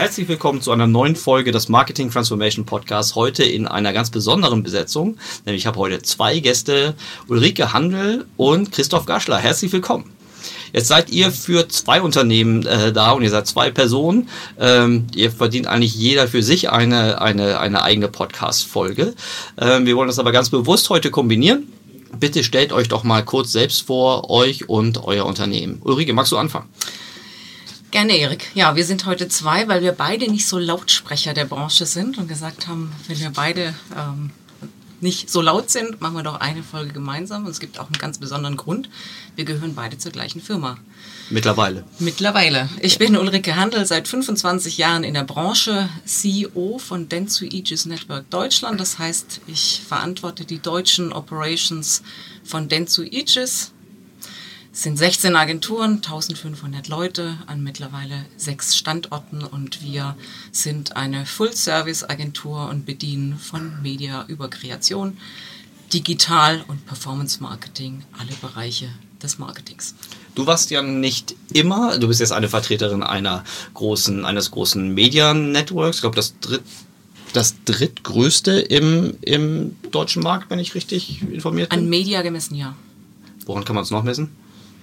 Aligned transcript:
Herzlich 0.00 0.28
willkommen 0.28 0.62
zu 0.62 0.72
einer 0.72 0.86
neuen 0.86 1.14
Folge 1.14 1.52
des 1.52 1.68
Marketing 1.68 2.10
Transformation 2.10 2.64
Podcasts. 2.64 3.16
Heute 3.16 3.44
in 3.44 3.66
einer 3.66 3.92
ganz 3.92 4.08
besonderen 4.08 4.62
Besetzung. 4.62 5.18
Nämlich 5.44 5.64
ich 5.64 5.66
habe 5.66 5.78
heute 5.78 6.00
zwei 6.00 6.38
Gäste, 6.38 6.94
Ulrike 7.28 7.74
Handel 7.74 8.24
und 8.38 8.72
Christoph 8.72 9.04
Gaschler. 9.04 9.36
Herzlich 9.36 9.70
willkommen. 9.74 10.10
Jetzt 10.72 10.88
seid 10.88 11.10
ihr 11.10 11.30
für 11.30 11.68
zwei 11.68 12.00
Unternehmen 12.00 12.64
äh, 12.64 12.94
da 12.94 13.10
und 13.10 13.24
ihr 13.24 13.28
seid 13.28 13.46
zwei 13.46 13.70
Personen. 13.70 14.30
Ähm, 14.58 15.06
ihr 15.14 15.30
verdient 15.30 15.66
eigentlich 15.66 15.94
jeder 15.94 16.28
für 16.28 16.42
sich 16.42 16.70
eine, 16.70 17.20
eine, 17.20 17.60
eine 17.60 17.82
eigene 17.82 18.08
Podcast-Folge. 18.08 19.12
Ähm, 19.58 19.84
wir 19.84 19.96
wollen 19.96 20.08
das 20.08 20.18
aber 20.18 20.32
ganz 20.32 20.48
bewusst 20.48 20.88
heute 20.88 21.10
kombinieren. 21.10 21.70
Bitte 22.18 22.42
stellt 22.42 22.72
euch 22.72 22.88
doch 22.88 23.04
mal 23.04 23.22
kurz 23.22 23.52
selbst 23.52 23.82
vor, 23.82 24.30
euch 24.30 24.66
und 24.66 25.04
euer 25.04 25.26
Unternehmen. 25.26 25.82
Ulrike, 25.84 26.14
magst 26.14 26.32
du 26.32 26.38
anfangen? 26.38 26.70
Gerne, 27.90 28.16
Erik. 28.16 28.50
Ja, 28.54 28.76
wir 28.76 28.84
sind 28.84 29.04
heute 29.04 29.28
zwei, 29.28 29.66
weil 29.66 29.82
wir 29.82 29.90
beide 29.90 30.30
nicht 30.30 30.46
so 30.46 30.58
Lautsprecher 30.58 31.34
der 31.34 31.44
Branche 31.44 31.86
sind 31.86 32.18
und 32.18 32.28
gesagt 32.28 32.68
haben, 32.68 32.92
wenn 33.08 33.18
wir 33.18 33.30
beide 33.30 33.74
ähm, 33.96 34.30
nicht 35.00 35.28
so 35.28 35.40
laut 35.40 35.70
sind, 35.70 36.00
machen 36.00 36.14
wir 36.14 36.22
doch 36.22 36.38
eine 36.38 36.62
Folge 36.62 36.92
gemeinsam. 36.92 37.46
Und 37.46 37.50
es 37.50 37.58
gibt 37.58 37.80
auch 37.80 37.86
einen 37.86 37.98
ganz 37.98 38.18
besonderen 38.18 38.56
Grund. 38.56 38.88
Wir 39.34 39.44
gehören 39.44 39.74
beide 39.74 39.98
zur 39.98 40.12
gleichen 40.12 40.40
Firma. 40.40 40.78
Mittlerweile. 41.30 41.84
Mittlerweile. 41.98 42.68
Ich 42.80 42.98
bin 42.98 43.16
Ulrike 43.16 43.56
Handel, 43.56 43.84
seit 43.86 44.06
25 44.06 44.78
Jahren 44.78 45.02
in 45.02 45.14
der 45.14 45.24
Branche, 45.24 45.88
CEO 46.04 46.78
von 46.78 47.08
Dentsu 47.08 47.44
Aegis 47.44 47.86
Network 47.86 48.30
Deutschland. 48.30 48.78
Das 48.78 49.00
heißt, 49.00 49.40
ich 49.48 49.82
verantworte 49.86 50.44
die 50.44 50.60
deutschen 50.60 51.12
Operations 51.12 52.02
von 52.44 52.68
Dentsu 52.68 53.02
Aegis 53.02 53.72
es 54.72 54.84
sind 54.84 54.96
16 54.96 55.34
Agenturen, 55.34 55.96
1500 55.96 56.86
Leute 56.86 57.36
an 57.46 57.62
mittlerweile 57.62 58.24
sechs 58.36 58.76
Standorten 58.76 59.42
und 59.42 59.82
wir 59.82 60.16
sind 60.52 60.96
eine 60.96 61.26
Full-Service-Agentur 61.26 62.68
und 62.68 62.86
bedienen 62.86 63.36
von 63.36 63.82
Media 63.82 64.24
über 64.28 64.48
Kreation, 64.48 65.16
Digital 65.92 66.64
und 66.68 66.86
Performance-Marketing 66.86 68.04
alle 68.16 68.32
Bereiche 68.40 68.88
des 69.20 69.38
Marketings. 69.38 69.96
Du 70.36 70.46
warst 70.46 70.70
ja 70.70 70.82
nicht 70.82 71.34
immer, 71.52 71.98
du 71.98 72.06
bist 72.06 72.20
jetzt 72.20 72.32
eine 72.32 72.48
Vertreterin 72.48 73.02
einer 73.02 73.42
großen, 73.74 74.24
eines 74.24 74.52
großen 74.52 74.94
Media-Networks, 74.94 75.96
ich 75.96 76.02
glaube 76.02 76.16
das 76.16 76.38
dritt, 76.38 76.62
das 77.32 77.56
drittgrößte 77.64 78.60
im, 78.60 79.14
im 79.22 79.76
deutschen 79.90 80.22
Markt, 80.22 80.48
wenn 80.48 80.60
ich 80.60 80.76
richtig 80.76 81.22
informiert 81.22 81.70
bin. 81.70 81.80
An 81.80 81.88
Media 81.88 82.22
gemessen, 82.22 82.54
ja. 82.54 82.76
Woran 83.46 83.64
kann 83.64 83.74
man 83.74 83.82
es 83.82 83.90
noch 83.90 84.04
messen? 84.04 84.30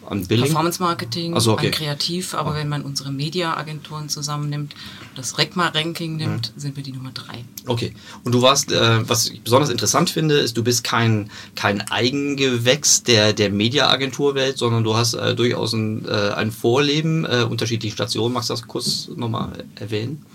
An 0.07 0.25
Billing? 0.25 0.45
Performance 0.45 0.81
Marketing, 0.81 1.39
so, 1.39 1.53
okay. 1.53 1.67
an 1.67 1.71
Kreativ, 1.71 2.33
aber 2.33 2.51
okay. 2.51 2.59
wenn 2.59 2.69
man 2.69 2.81
unsere 2.83 3.11
Media-Agenturen 3.11 4.09
zusammennimmt, 4.09 4.73
das 5.15 5.37
RECMA-Ranking 5.37 6.15
nimmt, 6.15 6.53
mhm. 6.55 6.59
sind 6.59 6.75
wir 6.75 6.83
die 6.83 6.91
Nummer 6.91 7.11
drei. 7.13 7.43
Okay. 7.65 7.93
Und 8.23 8.33
du 8.33 8.41
warst, 8.41 8.71
äh, 8.71 9.07
was 9.07 9.29
ich 9.29 9.41
besonders 9.41 9.69
interessant 9.69 10.09
finde, 10.09 10.35
ist, 10.35 10.57
du 10.57 10.63
bist 10.63 10.83
kein, 10.83 11.29
kein 11.55 11.81
Eigengewächs 11.81 13.03
der, 13.03 13.33
der 13.33 13.49
Media-Agenturwelt, 13.49 14.57
sondern 14.57 14.83
du 14.83 14.95
hast 14.95 15.13
äh, 15.13 15.35
durchaus 15.35 15.73
ein, 15.73 16.05
äh, 16.07 16.31
ein 16.31 16.51
Vorleben, 16.51 17.25
äh, 17.25 17.43
unterschiedliche 17.43 17.93
Stationen. 17.93 18.33
Magst 18.33 18.49
du 18.49 18.53
das 18.53 18.67
kurz 18.67 19.09
nochmal 19.15 19.65
erwähnen? 19.75 20.25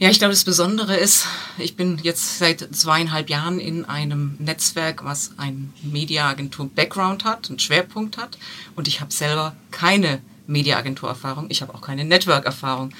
Ja, 0.00 0.10
ich 0.10 0.20
glaube, 0.20 0.32
das 0.32 0.44
Besondere 0.44 0.96
ist, 0.96 1.26
ich 1.58 1.74
bin 1.74 1.98
jetzt 2.00 2.38
seit 2.38 2.60
zweieinhalb 2.72 3.28
Jahren 3.28 3.58
in 3.58 3.84
einem 3.84 4.36
Netzwerk, 4.38 5.04
was 5.04 5.32
ein 5.38 5.72
Mediaagentur-Background 5.82 7.24
hat, 7.24 7.48
einen 7.48 7.58
Schwerpunkt 7.58 8.16
hat. 8.16 8.38
Und 8.76 8.86
ich 8.86 9.00
habe 9.00 9.12
selber 9.12 9.56
keine 9.72 10.22
Mediaagentur-Erfahrung. 10.46 11.46
Ich 11.48 11.62
habe 11.62 11.74
auch 11.74 11.80
keine 11.80 12.04
Network-Erfahrung. 12.04 12.94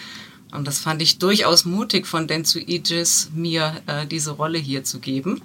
Und 0.50 0.66
das 0.66 0.80
fand 0.80 1.00
ich 1.00 1.20
durchaus 1.20 1.64
mutig 1.64 2.04
von 2.04 2.26
Dentsu 2.26 2.58
Aegis, 2.58 3.30
mir 3.32 3.80
äh, 3.86 4.04
diese 4.04 4.32
Rolle 4.32 4.58
hier 4.58 4.82
zu 4.82 4.98
geben. 4.98 5.42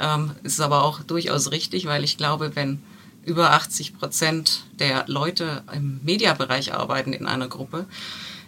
Ähm, 0.00 0.32
ist 0.42 0.60
aber 0.60 0.82
auch 0.82 1.04
durchaus 1.04 1.52
richtig, 1.52 1.86
weil 1.86 2.02
ich 2.02 2.16
glaube, 2.16 2.56
wenn 2.56 2.82
über 3.24 3.52
80 3.52 3.96
Prozent 3.96 4.64
der 4.80 5.04
Leute 5.06 5.62
im 5.72 6.00
Mediabereich 6.02 6.74
arbeiten 6.74 7.12
in 7.12 7.26
einer 7.26 7.46
Gruppe, 7.46 7.86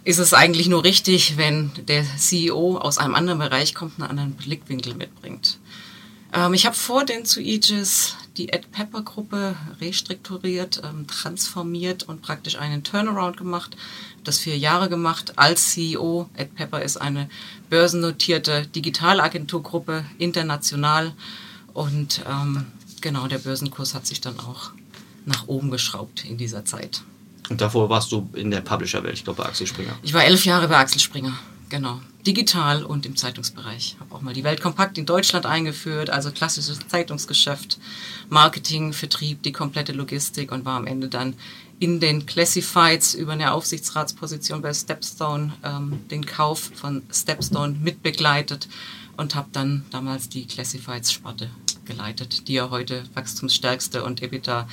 ist 0.03 0.19
es 0.19 0.33
eigentlich 0.33 0.67
nur 0.67 0.83
richtig, 0.83 1.37
wenn 1.37 1.71
der 1.87 2.03
CEO 2.17 2.77
aus 2.77 2.97
einem 2.97 3.15
anderen 3.15 3.39
Bereich 3.39 3.75
kommt, 3.75 3.99
einen 3.99 4.09
anderen 4.09 4.33
Blickwinkel 4.33 4.95
mitbringt. 4.95 5.59
Ähm, 6.33 6.53
ich 6.53 6.65
habe 6.65 6.75
vor 6.75 7.05
den 7.05 7.25
zu 7.25 7.39
Aegis 7.39 8.15
die 8.37 8.49
Ed 8.49 8.71
Pepper 8.71 9.01
Gruppe 9.01 9.55
restrukturiert, 9.81 10.81
ähm, 10.83 11.05
transformiert 11.05 12.03
und 12.03 12.21
praktisch 12.21 12.57
einen 12.57 12.83
Turnaround 12.83 13.37
gemacht. 13.37 13.75
Das 14.23 14.39
vier 14.39 14.57
Jahre 14.57 14.89
gemacht 14.89 15.37
als 15.37 15.71
CEO. 15.71 16.29
Ed 16.35 16.55
Pepper 16.55 16.81
ist 16.81 16.97
eine 16.97 17.29
börsennotierte 17.69 18.67
Digitalagenturgruppe, 18.67 20.05
international. 20.17 21.13
Und 21.73 22.23
ähm, 22.27 22.67
genau, 23.01 23.27
der 23.27 23.39
Börsenkurs 23.39 23.93
hat 23.93 24.07
sich 24.07 24.21
dann 24.21 24.39
auch 24.39 24.71
nach 25.25 25.47
oben 25.47 25.69
geschraubt 25.69 26.25
in 26.25 26.37
dieser 26.37 26.65
Zeit. 26.65 27.03
Und 27.51 27.59
davor 27.59 27.89
warst 27.89 28.13
du 28.13 28.29
in 28.33 28.49
der 28.49 28.61
Publisher-Welt, 28.61 29.13
ich 29.13 29.25
glaube 29.25 29.43
bei 29.43 29.49
Axel 29.49 29.67
Springer. 29.67 29.91
Ich 30.03 30.13
war 30.13 30.23
elf 30.23 30.45
Jahre 30.45 30.69
bei 30.69 30.77
Axel 30.77 31.01
Springer, 31.01 31.37
genau. 31.67 31.99
Digital 32.25 32.85
und 32.85 33.05
im 33.05 33.17
Zeitungsbereich. 33.17 33.97
Habe 33.99 34.15
auch 34.15 34.21
mal 34.21 34.33
die 34.33 34.45
Welt 34.45 34.61
kompakt 34.61 34.97
in 34.97 35.05
Deutschland 35.05 35.45
eingeführt, 35.45 36.09
also 36.09 36.31
klassisches 36.31 36.79
Zeitungsgeschäft, 36.87 37.77
Marketing, 38.29 38.93
Vertrieb, 38.93 39.43
die 39.43 39.51
komplette 39.51 39.91
Logistik 39.91 40.53
und 40.53 40.63
war 40.63 40.77
am 40.77 40.87
Ende 40.87 41.09
dann 41.09 41.33
in 41.79 41.99
den 41.99 42.25
Classifieds 42.25 43.15
über 43.15 43.33
eine 43.33 43.51
Aufsichtsratsposition 43.51 44.61
bei 44.61 44.73
Stepstone 44.73 45.51
ähm, 45.63 45.99
den 46.09 46.25
Kauf 46.25 46.71
von 46.75 47.01
Stepstone 47.11 47.75
mitbegleitet 47.81 48.69
und 49.17 49.35
habe 49.35 49.49
dann 49.51 49.83
damals 49.91 50.29
die 50.29 50.45
Classifieds-Sparte 50.47 51.49
geleitet, 51.85 52.47
die 52.47 52.53
ja 52.53 52.69
heute 52.69 53.03
wachstumsstärkste 53.13 54.03
und 54.03 54.21
EBITDA 54.21 54.67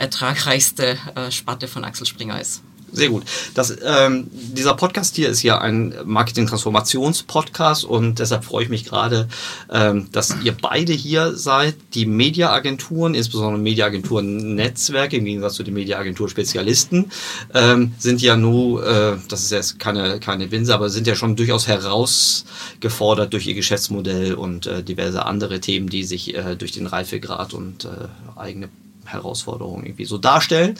ertragreichste 0.00 0.98
äh, 1.14 1.30
Sparte 1.30 1.68
von 1.68 1.84
Axel 1.84 2.06
Springer 2.06 2.40
ist. 2.40 2.62
Sehr 2.92 3.08
gut. 3.08 3.22
Das, 3.54 3.76
ähm, 3.84 4.26
dieser 4.32 4.74
Podcast 4.74 5.14
hier 5.14 5.28
ist 5.28 5.42
ja 5.42 5.60
ein 5.60 5.94
Marketing-Transformations-Podcast 6.04 7.84
und 7.84 8.18
deshalb 8.18 8.44
freue 8.44 8.64
ich 8.64 8.68
mich 8.68 8.84
gerade, 8.84 9.28
ähm, 9.70 10.08
dass 10.10 10.34
ihr 10.42 10.56
beide 10.60 10.92
hier 10.92 11.36
seid. 11.36 11.76
Die 11.94 12.06
Mediaagenturen, 12.06 13.14
insbesondere 13.14 13.62
Mediaagenturen-Netzwerke, 13.62 15.18
im 15.18 15.24
Gegensatz 15.24 15.54
zu 15.54 15.62
den 15.62 15.74
Mediaagentur-Spezialisten, 15.74 17.12
ähm, 17.54 17.94
sind 17.98 18.22
ja 18.22 18.36
nur, 18.36 18.84
äh, 18.84 19.16
das 19.28 19.42
ist 19.42 19.52
jetzt 19.52 19.78
keine, 19.78 20.18
keine 20.18 20.50
Winse, 20.50 20.74
aber 20.74 20.90
sind 20.90 21.06
ja 21.06 21.14
schon 21.14 21.36
durchaus 21.36 21.68
herausgefordert 21.68 23.32
durch 23.32 23.46
ihr 23.46 23.54
Geschäftsmodell 23.54 24.34
und 24.34 24.66
äh, 24.66 24.82
diverse 24.82 25.26
andere 25.26 25.60
Themen, 25.60 25.88
die 25.88 26.02
sich 26.02 26.34
äh, 26.34 26.56
durch 26.56 26.72
den 26.72 26.86
Reifegrad 26.86 27.54
und 27.54 27.84
äh, 27.84 28.08
eigene 28.36 28.68
Herausforderungen 29.12 29.84
irgendwie 29.84 30.04
so 30.04 30.18
darstellen. 30.18 30.74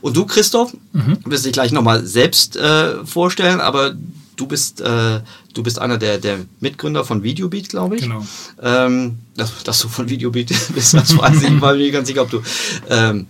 Und 0.00 0.16
du, 0.16 0.26
Christoph, 0.26 0.74
mhm. 0.92 1.18
wirst 1.24 1.44
dich 1.44 1.52
gleich 1.52 1.72
nochmal 1.72 2.04
selbst 2.04 2.56
äh, 2.56 3.04
vorstellen, 3.04 3.60
aber 3.60 3.94
du 4.36 4.46
bist, 4.46 4.80
äh, 4.80 5.20
du 5.52 5.62
bist 5.62 5.78
einer 5.78 5.98
der, 5.98 6.18
der 6.18 6.40
Mitgründer 6.60 7.04
von 7.04 7.22
Videobeat, 7.22 7.68
glaube 7.68 7.96
ich. 7.96 8.02
Genau. 8.02 8.26
Ähm, 8.62 9.18
dass, 9.36 9.62
dass, 9.64 9.80
du 9.80 9.88
von 9.88 10.08
Videobeat 10.08 10.48
bist, 10.74 10.94
das 10.94 11.16
weiß 11.16 11.42
ich, 11.42 11.50
mir 11.50 11.90
ganz 11.92 12.08
sicher, 12.08 12.22
ob 12.22 12.30
du 12.30 12.42
ähm, 12.88 13.26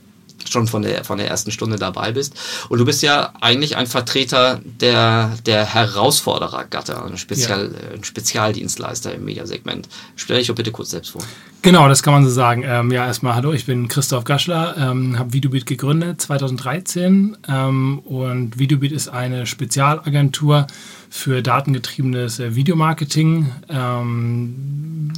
schon 0.50 0.67
von 0.67 0.82
der, 0.82 1.05
von 1.05 1.19
der 1.19 1.29
ersten 1.29 1.50
Stunde 1.50 1.76
dabei 1.76 2.12
bist. 2.12 2.35
Und 2.69 2.79
du 2.79 2.85
bist 2.85 3.02
ja 3.02 3.32
eigentlich 3.41 3.76
ein 3.76 3.87
Vertreter 3.87 4.61
der, 4.64 5.37
der 5.46 5.64
Herausforderergatter, 5.64 7.05
ein, 7.05 7.17
Spezial, 7.17 7.73
ja. 7.73 7.94
ein 7.94 8.05
Spezialdienstleister 8.05 9.14
im 9.14 9.25
Mediasegment. 9.25 9.88
Stell 10.17 10.38
dich 10.38 10.49
doch 10.49 10.55
bitte 10.55 10.73
kurz 10.73 10.91
selbst 10.91 11.11
vor. 11.11 11.23
Genau, 11.62 11.88
das 11.88 12.02
kann 12.02 12.12
man 12.12 12.25
so 12.25 12.31
sagen. 12.31 12.62
Ähm, 12.67 12.93
ja, 12.93 13.06
erstmal 13.06 13.35
hallo, 13.35 13.52
ich 13.52 13.64
bin 13.64 13.88
Christoph 13.88 14.25
Gaschler, 14.25 14.76
ähm, 14.76 15.19
habe 15.19 15.32
Videobeat 15.32 15.64
gegründet 15.64 16.20
2013 16.20 17.38
ähm, 17.49 18.00
und 18.00 18.58
Videobeat 18.58 18.93
ist 18.93 19.08
eine 19.08 19.47
Spezialagentur 19.47 20.67
für 21.08 21.40
datengetriebenes 21.40 22.38
äh, 22.38 22.55
Videomarketing. 22.55 23.50
Ähm, 23.70 25.12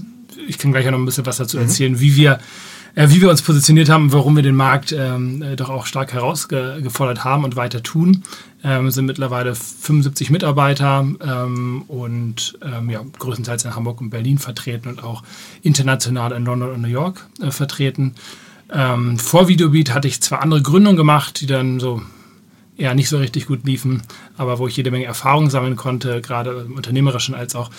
ich 0.47 0.59
kann 0.59 0.71
gleich 0.71 0.87
noch 0.87 0.99
ein 0.99 1.05
bisschen 1.05 1.27
was 1.27 1.39
dazu 1.39 1.57
mhm. 1.57 1.65
erzählen, 1.65 1.93
mhm. 1.93 2.01
wie 2.01 2.17
wir 2.17 2.39
äh, 2.97 3.11
wie 3.11 3.21
wir 3.21 3.31
uns 3.31 3.43
positioniert 3.43 3.89
haben, 3.89 4.13
warum 4.13 4.35
wir 4.35 4.43
den 4.43 4.57
Markt 4.57 4.91
ähm, 4.91 5.43
äh, 5.43 5.55
doch 5.55 5.69
auch 5.69 5.87
stark 5.87 6.13
herausgefordert 6.13 7.23
haben 7.23 7.45
und 7.45 7.55
weiter 7.55 7.83
tun. 7.83 8.25
Ähm, 8.65 8.91
sind 8.91 9.05
mittlerweile 9.05 9.55
75 9.55 10.31
Mitarbeiter 10.31 11.07
ähm, 11.21 11.83
und 11.87 12.59
ähm, 12.63 12.91
ja, 12.91 13.05
größtenteils 13.19 13.65
in 13.65 13.77
Hamburg 13.77 14.01
und 14.01 14.11
Berlin 14.11 14.39
vertreten 14.39 14.89
und 14.89 15.05
auch 15.05 15.23
international 15.63 16.33
in 16.33 16.45
London 16.45 16.73
und 16.73 16.81
New 16.81 16.89
York 16.89 17.27
äh, 17.41 17.53
vertreten. 17.53 18.15
Ähm, 18.73 19.19
vor 19.19 19.47
Videobeat 19.47 19.95
hatte 19.95 20.09
ich 20.09 20.21
zwei 20.23 20.39
andere 20.39 20.63
Gründungen 20.63 20.97
gemacht, 20.97 21.41
die 21.41 21.47
dann 21.47 21.79
so 21.79 22.03
eher 22.79 22.95
nicht 22.95 23.09
so 23.09 23.19
richtig 23.19 23.47
gut 23.47 23.65
liefen, 23.65 24.03
aber 24.37 24.59
wo 24.59 24.67
ich 24.67 24.77
jede 24.77 24.91
Menge 24.91 25.07
Erfahrung 25.07 25.51
sammeln 25.51 25.77
konnte, 25.77 26.21
gerade 26.21 26.65
im 26.67 26.75
unternehmerischen 26.75 27.35
als 27.35 27.55
auch 27.55 27.71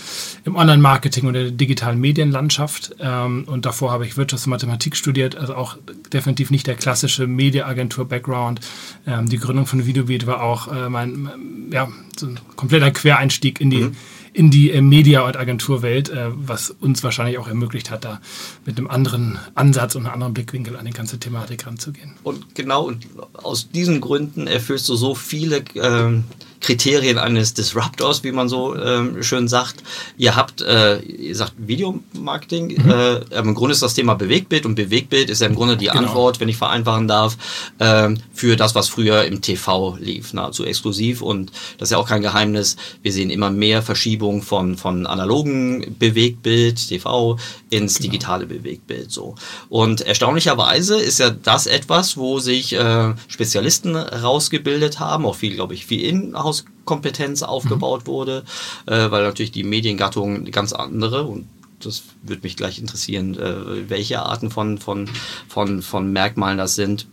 im 0.44 0.56
Online-Marketing 0.56 1.28
und 1.28 1.34
der 1.34 1.52
digitalen 1.52 2.00
Medienlandschaft. 2.00 2.96
Ähm, 3.00 3.44
und 3.46 3.66
davor 3.66 3.92
habe 3.92 4.06
ich 4.06 4.14
Wirtschafts- 4.14 4.46
und 4.46 4.52
Mathematik 4.52 4.96
studiert, 4.96 5.36
also 5.36 5.56
auch 5.56 5.78
definitiv 6.12 6.52
nicht 6.52 6.68
der 6.68 6.76
klassische 6.76 7.28
Media-Agentur-Background. 7.28 8.62
Ähm, 9.06 9.30
die 9.30 9.38
Gründung 9.38 9.66
von 9.66 9.86
Videobeat 9.86 10.26
war 10.26 10.42
auch 10.42 10.68
äh, 10.72 10.90
mein, 10.90 11.30
ja, 11.72 11.88
so 12.18 12.28
ein 12.28 12.40
kompletter 12.56 12.92
Quereinstieg 12.92 13.62
in 13.62 13.70
die 13.70 13.82
mhm 13.82 13.96
in 14.38 14.52
die 14.52 14.70
äh, 14.70 14.82
Media- 14.82 15.26
und 15.26 15.36
Agenturwelt, 15.36 16.10
äh, 16.10 16.28
was 16.30 16.70
uns 16.70 17.04
wahrscheinlich 17.04 17.40
auch 17.40 17.48
ermöglicht 17.48 17.90
hat, 17.90 18.06
da 18.06 18.22
mit 18.66 18.78
einem 18.78 18.88
anderen 18.88 19.40
Ansatz 19.56 19.96
und 19.96 20.06
einem 20.06 20.14
anderen 20.14 20.36
Blickwinkel 20.36 20.78
an 20.78 20.86
die 20.86 20.92
ganze 20.92 21.20
Thematik 21.20 21.66
ranzugehen. 21.66 22.14
Und 22.22 22.54
genau 22.54 22.92
aus 23.34 23.72
diesen 23.72 24.00
Gründen 24.00 24.46
erfüllst 24.46 24.88
du 24.90 24.96
so 24.96 25.16
viele 25.16 25.64
ähm, 25.74 26.26
Kriterien 26.60 27.18
eines 27.18 27.54
Disruptors, 27.54 28.24
wie 28.24 28.32
man 28.32 28.50
so 28.50 28.76
ähm, 28.76 29.22
schön 29.24 29.48
sagt. 29.48 29.84
Ihr 30.18 30.36
habt, 30.36 30.62
äh, 30.62 31.00
ihr 31.00 31.36
sagt 31.36 31.54
Videomarketing. 31.58 32.84
Mhm. 32.84 32.90
Äh, 32.90 33.40
Im 33.40 33.56
Grunde 33.56 33.74
ist 33.74 33.82
das 33.82 33.94
Thema 33.94 34.16
Bewegtbild 34.16 34.66
und 34.66 34.76
Bewegtbild 34.76 35.30
ist 35.30 35.42
ja 35.42 35.48
im 35.48 35.56
Grunde 35.56 35.78
die 35.78 35.86
genau. 35.86 36.00
Antwort, 36.00 36.40
wenn 36.40 36.50
ich 36.50 36.58
vereinfachen 36.58 37.08
darf, 37.08 37.38
äh, 37.80 38.10
für 38.34 38.56
das, 38.56 38.76
was 38.76 38.90
früher 38.90 39.26
im 39.26 39.42
TV 39.42 39.98
lief, 40.00 40.34
nahezu 40.34 40.66
exklusiv. 40.66 41.22
Und 41.22 41.52
das 41.78 41.88
ist 41.88 41.92
ja 41.92 41.98
auch 41.98 42.08
kein 42.08 42.22
Geheimnis. 42.22 42.76
Wir 43.02 43.14
sehen 43.14 43.30
immer 43.30 43.50
mehr 43.50 43.82
Verschiebung 43.82 44.42
von, 44.42 44.78
von 44.78 45.06
analogen 45.06 45.96
Bewegtbild, 46.00 46.88
TV, 46.88 47.38
ins 47.70 47.96
genau. 47.96 48.12
digitale 48.12 48.46
Bewegtbild. 48.46 49.12
So. 49.12 49.36
Und 49.70 50.02
erstaunlicherweise 50.02 50.98
ist 50.98 51.20
ja 51.20 51.30
das 51.30 51.68
etwas, 51.68 52.18
wo 52.18 52.40
sich 52.40 52.74
äh, 52.74 53.14
Spezialisten 53.28 53.96
rausgebildet 53.96 55.00
haben, 55.00 55.26
auch 55.26 55.36
viel, 55.36 55.56
glaube 55.56 55.74
ich, 55.74 55.86
viel 55.86 56.04
Inhouse-Kompetenz 56.48 57.44
aufgebaut 57.44 58.02
mhm. 58.04 58.08
wurde, 58.08 58.44
äh, 58.86 59.12
weil 59.12 59.24
natürlich 59.24 59.52
die 59.52 59.64
Mediengattung 59.64 60.46
ganz 60.46 60.74
andere 60.74 61.24
und 61.24 61.48
das 61.80 62.04
würde 62.24 62.42
mich 62.42 62.56
gleich 62.56 62.80
interessieren, 62.80 63.38
äh, 63.38 63.90
welche 63.90 64.22
Arten 64.22 64.50
von, 64.50 64.80
von, 64.80 65.08
von, 65.48 65.82
von 65.82 66.12
Merkmalen 66.12 66.58
das 66.58 66.76
sind 66.76 67.08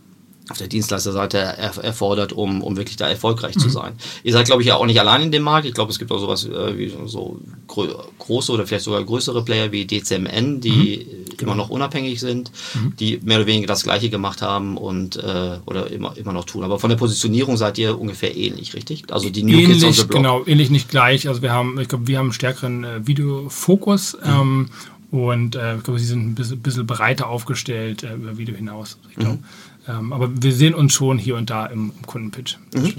auf 0.49 0.57
der 0.57 0.67
Dienstleisterseite 0.67 1.37
er, 1.37 1.77
erfordert, 1.83 2.33
um, 2.33 2.61
um 2.61 2.77
wirklich 2.77 2.97
da 2.97 3.09
erfolgreich 3.09 3.55
mhm. 3.55 3.59
zu 3.59 3.69
sein. 3.69 3.93
Ihr 4.23 4.33
seid, 4.33 4.45
glaube 4.45 4.61
ich, 4.61 4.67
ja 4.67 4.75
auch 4.75 4.85
nicht 4.85 4.99
allein 4.99 5.23
in 5.23 5.31
dem 5.31 5.43
Markt. 5.43 5.65
Ich 5.65 5.73
glaube, 5.73 5.91
es 5.91 5.97
gibt 5.97 6.11
auch 6.11 6.19
sowas 6.19 6.45
äh, 6.45 6.77
wie 6.77 6.93
so 7.05 7.39
große 7.67 8.51
oder 8.51 8.67
vielleicht 8.67 8.85
sogar 8.85 9.03
größere 9.03 9.43
Player 9.43 9.71
wie 9.71 9.85
DCMN, 9.85 10.61
die 10.61 11.07
mhm. 11.31 11.39
immer 11.39 11.55
noch 11.55 11.69
unabhängig 11.69 12.19
sind, 12.19 12.51
mhm. 12.75 12.95
die 12.99 13.19
mehr 13.23 13.37
oder 13.37 13.47
weniger 13.47 13.67
das 13.67 13.83
Gleiche 13.83 14.09
gemacht 14.09 14.41
haben 14.41 14.77
und 14.77 15.15
äh, 15.17 15.57
oder 15.65 15.89
immer, 15.89 16.15
immer 16.15 16.33
noch 16.33 16.45
tun. 16.45 16.63
Aber 16.63 16.79
von 16.79 16.89
der 16.89 16.97
Positionierung 16.97 17.57
seid 17.57 17.77
ihr 17.79 17.99
ungefähr 17.99 18.35
ähnlich, 18.35 18.75
richtig? 18.75 19.11
Also 19.11 19.29
die 19.29 19.43
New 19.43 19.53
ähnlich, 19.53 19.79
Kids 19.79 19.83
on 19.83 19.93
the 19.93 20.03
Block. 20.03 20.17
Genau, 20.17 20.43
ähnlich 20.45 20.69
nicht 20.69 20.89
gleich. 20.89 21.27
Also 21.27 21.41
wir 21.41 21.51
haben, 21.51 21.79
ich 21.79 21.87
glaube, 21.87 22.07
wir 22.07 22.19
haben 22.19 22.27
einen 22.27 22.33
stärkeren 22.33 22.83
äh, 22.83 23.07
Videofokus. 23.07 24.17
Mhm. 24.23 24.29
Ähm, 24.29 24.69
und 25.11 25.55
äh, 25.55 25.77
ich 25.77 25.83
glaube, 25.83 25.99
sie 25.99 26.05
sind 26.05 26.27
ein 26.27 26.35
bisschen, 26.35 26.59
bisschen 26.59 26.85
breiter 26.85 27.29
aufgestellt 27.29 28.03
äh, 28.03 28.15
über 28.15 28.37
Video 28.37 28.55
hinaus. 28.55 28.97
Ich 29.09 29.15
glaube, 29.15 29.35
mhm. 29.35 29.43
Ähm, 29.87 30.13
aber 30.13 30.29
wir 30.41 30.53
sehen 30.53 30.73
uns 30.73 30.93
schon 30.93 31.17
hier 31.17 31.35
und 31.35 31.49
da 31.49 31.65
im, 31.65 31.91
im 31.97 32.05
Kundenpitch. 32.05 32.57
Mhm. 32.73 32.95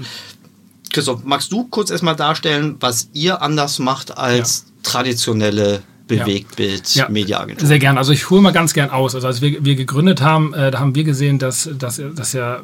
Christoph, 0.91 1.23
magst 1.25 1.51
du 1.51 1.65
kurz 1.65 1.91
erstmal 1.91 2.15
darstellen, 2.15 2.77
was 2.79 3.09
ihr 3.13 3.41
anders 3.41 3.79
macht 3.79 4.17
als 4.17 4.65
ja. 4.67 4.91
traditionelle 4.91 5.83
Bewegtbild-Mediaagentur? 6.07 7.61
Ja. 7.61 7.67
Sehr 7.67 7.79
gern. 7.79 7.97
Also 7.97 8.11
ich 8.11 8.29
hole 8.29 8.41
mal 8.41 8.53
ganz 8.53 8.73
gern 8.73 8.89
aus. 8.89 9.15
Also 9.15 9.27
als 9.27 9.41
wir, 9.41 9.63
wir 9.63 9.75
gegründet 9.75 10.21
haben, 10.21 10.53
äh, 10.53 10.71
da 10.71 10.79
haben 10.79 10.95
wir 10.95 11.03
gesehen, 11.03 11.39
dass, 11.39 11.69
dass, 11.77 12.01
dass 12.15 12.33
ja 12.33 12.61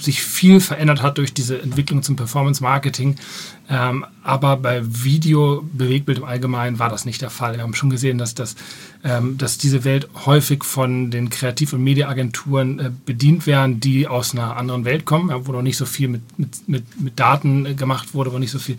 sich 0.00 0.22
viel 0.22 0.60
verändert 0.60 1.02
hat 1.02 1.18
durch 1.18 1.32
diese 1.32 1.60
Entwicklung 1.60 2.02
zum 2.02 2.16
Performance-Marketing. 2.16 3.16
Ähm, 3.70 4.04
aber 4.22 4.56
bei 4.58 4.82
Video, 4.84 5.64
Bewegbild 5.72 6.18
im 6.18 6.24
Allgemeinen 6.24 6.78
war 6.78 6.90
das 6.90 7.06
nicht 7.06 7.22
der 7.22 7.30
Fall. 7.30 7.54
Wir 7.56 7.62
haben 7.62 7.74
schon 7.74 7.90
gesehen, 7.90 8.18
dass, 8.18 8.34
das, 8.34 8.56
ähm, 9.02 9.38
dass 9.38 9.56
diese 9.56 9.84
Welt 9.84 10.08
häufig 10.26 10.64
von 10.64 11.10
den 11.10 11.30
Kreativ- 11.30 11.72
und 11.72 11.82
Mediaagenturen 11.82 12.78
äh, 12.78 12.90
bedient 13.06 13.46
werden, 13.46 13.80
die 13.80 14.06
aus 14.06 14.32
einer 14.32 14.56
anderen 14.56 14.84
Welt 14.84 15.06
kommen, 15.06 15.30
ja, 15.30 15.46
wo 15.46 15.52
noch 15.52 15.62
nicht 15.62 15.78
so 15.78 15.86
viel 15.86 16.08
mit, 16.08 16.38
mit, 16.38 16.68
mit, 16.68 17.00
mit 17.00 17.18
Daten 17.18 17.64
äh, 17.64 17.74
gemacht 17.74 18.14
wurde, 18.14 18.32
wo 18.32 18.38
nicht 18.38 18.50
so 18.50 18.58
viel 18.58 18.76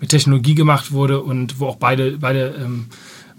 mit 0.00 0.10
Technologie 0.10 0.54
gemacht 0.54 0.92
wurde 0.92 1.20
und 1.20 1.60
wo 1.60 1.66
auch 1.66 1.76
beide, 1.76 2.18
beide 2.18 2.54
ähm, 2.58 2.86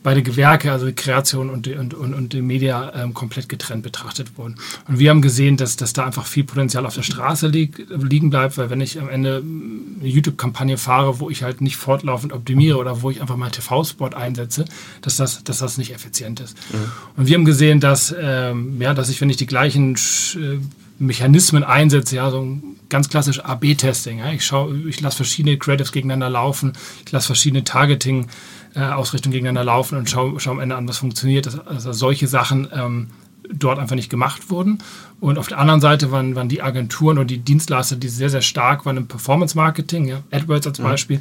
beide 0.04 0.22
Gewerke, 0.22 0.72
also 0.72 0.86
die 0.86 0.94
Kreation 0.94 1.50
und 1.50 1.66
die, 1.66 1.76
und, 1.76 1.94
und, 1.94 2.14
und 2.14 2.34
die 2.34 2.42
Media, 2.42 2.92
ähm, 2.96 3.14
komplett 3.14 3.50
getrennt 3.50 3.84
betrachtet 3.84 4.38
wurden. 4.38 4.56
Und 4.88 5.00
wir 5.00 5.10
haben 5.10 5.22
gesehen, 5.22 5.58
dass, 5.58 5.78
dass 5.78 5.94
da 5.94 6.06
einfach 6.06 6.26
viel 6.26 6.44
Potenzial 6.44 6.86
auf 6.86 6.96
der 6.96 7.04
Straße 7.04 7.48
lieg, 7.48 7.88
liegen 7.90 8.30
bleibt, 8.30 8.58
weil 8.58 8.70
wenn 8.70 8.82
ich 8.82 9.00
am 9.00 9.10
Ende 9.10 9.42
eine 9.44 10.08
YouTube-Kampagne 10.08 10.78
fahre, 10.78 11.20
wo 11.20 11.30
ich 11.30 11.44
halt 11.44 11.62
nicht 11.62 11.78
fortlaufend 11.78 12.34
optimiere 12.34 12.78
oder 12.78 13.02
wo 13.02 13.10
ich 13.10 13.22
einfach 13.22 13.38
mal 13.38 13.50
TV-Spot 13.50 14.10
einsetze, 14.10 14.66
dass 15.02 15.16
das, 15.16 15.44
dass 15.44 15.60
das 15.60 15.78
nicht 15.78 15.94
effizient 15.94 16.40
ist. 16.40 16.58
Mhm. 16.72 16.92
Und 17.18 17.28
wir 17.28 17.36
haben 17.36 17.46
gesehen, 17.46 17.80
dass, 17.80 18.14
ähm, 18.20 18.82
ja, 18.82 18.94
dass 18.94 19.10
ich, 19.10 19.22
wenn 19.22 19.30
ich 19.30 19.38
die 19.38 19.48
gleichen 19.48 19.96
äh, 19.96 20.60
Mechanismen 21.00 21.64
einsetze, 21.64 22.16
ja, 22.18 22.30
so 22.30 22.42
ein 22.42 22.64
ganz 22.90 23.10
klassisch 23.10 23.40
AB-Testing. 23.40 24.20
Ja. 24.20 24.32
Ich 24.32 24.46
schaue, 24.46 24.76
ich 24.88 25.02
lasse 25.02 25.18
verschiedene 25.18 25.58
Creatives 25.58 25.92
gegeneinander 25.92 26.30
laufen, 26.30 26.74
ich 27.06 27.12
lasse 27.12 27.28
verschiedene 27.28 27.64
Targeting 27.64 28.28
äh, 28.76 28.82
Ausrichtung 28.82 29.32
gegeneinander 29.32 29.64
laufen 29.64 29.98
und 29.98 30.10
schaue 30.10 30.40
schau 30.40 30.52
am 30.52 30.60
Ende 30.60 30.76
an, 30.76 30.88
was 30.88 30.98
funktioniert. 30.98 31.46
Dass, 31.46 31.60
also 31.68 31.94
solche 31.94 32.28
Sachen 32.28 32.68
ähm, 32.74 33.08
dort 33.50 33.80
einfach 33.80 33.96
nicht 33.96 34.10
gemacht 34.10 34.50
wurden. 34.50 34.80
Und 35.20 35.38
auf 35.38 35.48
der 35.48 35.60
anderen 35.60 35.82
Seite 35.82 36.12
waren, 36.12 36.36
waren 36.36 36.50
die 36.50 36.62
Agenturen 36.62 37.18
und 37.18 37.28
die 37.28 37.40
Dienstleister, 37.40 37.96
die 37.96 38.10
sehr, 38.10 38.30
sehr 38.30 38.42
stark 38.42 38.86
waren 38.86 38.98
im 38.98 39.08
Performance-Marketing, 39.08 40.06
ja, 40.06 40.22
AdWords 40.32 40.68
als 40.68 40.80
mhm. 40.80 40.84
Beispiel, 40.84 41.20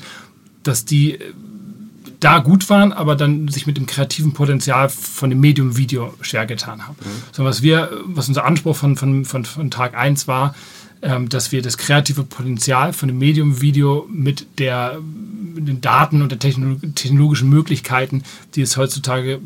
dass 0.63 0.85
die 0.85 1.15
äh, 1.15 1.33
da 2.21 2.39
gut 2.39 2.71
waren, 2.71 2.93
aber 2.93 3.17
dann 3.17 3.49
sich 3.49 3.67
mit 3.67 3.77
dem 3.77 3.87
kreativen 3.87 4.33
Potenzial 4.33 4.89
von 4.89 5.31
dem 5.31 5.41
Medium 5.41 5.77
Video 5.77 6.15
schwer 6.21 6.47
getan 6.47 6.87
haben. 6.87 6.97
Mhm. 7.01 7.23
So, 7.33 7.45
was 7.45 7.63
wir, 7.63 7.91
was 8.05 8.29
unser 8.29 8.45
Anspruch 8.45 8.77
von, 8.77 8.97
von, 8.97 9.25
von, 9.25 9.45
von 9.45 9.71
Tag 9.71 9.97
1 9.97 10.29
war, 10.29 10.55
dass 11.29 11.51
wir 11.51 11.63
das 11.63 11.79
kreative 11.79 12.23
Potenzial 12.23 12.93
von 12.93 13.09
dem 13.09 13.19
Medium 13.19 13.61
Video 13.61 14.07
mit 14.09 14.47
der 14.61 15.01
mit 15.55 15.69
den 15.69 15.81
Daten 15.81 16.23
und 16.23 16.33
der 16.33 16.39
technologischen 16.39 17.49
Möglichkeiten, 17.49 18.23
die 18.55 18.63
es 18.63 18.77
heutzutage 18.77 19.41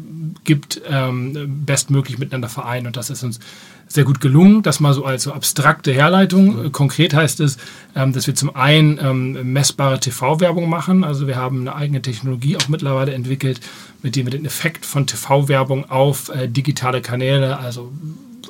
gibt, 0.45 0.81
ähm, 0.89 1.65
bestmöglich 1.67 2.19
miteinander 2.19 2.49
vereinen. 2.49 2.87
Und 2.87 2.97
das 2.97 3.11
ist 3.11 3.23
uns 3.23 3.41
sehr 3.89 4.05
gut 4.05 4.21
gelungen. 4.21 4.63
Das 4.63 4.81
mal 4.81 4.95
so 4.95 5.05
als 5.05 5.25
so 5.25 5.33
abstrakte 5.33 5.93
Herleitung. 5.93 6.73
Konkret 6.73 7.15
heißt 7.15 7.41
es, 7.41 7.57
ähm, 7.95 8.13
dass 8.13 8.27
wir 8.27 8.35
zum 8.35 8.55
einen 8.55 8.99
ähm, 9.01 9.53
messbare 9.53 10.01
TV-Werbung 10.01 10.69
machen. 10.69 11.05
Also 11.05 11.27
wir 11.27 11.37
haben 11.37 11.61
eine 11.61 11.75
eigene 11.75 12.03
Technologie 12.03 12.57
auch 12.57 12.69
mittlerweile 12.69 13.15
entwickelt, 13.15 13.61
mit 14.03 14.17
dem 14.17 14.27
wir 14.27 14.33
den 14.33 14.45
Effekt 14.45 14.87
von 14.87 15.07
TV-Werbung 15.07 15.89
auf 15.91 16.29
äh, 16.31 16.49
digitale 16.49 17.01
Kanäle, 17.01 17.59
also 17.59 17.93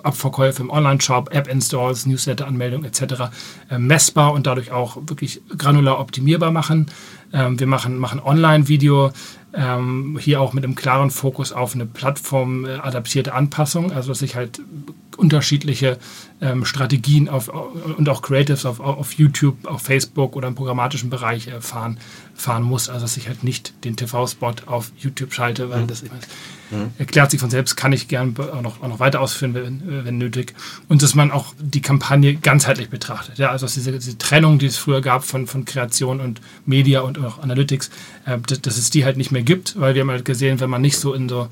Abverkäufe 0.06 0.62
im 0.62 0.70
Online-Shop, 0.70 1.34
App-Installs, 1.34 2.06
Newsletter-Anmeldung 2.06 2.84
etc. 2.84 3.30
Äh, 3.70 3.78
messbar 3.78 4.32
und 4.32 4.46
dadurch 4.46 4.72
auch 4.72 4.96
wirklich 5.06 5.42
granular 5.56 6.00
optimierbar 6.00 6.50
machen. 6.50 6.86
Ähm, 7.32 7.58
wir 7.58 7.66
machen, 7.66 7.98
machen 7.98 8.20
Online-Video, 8.20 9.12
ähm, 9.52 10.18
hier 10.20 10.40
auch 10.40 10.52
mit 10.52 10.64
einem 10.64 10.74
klaren 10.74 11.10
Fokus 11.10 11.52
auf 11.52 11.74
eine 11.74 11.86
plattformadaptierte 11.86 13.34
Anpassung, 13.34 13.92
also 13.92 14.08
dass 14.10 14.22
ich 14.22 14.36
halt 14.36 14.60
unterschiedliche 15.16 15.98
ähm, 16.40 16.64
Strategien 16.64 17.28
auf, 17.28 17.48
und 17.48 18.08
auch 18.08 18.22
Creatives 18.22 18.66
auf, 18.66 18.80
auf 18.80 19.12
YouTube, 19.12 19.66
auf 19.66 19.82
Facebook 19.82 20.36
oder 20.36 20.48
im 20.48 20.54
programmatischen 20.54 21.08
Bereich 21.10 21.48
äh, 21.48 21.60
fahren, 21.60 21.98
fahren 22.34 22.62
muss. 22.62 22.88
Also 22.88 23.04
dass 23.06 23.16
ich 23.16 23.28
halt 23.28 23.42
nicht 23.42 23.72
den 23.84 23.96
TV-Spot 23.96 24.54
auf 24.66 24.92
YouTube 24.98 25.32
schalte, 25.32 25.70
weil 25.70 25.82
mhm. 25.82 25.86
das 25.86 26.02
mhm. 26.02 26.90
erklärt 26.98 27.30
sich 27.30 27.40
von 27.40 27.50
selbst, 27.50 27.76
kann 27.76 27.92
ich 27.92 28.08
gern 28.08 28.34
auch 28.38 28.60
noch, 28.60 28.82
auch 28.82 28.88
noch 28.88 28.98
weiter 28.98 29.20
ausführen, 29.20 29.54
wenn, 29.54 30.04
wenn, 30.04 30.18
nötig. 30.18 30.54
Und 30.88 31.02
dass 31.02 31.14
man 31.14 31.30
auch 31.30 31.54
die 31.58 31.80
Kampagne 31.80 32.34
ganzheitlich 32.34 32.90
betrachtet. 32.90 33.38
Ja, 33.38 33.50
also 33.50 33.66
diese, 33.66 33.92
diese 33.92 34.18
Trennung, 34.18 34.58
die 34.58 34.66
es 34.66 34.76
früher 34.76 35.00
gab 35.00 35.24
von, 35.24 35.46
von 35.46 35.64
Kreation 35.64 36.20
und 36.20 36.40
Media 36.66 37.00
und 37.00 37.18
auch 37.24 37.38
Analytics, 37.38 37.90
äh, 38.26 38.38
dass, 38.46 38.60
dass 38.60 38.76
es 38.76 38.90
die 38.90 39.04
halt 39.04 39.16
nicht 39.16 39.30
mehr 39.30 39.42
gibt, 39.42 39.80
weil 39.80 39.94
wir 39.94 40.02
haben 40.02 40.10
halt 40.10 40.24
gesehen, 40.24 40.60
wenn 40.60 40.70
man 40.70 40.82
nicht 40.82 40.98
so 40.98 41.14
in 41.14 41.28
so 41.28 41.48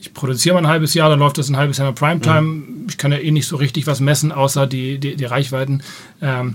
ich 0.00 0.14
produziere 0.14 0.54
mal 0.54 0.60
ein 0.60 0.68
halbes 0.68 0.94
Jahr, 0.94 1.08
dann 1.08 1.18
läuft 1.18 1.38
das 1.38 1.48
ein 1.48 1.56
halbes 1.56 1.78
Jahr 1.78 1.88
in 1.88 1.94
Primetime. 1.94 2.42
Mhm. 2.42 2.86
Ich 2.88 2.98
kann 2.98 3.12
ja 3.12 3.18
eh 3.18 3.30
nicht 3.30 3.46
so 3.46 3.56
richtig 3.56 3.86
was 3.86 4.00
messen, 4.00 4.32
außer 4.32 4.66
die, 4.66 4.98
die, 4.98 5.16
die 5.16 5.24
Reichweiten. 5.24 5.82
Ähm, 6.22 6.54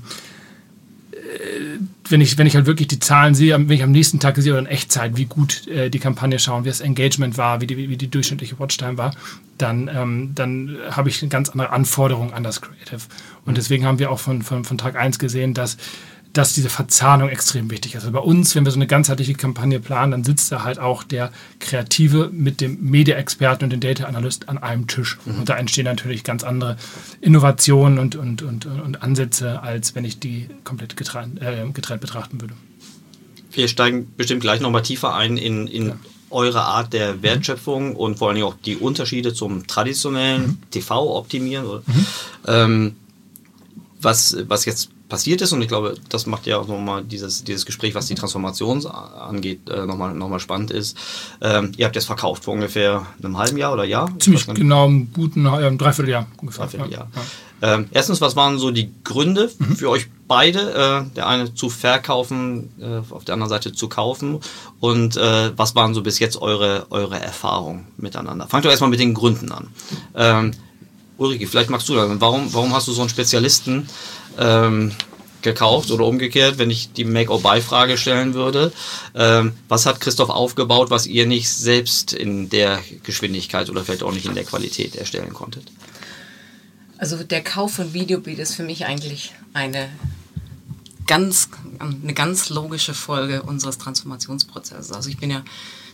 äh, 1.12 1.80
wenn 2.10 2.22
ich, 2.22 2.38
wenn 2.38 2.48
ich 2.48 2.56
halt 2.56 2.66
wirklich 2.66 2.88
die 2.88 3.00
Zahlen 3.00 3.34
sehe, 3.34 3.58
wenn 3.58 3.70
ich 3.70 3.84
am 3.84 3.92
nächsten 3.92 4.20
Tag 4.20 4.38
sehe 4.38 4.52
oder 4.52 4.60
in 4.60 4.66
Echtzeit, 4.66 5.18
wie 5.18 5.26
gut 5.26 5.68
äh, 5.68 5.90
die 5.90 6.00
Kampagne 6.00 6.38
schauen, 6.40 6.66
wie 6.66 6.70
das 6.70 6.82
Engagement 6.82 7.38
war, 7.38 7.62
wie 7.62 7.68
die, 7.68 7.78
wie 7.78 7.98
die 7.98 8.10
durchschnittliche 8.10 8.60
Watchtime 8.60 8.98
war, 8.98 9.12
dann, 9.58 9.90
ähm, 9.94 10.32
dann 10.36 10.78
habe 10.92 11.10
ich 11.10 11.22
eine 11.22 11.30
ganz 11.30 11.50
andere 11.50 11.72
Anforderung 11.72 12.34
an 12.34 12.44
das 12.44 12.62
Creative. 12.62 13.02
Und 13.46 13.54
mhm. 13.54 13.56
deswegen 13.56 13.86
haben 13.86 14.00
wir 14.00 14.12
auch 14.12 14.20
von, 14.20 14.42
von, 14.42 14.64
von 14.64 14.78
Tag 14.78 14.96
1 14.96 15.20
gesehen, 15.20 15.54
dass 15.54 15.78
dass 16.34 16.54
diese 16.54 16.70
Verzahnung 16.70 17.30
extrem 17.30 17.70
wichtig 17.70 17.94
ist. 17.94 18.02
Also 18.02 18.12
bei 18.12 18.20
uns, 18.20 18.56
wenn 18.56 18.66
wir 18.66 18.72
so 18.72 18.78
eine 18.78 18.88
ganzheitliche 18.88 19.36
Kampagne 19.36 19.80
planen, 19.80 20.12
dann 20.12 20.24
sitzt 20.24 20.52
da 20.52 20.64
halt 20.64 20.80
auch 20.80 21.04
der 21.04 21.32
Kreative 21.60 22.30
mit 22.34 22.60
dem 22.60 22.82
Media-Experten 22.82 23.66
und 23.66 23.70
dem 23.70 23.80
Data-Analyst 23.80 24.50
an 24.50 24.58
einem 24.58 24.88
Tisch. 24.88 25.20
Mhm. 25.26 25.40
Und 25.40 25.50
da 25.50 25.56
entstehen 25.58 25.86
natürlich 25.86 26.24
ganz 26.24 26.44
andere 26.44 26.76
Innovationen 27.22 28.00
und, 28.00 28.16
und, 28.16 28.42
und, 28.42 28.66
und 28.66 29.04
Ansätze, 29.04 29.62
als 29.62 29.94
wenn 29.94 30.06
ich 30.06 30.20
die 30.20 30.50
komplett 30.64 30.98
getrennt, 30.98 31.40
äh, 31.40 31.66
getrennt 31.72 32.02
betrachten 32.02 32.42
würde. 32.42 32.56
Wir 33.52 33.68
steigen 33.68 34.12
bestimmt 34.18 34.42
gleich 34.42 34.60
nochmal 34.60 34.82
tiefer 34.82 35.14
ein 35.14 35.38
in, 35.38 35.68
in 35.68 35.90
ja. 35.90 35.96
eure 36.32 36.64
Art 36.64 36.94
der 36.94 37.22
Wertschöpfung 37.22 37.92
mhm. 37.92 37.96
und 37.96 38.18
vor 38.18 38.32
allem 38.32 38.42
auch 38.42 38.56
die 38.66 38.78
Unterschiede 38.78 39.36
zum 39.36 39.68
traditionellen 39.68 40.48
mhm. 40.48 40.58
TV-Optimieren. 40.72 41.84
Mhm. 41.86 42.06
Ähm, 42.48 42.96
was, 44.02 44.36
was 44.48 44.66
jetzt 44.66 44.90
passiert 45.14 45.44
ist 45.44 45.54
und 45.54 45.62
ich 45.62 45.68
glaube, 45.68 45.94
das 46.10 46.26
macht 46.26 46.48
ja 46.48 46.58
auch 46.58 46.68
nochmal 46.68 47.04
dieses, 47.04 47.44
dieses 47.44 47.68
Gespräch, 47.68 47.94
was 47.94 48.08
die 48.08 48.16
Transformation 48.16 48.84
angeht, 48.88 49.70
äh, 49.70 49.86
nochmal 49.86 50.16
noch 50.16 50.28
mal 50.28 50.40
spannend 50.40 50.72
ist. 50.72 50.98
Ähm, 51.40 51.72
ihr 51.78 51.86
habt 51.86 51.96
jetzt 51.96 52.06
verkauft 52.06 52.46
vor 52.46 52.56
ungefähr 52.56 53.06
einem 53.22 53.38
halben 53.38 53.58
Jahr 53.58 53.74
oder 53.74 53.84
Jahr? 53.84 54.12
Ziemlich 54.18 54.48
genau, 54.48 54.86
einem 54.86 55.14
guten 55.14 55.46
ja, 55.46 55.70
Dreivierteljahr 55.70 56.26
ungefähr. 56.38 56.66
Dreivierteljahr. 56.66 57.10
Ja. 57.62 57.76
Ähm, 57.76 57.90
erstens, 57.92 58.22
was 58.22 58.36
waren 58.36 58.58
so 58.58 58.72
die 58.72 58.90
Gründe 59.04 59.52
mhm. 59.60 59.76
für 59.76 59.92
euch 59.92 60.08
beide? 60.28 61.06
Äh, 61.12 61.16
der 61.16 61.28
eine 61.28 61.54
zu 61.54 61.70
verkaufen, 61.70 62.72
äh, 62.82 63.14
auf 63.14 63.24
der 63.24 63.34
anderen 63.34 63.52
Seite 63.52 63.72
zu 63.72 63.90
kaufen. 63.90 64.40
Und 64.80 65.16
äh, 65.16 65.52
was 65.56 65.76
waren 65.76 65.94
so 65.94 66.02
bis 66.02 66.18
jetzt 66.18 66.42
eure, 66.42 66.88
eure 66.90 67.20
Erfahrungen 67.20 67.86
miteinander? 67.98 68.48
Fangt 68.48 68.66
doch 68.66 68.72
erstmal 68.72 68.90
mit 68.90 69.00
den 69.00 69.14
Gründen 69.14 69.52
an. 69.52 69.68
Ähm, 70.16 70.54
Ulrike, 71.18 71.46
vielleicht 71.46 71.70
magst 71.70 71.88
du 71.88 71.96
das. 71.96 72.10
Warum, 72.20 72.52
warum 72.54 72.74
hast 72.74 72.88
du 72.88 72.92
so 72.92 73.02
einen 73.02 73.10
Spezialisten 73.10 73.88
ähm, 74.40 74.92
gekauft 75.42 75.92
oder 75.92 76.06
umgekehrt, 76.06 76.58
wenn 76.58 76.72
ich 76.72 76.94
die 76.94 77.04
Make-or-Buy-Frage 77.04 77.98
stellen 77.98 78.34
würde? 78.34 78.72
Ähm, 79.14 79.54
was 79.68 79.86
hat 79.86 80.02
Christoph 80.02 80.30
aufgebaut, 80.30 80.90
was 80.90 81.06
ihr 81.06 81.28
nicht 81.28 81.50
selbst 81.50 82.14
in 82.14 82.50
der 82.50 82.80
Geschwindigkeit 83.04 83.70
oder 83.70 83.84
vielleicht 83.84 84.04
auch 84.04 84.14
nicht 84.14 84.26
in 84.26 84.36
der 84.36 84.46
Qualität 84.46 84.96
erstellen 84.96 85.34
konntet? 85.34 85.66
Also 86.98 87.22
der 87.22 87.44
Kauf 87.44 87.74
von 87.74 87.94
Videobeat 87.94 88.40
ist 88.40 88.56
für 88.56 88.64
mich 88.64 88.86
eigentlich 88.86 89.34
eine 89.54 89.90
ganz, 91.06 91.50
eine 91.80 92.14
ganz 92.14 92.50
logische 92.50 92.94
Folge 92.94 93.44
unseres 93.44 93.78
Transformationsprozesses. 93.78 94.92
Also 94.92 95.10
ich 95.10 95.18
bin 95.18 95.32
ja 95.32 95.44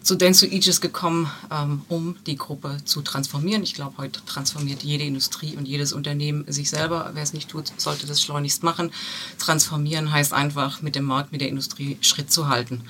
zu 0.01 0.15
Dentsu 0.15 0.45
Aegis 0.45 0.81
gekommen, 0.81 1.29
ähm, 1.51 1.81
um 1.89 2.15
die 2.25 2.37
Gruppe 2.37 2.77
zu 2.85 3.01
transformieren. 3.01 3.63
Ich 3.63 3.73
glaube, 3.73 3.97
heute 3.97 4.23
transformiert 4.25 4.83
jede 4.83 5.03
Industrie 5.03 5.55
und 5.57 5.67
jedes 5.67 5.93
Unternehmen 5.93 6.45
sich 6.47 6.69
selber. 6.69 7.11
Wer 7.13 7.23
es 7.23 7.33
nicht 7.33 7.49
tut, 7.49 7.71
sollte 7.77 8.07
das 8.07 8.21
schleunigst 8.21 8.63
machen. 8.63 8.91
Transformieren 9.37 10.11
heißt 10.11 10.33
einfach, 10.33 10.81
mit 10.81 10.95
dem 10.95 11.03
Markt, 11.03 11.31
mit 11.31 11.41
der 11.41 11.49
Industrie 11.49 11.97
Schritt 12.01 12.31
zu 12.31 12.47
halten. 12.47 12.83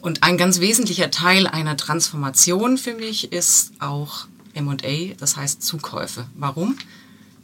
Und 0.00 0.22
ein 0.22 0.36
ganz 0.36 0.60
wesentlicher 0.60 1.10
Teil 1.10 1.46
einer 1.46 1.76
Transformation 1.76 2.78
für 2.78 2.94
mich 2.94 3.32
ist 3.32 3.72
auch 3.78 4.26
M&A, 4.54 5.14
das 5.18 5.36
heißt 5.36 5.62
Zukäufe. 5.62 6.26
Warum? 6.34 6.76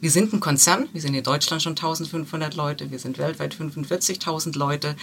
Wir 0.01 0.11
sind 0.11 0.33
ein 0.33 0.39
Konzern, 0.39 0.87
wir 0.93 1.01
sind 1.01 1.13
in 1.13 1.23
Deutschland 1.23 1.61
schon 1.61 1.73
1500 1.73 2.55
Leute, 2.55 2.89
wir 2.89 2.99
sind 2.99 3.17
weltweit 3.17 3.53
45.000 3.53 4.57
Leute 4.57 4.95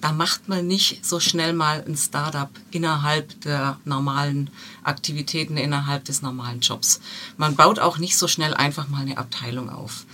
da 0.00 0.12
macht 0.12 0.48
man 0.48 0.66
nicht 0.66 1.04
so 1.04 1.18
schnell 1.18 1.52
mal 1.52 1.84
ein 1.86 1.96
Startup 1.96 2.50
innerhalb 2.70 3.40
der 3.40 3.78
normalen 3.84 4.50
Aktivitäten, 4.84 5.56
innerhalb 5.56 6.04
des 6.04 6.22
normalen 6.22 6.60
Jobs. 6.60 7.00
Man 7.36 7.56
baut 7.56 7.78
auch 7.78 7.98
nicht 7.98 8.16
so 8.16 8.28
schnell 8.28 8.54
einfach 8.54 8.88
mal 8.88 9.02
eine 9.02 9.18
Abteilung 9.18 9.70
auf. 9.70 10.06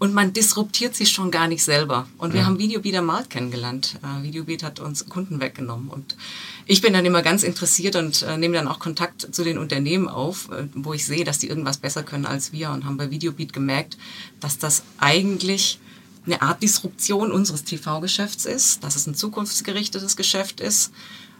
Und 0.00 0.14
man 0.14 0.32
disruptiert 0.32 0.96
sich 0.96 1.10
schon 1.10 1.30
gar 1.30 1.46
nicht 1.46 1.62
selber. 1.62 2.08
Und 2.16 2.32
wir 2.32 2.40
ja. 2.40 2.46
haben 2.46 2.58
Videobeat 2.58 2.96
am 2.96 3.04
Markt 3.04 3.28
kennengelernt. 3.28 3.98
Uh, 4.02 4.22
Videobeat 4.22 4.62
hat 4.62 4.80
uns 4.80 5.06
Kunden 5.10 5.40
weggenommen. 5.40 5.90
Und 5.90 6.16
ich 6.64 6.80
bin 6.80 6.94
dann 6.94 7.04
immer 7.04 7.20
ganz 7.20 7.42
interessiert 7.42 7.96
und 7.96 8.22
uh, 8.26 8.38
nehme 8.38 8.54
dann 8.54 8.66
auch 8.66 8.78
Kontakt 8.78 9.28
zu 9.34 9.44
den 9.44 9.58
Unternehmen 9.58 10.08
auf, 10.08 10.48
uh, 10.48 10.64
wo 10.72 10.94
ich 10.94 11.04
sehe, 11.04 11.24
dass 11.24 11.38
die 11.38 11.48
irgendwas 11.48 11.76
besser 11.76 12.02
können 12.02 12.24
als 12.24 12.50
wir. 12.50 12.70
Und 12.70 12.86
haben 12.86 12.96
bei 12.96 13.10
Videobeat 13.10 13.52
gemerkt, 13.52 13.98
dass 14.40 14.56
das 14.56 14.84
eigentlich 14.96 15.78
eine 16.24 16.40
Art 16.40 16.62
Disruption 16.62 17.30
unseres 17.30 17.64
TV-Geschäfts 17.64 18.46
ist, 18.46 18.82
dass 18.82 18.96
es 18.96 19.06
ein 19.06 19.14
zukunftsgerichtetes 19.14 20.16
Geschäft 20.16 20.60
ist 20.60 20.92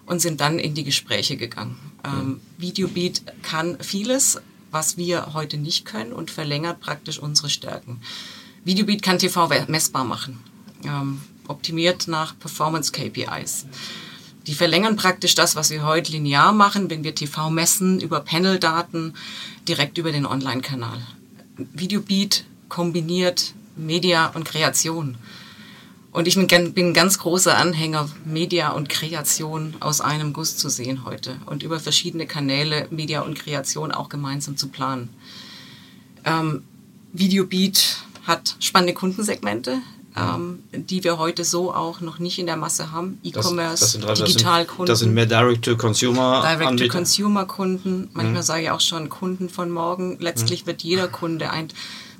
und 0.04 0.20
sind 0.20 0.42
dann 0.42 0.58
in 0.58 0.74
die 0.74 0.84
Gespräche 0.84 1.38
gegangen. 1.38 1.78
Ähm, 2.04 2.42
Videobeat 2.58 3.22
kann 3.42 3.78
vieles, 3.80 4.38
was 4.70 4.98
wir 4.98 5.32
heute 5.32 5.56
nicht 5.56 5.86
können 5.86 6.12
und 6.12 6.30
verlängert 6.30 6.80
praktisch 6.80 7.18
unsere 7.18 7.48
Stärken. 7.48 8.02
Videobeat 8.64 9.02
kann 9.02 9.18
TV 9.18 9.48
messbar 9.68 10.04
machen, 10.04 10.38
ähm, 10.84 11.20
optimiert 11.48 12.08
nach 12.08 12.38
Performance 12.38 12.92
KPIs. 12.92 13.66
Die 14.46 14.54
verlängern 14.54 14.96
praktisch 14.96 15.34
das, 15.34 15.56
was 15.56 15.70
wir 15.70 15.84
heute 15.84 16.12
linear 16.12 16.52
machen, 16.52 16.90
wenn 16.90 17.04
wir 17.04 17.14
TV 17.14 17.50
messen 17.50 18.00
über 18.00 18.20
Panel-Daten 18.20 19.14
direkt 19.68 19.98
über 19.98 20.12
den 20.12 20.26
Online-Kanal. 20.26 21.00
Videobeat 21.56 22.44
kombiniert 22.68 23.52
Media 23.76 24.26
und 24.28 24.44
Kreation. 24.44 25.16
Und 26.12 26.26
ich 26.26 26.34
bin, 26.34 26.74
ein 26.76 26.94
ganz 26.94 27.18
großer 27.18 27.56
Anhänger, 27.56 28.08
Media 28.24 28.70
und 28.70 28.88
Kreation 28.88 29.74
aus 29.78 30.00
einem 30.00 30.32
Guss 30.32 30.56
zu 30.56 30.68
sehen 30.68 31.04
heute 31.04 31.36
und 31.46 31.62
über 31.62 31.78
verschiedene 31.78 32.26
Kanäle 32.26 32.88
Media 32.90 33.20
und 33.20 33.38
Kreation 33.38 33.92
auch 33.92 34.08
gemeinsam 34.08 34.56
zu 34.56 34.68
planen. 34.68 35.10
Ähm, 36.24 36.64
Videobeat 37.12 37.98
hat 38.26 38.56
spannende 38.60 38.94
Kundensegmente, 38.94 39.78
ähm, 40.16 40.62
die 40.72 41.04
wir 41.04 41.18
heute 41.18 41.44
so 41.44 41.72
auch 41.74 42.00
noch 42.00 42.18
nicht 42.18 42.38
in 42.38 42.46
der 42.46 42.56
Masse 42.56 42.92
haben. 42.92 43.18
E-Commerce, 43.22 43.98
Digitalkunden. 43.98 44.86
Das 44.86 45.00
sind 45.00 45.14
mehr 45.14 45.26
Direct-to-Consumer. 45.26 46.42
Direct-to-Consumer-Kunden. 46.42 48.10
Manchmal 48.12 48.42
mhm. 48.42 48.46
sage 48.46 48.62
ich 48.64 48.70
auch 48.70 48.80
schon 48.80 49.08
Kunden 49.08 49.48
von 49.48 49.70
morgen. 49.70 50.18
Letztlich 50.18 50.62
mhm. 50.62 50.66
wird 50.68 50.82
jeder 50.82 51.08
Kunde 51.08 51.50
ein 51.50 51.68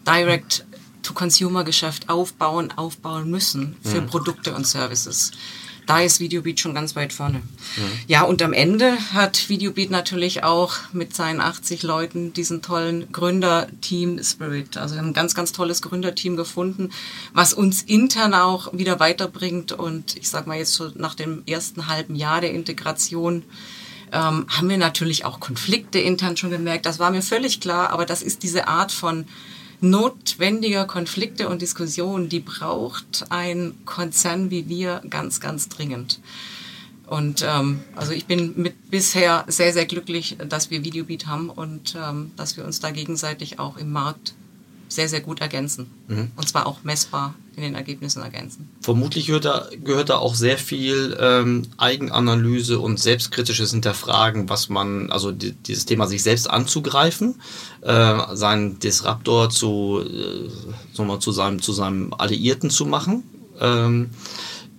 Direct 0.07 0.65
To-Consumer-Geschäft 1.03 2.09
aufbauen, 2.09 2.73
aufbauen 2.77 3.31
müssen 3.31 3.77
für 3.83 4.01
mhm. 4.01 4.07
Produkte 4.07 4.55
und 4.55 4.67
Services. 4.67 5.33
Da 5.87 6.01
ist 6.01 6.21
Videobeat 6.21 6.61
schon 6.61 6.75
ganz 6.75 6.97
weit 6.97 7.13
vorne. 7.13 7.39
Mhm. 7.39 7.83
Ja, 8.07 8.23
und 8.23 8.43
am 8.43 8.53
Ende 8.53 8.97
hat 9.13 9.49
Videobeat 9.49 9.91
natürlich 9.91 10.45
auch 10.45 10.75
mit 10.93 11.15
seinen 11.15 11.41
80 11.41 11.83
Leuten 11.83 12.33
diesen 12.33 12.63
tollen 12.63 13.11
Gründerteam-Spirit. 13.13 14.77
Also 14.77 14.95
wir 14.95 15.01
haben 15.01 15.09
ein 15.09 15.15
ganz, 15.15 15.35
ganz 15.35 15.53
tolles 15.53 15.83
Gründerteam 15.83 16.37
gefunden, 16.37 16.91
was 17.33 17.53
uns 17.53 17.83
intern 17.83 18.35
auch 18.35 18.73
wieder 18.73 19.01
weiterbringt. 19.01 19.73
Und 19.73 20.17
ich 20.17 20.29
sag 20.29 20.47
mal 20.47 20.59
jetzt 20.59 20.75
so 20.75 20.91
nach 20.95 21.15
dem 21.15 21.43
ersten 21.47 21.89
halben 21.89 22.15
Jahr 22.15 22.41
der 22.41 22.53
Integration, 22.53 23.45
ähm, 24.13 24.47
haben 24.49 24.69
wir 24.69 24.79
natürlich 24.79 25.25
auch 25.25 25.41
Konflikte 25.41 25.99
intern 25.99 26.37
schon 26.37 26.51
gemerkt. 26.51 26.87
Das 26.87 26.99
war 26.99 27.11
mir 27.11 27.23
völlig 27.23 27.61
klar, 27.61 27.91
aber 27.91 28.07
das 28.07 28.23
ist 28.23 28.43
diese 28.43 28.69
Art 28.69 28.93
von 28.93 29.27
notwendiger 29.81 30.87
Konflikte 30.87 31.49
und 31.49 31.63
Diskussionen, 31.63 32.29
die 32.29 32.41
braucht 32.41 33.27
ein 33.31 33.75
Konzern 33.85 34.51
wie 34.51 34.69
wir 34.69 35.03
ganz, 35.09 35.41
ganz 35.41 35.69
dringend. 35.69 36.21
Und 37.07 37.45
ähm, 37.47 37.81
also 37.97 38.13
ich 38.13 38.27
bin 38.27 38.53
mit 38.57 38.91
bisher 38.91 39.45
sehr, 39.49 39.73
sehr 39.73 39.87
glücklich, 39.87 40.37
dass 40.49 40.71
wir 40.71 40.85
Videobeat 40.85 41.27
haben 41.27 41.51
und 41.51 41.97
ähm, 42.01 42.31
dass 42.37 42.57
wir 42.57 42.65
uns 42.65 42.79
da 42.79 42.93
gegenseitig 42.93 43.59
auch 43.59 43.77
im 43.77 43.91
Markt 43.91 44.35
sehr, 44.89 45.09
sehr 45.09 45.21
gut 45.21 45.41
ergänzen. 45.41 45.91
Mhm. 46.07 46.31
Und 46.37 46.49
zwar 46.49 46.67
auch 46.67 46.85
messbar 46.85 47.35
in 47.57 47.63
den 47.63 47.75
Ergebnissen 47.75 48.23
ergänzen. 48.23 48.69
Vermutlich 48.81 49.27
gehört 49.27 49.45
da, 49.45 49.67
gehört 49.85 50.09
da 50.09 50.17
auch 50.17 50.35
sehr 50.35 50.59
viel 50.59 51.17
ähm, 51.21 51.67
Eigenanalyse 51.77 52.79
und 52.79 52.99
selbstkritisches 52.99 53.73
Hinterfragen, 53.73 54.49
was 54.49 54.69
man, 54.69 55.11
also 55.11 55.33
die, 55.33 55.53
dieses 55.53 55.87
Thema 55.87 56.07
sich 56.07 56.23
selbst 56.23 56.49
anzugreifen, 56.49 57.41
äh, 57.83 58.19
seinen 58.35 58.79
Disruptor 58.79 59.51
zu, 59.51 60.03
äh, 60.05 60.49
zu, 61.21 61.33
seinem, 61.33 61.61
zu 61.61 61.73
seinem 61.73 62.15
Alliierten 62.15 62.71
zu 62.71 62.87
machen. 62.87 63.25
Ähm, 63.61 64.11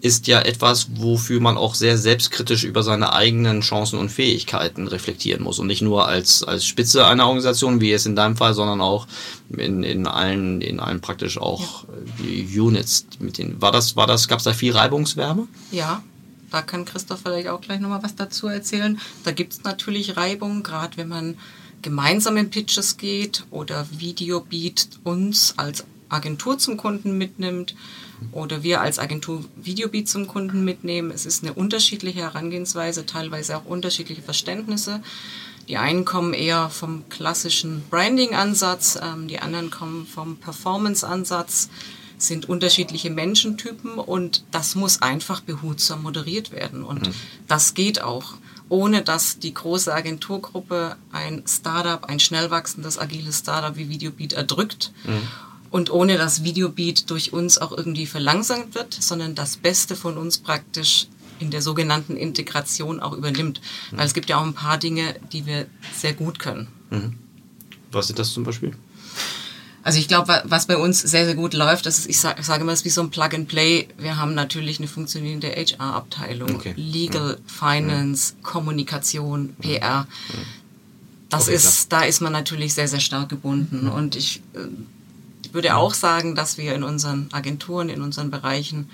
ist 0.02 0.26
ja 0.28 0.42
etwas, 0.42 0.88
wofür 0.96 1.40
man 1.40 1.58
auch 1.58 1.76
sehr 1.76 1.98
selbstkritisch 1.98 2.64
über 2.64 2.82
seine 2.82 3.14
eigenen 3.14 3.62
Chancen 3.62 4.00
und 4.00 4.10
Fähigkeiten 4.10 4.88
reflektieren 4.88 5.44
muss. 5.44 5.60
Und 5.60 5.68
nicht 5.68 5.84
nur 5.84 6.08
als, 6.08 6.44
als 6.44 6.66
Spitze 6.66 7.06
einer 7.06 7.26
Organisation, 7.28 7.82
wie 7.82 7.92
es 7.92 8.08
in 8.08 8.16
deinem 8.16 8.36
Fall, 8.36 8.56
sondern 8.56 8.82
auch 8.82 9.08
in, 9.50 9.84
in 9.84 10.08
allen, 10.08 10.62
in 10.62 10.80
allen 10.80 11.02
praktisch 11.02 11.38
auch 11.38 11.86
ja. 12.24 12.64
Units. 12.64 13.06
Mit 13.20 13.38
denen, 13.38 13.62
war 13.62 13.72
das, 13.72 13.96
war 13.96 14.08
das, 14.08 14.28
gab 14.28 14.40
es 14.40 14.46
da 14.46 14.54
viel 14.54 14.74
Reibungswärme? 14.74 15.48
Ja, 15.72 16.02
da 16.50 16.64
kann 16.64 16.86
Christoph 16.86 17.22
vielleicht 17.22 17.48
auch 17.48 17.62
gleich 17.62 17.80
nochmal 17.80 18.02
was 18.02 18.16
dazu 18.16 18.48
erzählen. 18.48 19.00
Da 19.24 19.32
gibt 19.32 19.54
es 19.54 19.64
natürlich 19.64 20.18
Reibung, 20.18 20.64
gerade 20.64 20.98
wenn 20.98 21.10
man 21.10 21.38
gemeinsam 21.84 22.38
in 22.38 22.50
Pitches 22.50 22.98
geht 22.98 23.46
oder 23.52 23.86
Videobeat 23.92 24.88
uns 25.04 25.54
als 25.58 25.86
Agentur 26.10 26.58
zum 26.58 26.78
Kunden 26.78 27.18
mitnimmt 27.18 27.76
oder 28.32 28.64
wir 28.64 28.82
als 28.82 29.00
Agentur 29.00 29.44
Videobeat 29.56 30.08
zum 30.08 30.28
Kunden 30.28 30.64
mitnehmen. 30.64 31.12
Es 31.12 31.26
ist 31.26 31.44
eine 31.44 31.54
unterschiedliche 31.54 32.22
Herangehensweise, 32.22 33.06
teilweise 33.06 33.58
auch 33.58 33.66
unterschiedliche 33.66 34.22
Verständnisse. 34.22 35.02
Die 35.68 35.78
einen 35.78 36.06
kommen 36.06 36.34
eher 36.34 36.70
vom 36.70 37.08
klassischen 37.10 37.84
Branding-Ansatz, 37.90 39.00
ähm, 39.02 39.28
die 39.28 39.40
anderen 39.40 39.72
kommen 39.72 40.06
vom 40.06 40.38
Performance-Ansatz. 40.38 41.70
sind 42.18 42.48
unterschiedliche 42.48 43.10
Menschentypen 43.10 43.96
und 43.96 44.44
das 44.52 44.76
muss 44.76 45.02
einfach 45.02 45.42
behutsam 45.42 46.04
moderiert 46.04 46.52
werden. 46.52 46.84
Und 46.84 47.08
mhm. 47.08 47.14
das 47.48 47.74
geht 47.74 48.04
auch, 48.04 48.36
ohne 48.70 49.02
dass 49.02 49.40
die 49.40 49.54
große 49.54 49.92
Agenturgruppe 49.92 50.98
ein 51.12 51.44
Startup, 51.48 52.06
ein 52.06 52.20
schnell 52.20 52.52
wachsendes, 52.52 53.00
agiles 53.00 53.40
Startup 53.40 53.76
wie 53.76 53.90
Videobeat 53.90 54.34
erdrückt. 54.34 54.92
Mhm. 55.04 55.28
Und 55.72 55.90
ohne 55.90 56.18
dass 56.18 56.44
Videobeat 56.44 57.10
durch 57.10 57.34
uns 57.34 57.58
auch 57.58 57.72
irgendwie 57.72 58.06
verlangsamt 58.06 58.76
wird, 58.76 58.94
sondern 58.94 59.36
das 59.36 59.58
Beste 59.58 59.96
von 59.96 60.18
uns 60.18 60.38
praktisch 60.38 61.08
in 61.40 61.50
der 61.50 61.62
sogenannten 61.62 62.16
Integration 62.16 63.00
auch 63.00 63.14
übernimmt. 63.14 63.62
Mhm. 63.92 63.98
Weil 63.98 64.06
es 64.06 64.14
gibt 64.14 64.30
ja 64.30 64.38
auch 64.38 64.46
ein 64.46 64.54
paar 64.54 64.78
Dinge, 64.78 65.16
die 65.32 65.46
wir 65.46 65.66
sehr 65.96 66.14
gut 66.14 66.40
können. 66.40 66.68
Mhm. 66.90 67.18
Was 67.92 68.08
sind 68.08 68.20
das 68.20 68.32
zum 68.32 68.44
Beispiel? 68.44 68.74
Also 69.84 69.98
ich 69.98 70.08
glaube, 70.08 70.44
was 70.46 70.68
bei 70.68 70.78
uns 70.78 71.02
sehr, 71.02 71.26
sehr 71.26 71.34
gut 71.36 71.54
läuft, 71.54 71.88
das 71.88 72.00
ist, 72.00 72.08
ich 72.08 72.20
sage 72.20 72.44
sag 72.44 72.62
immer, 72.62 72.72
es 72.72 72.80
ist 72.80 72.86
wie 72.86 72.90
so 72.90 73.02
ein 73.02 73.10
Plug-and-Play. 73.10 73.88
Wir 73.98 74.18
haben 74.18 74.36
natürlich 74.36 74.78
eine 74.78 74.88
funktionierende 74.88 75.48
HR-Abteilung, 75.50 76.56
okay. 76.56 76.74
Legal, 76.78 77.38
mhm. 77.38 77.50
Finance, 77.50 78.34
mhm. 78.38 78.44
Kommunikation, 78.44 79.56
PR. 79.60 80.02
Mhm. 80.02 80.62
Das 81.30 81.44
okay, 81.44 81.56
ist, 81.56 81.90
klar. 81.90 82.02
da 82.02 82.08
ist 82.08 82.22
man 82.22 82.34
natürlich 82.34 82.74
sehr, 82.74 82.88
sehr 82.88 83.00
stark 83.00 83.30
gebunden. 83.30 83.86
Mhm. 83.86 83.92
Und 83.92 84.16
ich 84.16 84.42
äh, 85.52 85.54
würde 85.54 85.76
auch 85.76 85.94
sagen, 85.94 86.36
dass 86.36 86.58
wir 86.58 86.74
in 86.74 86.84
unseren 86.84 87.30
Agenturen, 87.32 87.90
in 87.90 88.02
unseren 88.02 88.32
Bereichen 88.32 88.90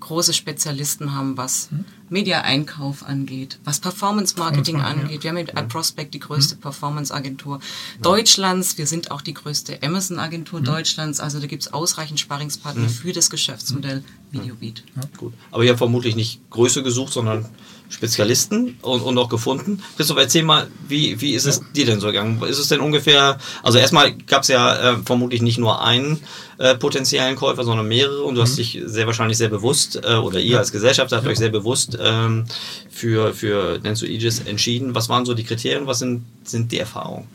große 0.00 0.32
Spezialisten 0.32 1.14
haben, 1.14 1.36
was 1.36 1.68
hm? 1.70 1.84
Media-Einkauf 2.08 3.04
angeht, 3.04 3.60
was 3.64 3.80
Performance-Marketing 3.80 4.80
angeht. 4.80 5.22
Wir 5.22 5.30
haben 5.30 5.36
mit 5.36 5.56
AdProspect 5.56 6.14
die 6.14 6.18
größte 6.18 6.54
hm? 6.54 6.60
Performance-Agentur 6.62 7.60
Deutschlands. 8.02 8.78
Wir 8.78 8.86
sind 8.86 9.10
auch 9.10 9.20
die 9.20 9.34
größte 9.34 9.82
Amazon-Agentur 9.82 10.60
hm? 10.60 10.66
Deutschlands. 10.66 11.20
Also 11.20 11.38
da 11.38 11.46
gibt 11.46 11.62
es 11.62 11.72
ausreichend 11.72 12.18
Sparringspartner 12.18 12.88
für 12.88 13.12
das 13.12 13.30
Geschäftsmodell 13.30 14.02
Videobeat. 14.30 14.82
Ja, 14.96 15.02
gut. 15.16 15.34
Aber 15.50 15.64
ihr 15.64 15.70
habt 15.70 15.78
vermutlich 15.78 16.16
nicht 16.16 16.40
Größe 16.50 16.82
gesucht, 16.82 17.12
sondern 17.12 17.46
Spezialisten 17.90 18.78
und, 18.82 19.02
und 19.02 19.18
auch 19.18 19.28
gefunden. 19.28 19.82
Christoph, 19.96 20.16
erzähl 20.16 20.44
mal, 20.44 20.68
wie, 20.88 21.20
wie 21.20 21.32
ist 21.32 21.44
es 21.44 21.60
dir 21.74 21.84
denn 21.84 22.00
so 22.00 22.06
gegangen? 22.06 22.40
Ist 22.44 22.58
es 22.58 22.68
denn 22.68 22.80
ungefähr, 22.80 23.36
also 23.62 23.78
erstmal 23.78 24.14
gab 24.14 24.42
es 24.42 24.48
ja 24.48 24.92
äh, 24.92 24.96
vermutlich 25.04 25.42
nicht 25.42 25.58
nur 25.58 25.82
einen 25.82 26.20
äh, 26.58 26.76
potenziellen 26.76 27.34
Käufer, 27.34 27.64
sondern 27.64 27.88
mehrere 27.88 28.22
und 28.22 28.36
du 28.36 28.40
mhm. 28.40 28.44
hast 28.44 28.58
dich 28.58 28.80
sehr 28.84 29.06
wahrscheinlich 29.06 29.38
sehr 29.38 29.48
bewusst, 29.48 30.00
äh, 30.04 30.14
oder 30.14 30.38
ihr 30.38 30.52
ja. 30.52 30.58
als 30.58 30.70
Gesellschaft 30.70 31.12
habt 31.12 31.24
ja. 31.24 31.30
euch 31.30 31.38
sehr 31.38 31.48
bewusst 31.48 31.98
ähm, 32.00 32.44
für, 32.88 33.34
für 33.34 33.80
Nenzo 33.82 34.06
Aegis 34.06 34.40
entschieden. 34.40 34.94
Was 34.94 35.08
waren 35.08 35.26
so 35.26 35.34
die 35.34 35.44
Kriterien, 35.44 35.86
was 35.86 35.98
sind, 35.98 36.24
sind 36.44 36.70
die 36.70 36.78
Erfahrungen? 36.78 37.26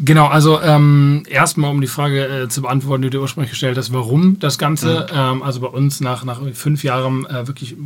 Genau, 0.00 0.26
also 0.26 0.60
ähm, 0.60 1.24
erstmal 1.28 1.70
um 1.70 1.80
die 1.80 1.88
Frage 1.88 2.26
äh, 2.26 2.48
zu 2.48 2.62
beantworten, 2.62 3.02
die 3.02 3.10
du 3.10 3.20
ursprünglich 3.20 3.50
gestellt 3.50 3.76
hast, 3.76 3.92
warum 3.92 4.38
das 4.38 4.56
Ganze. 4.58 5.06
Mhm. 5.10 5.18
Ähm, 5.18 5.42
also 5.42 5.60
bei 5.60 5.66
uns 5.66 6.00
nach, 6.00 6.24
nach 6.24 6.40
fünf 6.52 6.84
Jahren 6.84 7.26
äh, 7.26 7.46
wirklich 7.48 7.76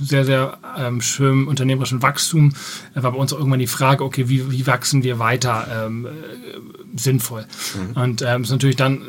sehr, 0.00 0.24
sehr 0.24 0.58
ähm, 0.78 1.00
schönem 1.00 1.48
unternehmerischen 1.48 2.02
Wachstum 2.02 2.52
äh, 2.94 3.02
war 3.02 3.12
bei 3.12 3.18
uns 3.18 3.32
auch 3.32 3.38
irgendwann 3.38 3.60
die 3.60 3.66
Frage, 3.66 4.04
okay, 4.04 4.28
wie, 4.28 4.50
wie 4.50 4.66
wachsen 4.66 5.02
wir 5.02 5.18
weiter 5.18 5.86
ähm, 5.86 6.06
äh, 6.06 6.98
sinnvoll? 6.98 7.44
Mhm. 7.74 8.00
Und 8.00 8.22
ähm, 8.22 8.42
ist 8.42 8.50
natürlich 8.50 8.76
dann 8.76 9.02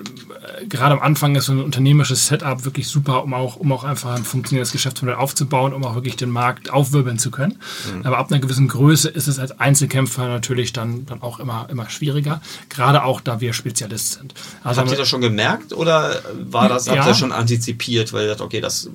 gerade 0.67 0.93
am 0.93 1.01
Anfang 1.01 1.35
ist 1.35 1.45
so 1.45 1.53
ein 1.53 1.63
unternehmerisches 1.63 2.27
Setup 2.27 2.65
wirklich 2.65 2.87
super, 2.87 3.23
um 3.23 3.33
auch, 3.33 3.55
um 3.55 3.71
auch 3.71 3.83
einfach 3.83 4.15
ein 4.15 4.23
funktionierendes 4.23 4.71
Geschäftsmodell 4.71 5.15
aufzubauen, 5.15 5.73
um 5.73 5.83
auch 5.83 5.95
wirklich 5.95 6.15
den 6.15 6.29
Markt 6.29 6.71
aufwirbeln 6.71 7.19
zu 7.19 7.31
können. 7.31 7.59
Mhm. 7.93 8.05
Aber 8.05 8.17
ab 8.17 8.31
einer 8.31 8.39
gewissen 8.39 8.67
Größe 8.67 9.09
ist 9.09 9.27
es 9.27 9.39
als 9.39 9.59
Einzelkämpfer 9.59 10.27
natürlich 10.27 10.73
dann, 10.73 11.05
dann 11.05 11.21
auch 11.21 11.39
immer, 11.39 11.67
immer 11.69 11.89
schwieriger 11.89 12.41
gerade 12.69 13.03
auch 13.03 13.21
da 13.21 13.41
wir 13.41 13.53
Spezialist 13.53 14.13
sind. 14.13 14.33
Also 14.63 14.81
habt 14.81 14.91
ihr 14.91 14.97
das 14.97 15.09
schon 15.09 15.21
gemerkt 15.21 15.73
oder 15.73 16.21
war 16.49 16.69
das, 16.69 16.89
habt 16.89 17.07
ihr 17.07 17.13
schon 17.13 17.31
antizipiert, 17.31 18.13
weil 18.13 18.23
ihr 18.23 18.29
sagt, 18.29 18.41
okay, 18.41 18.61
das 18.61 18.89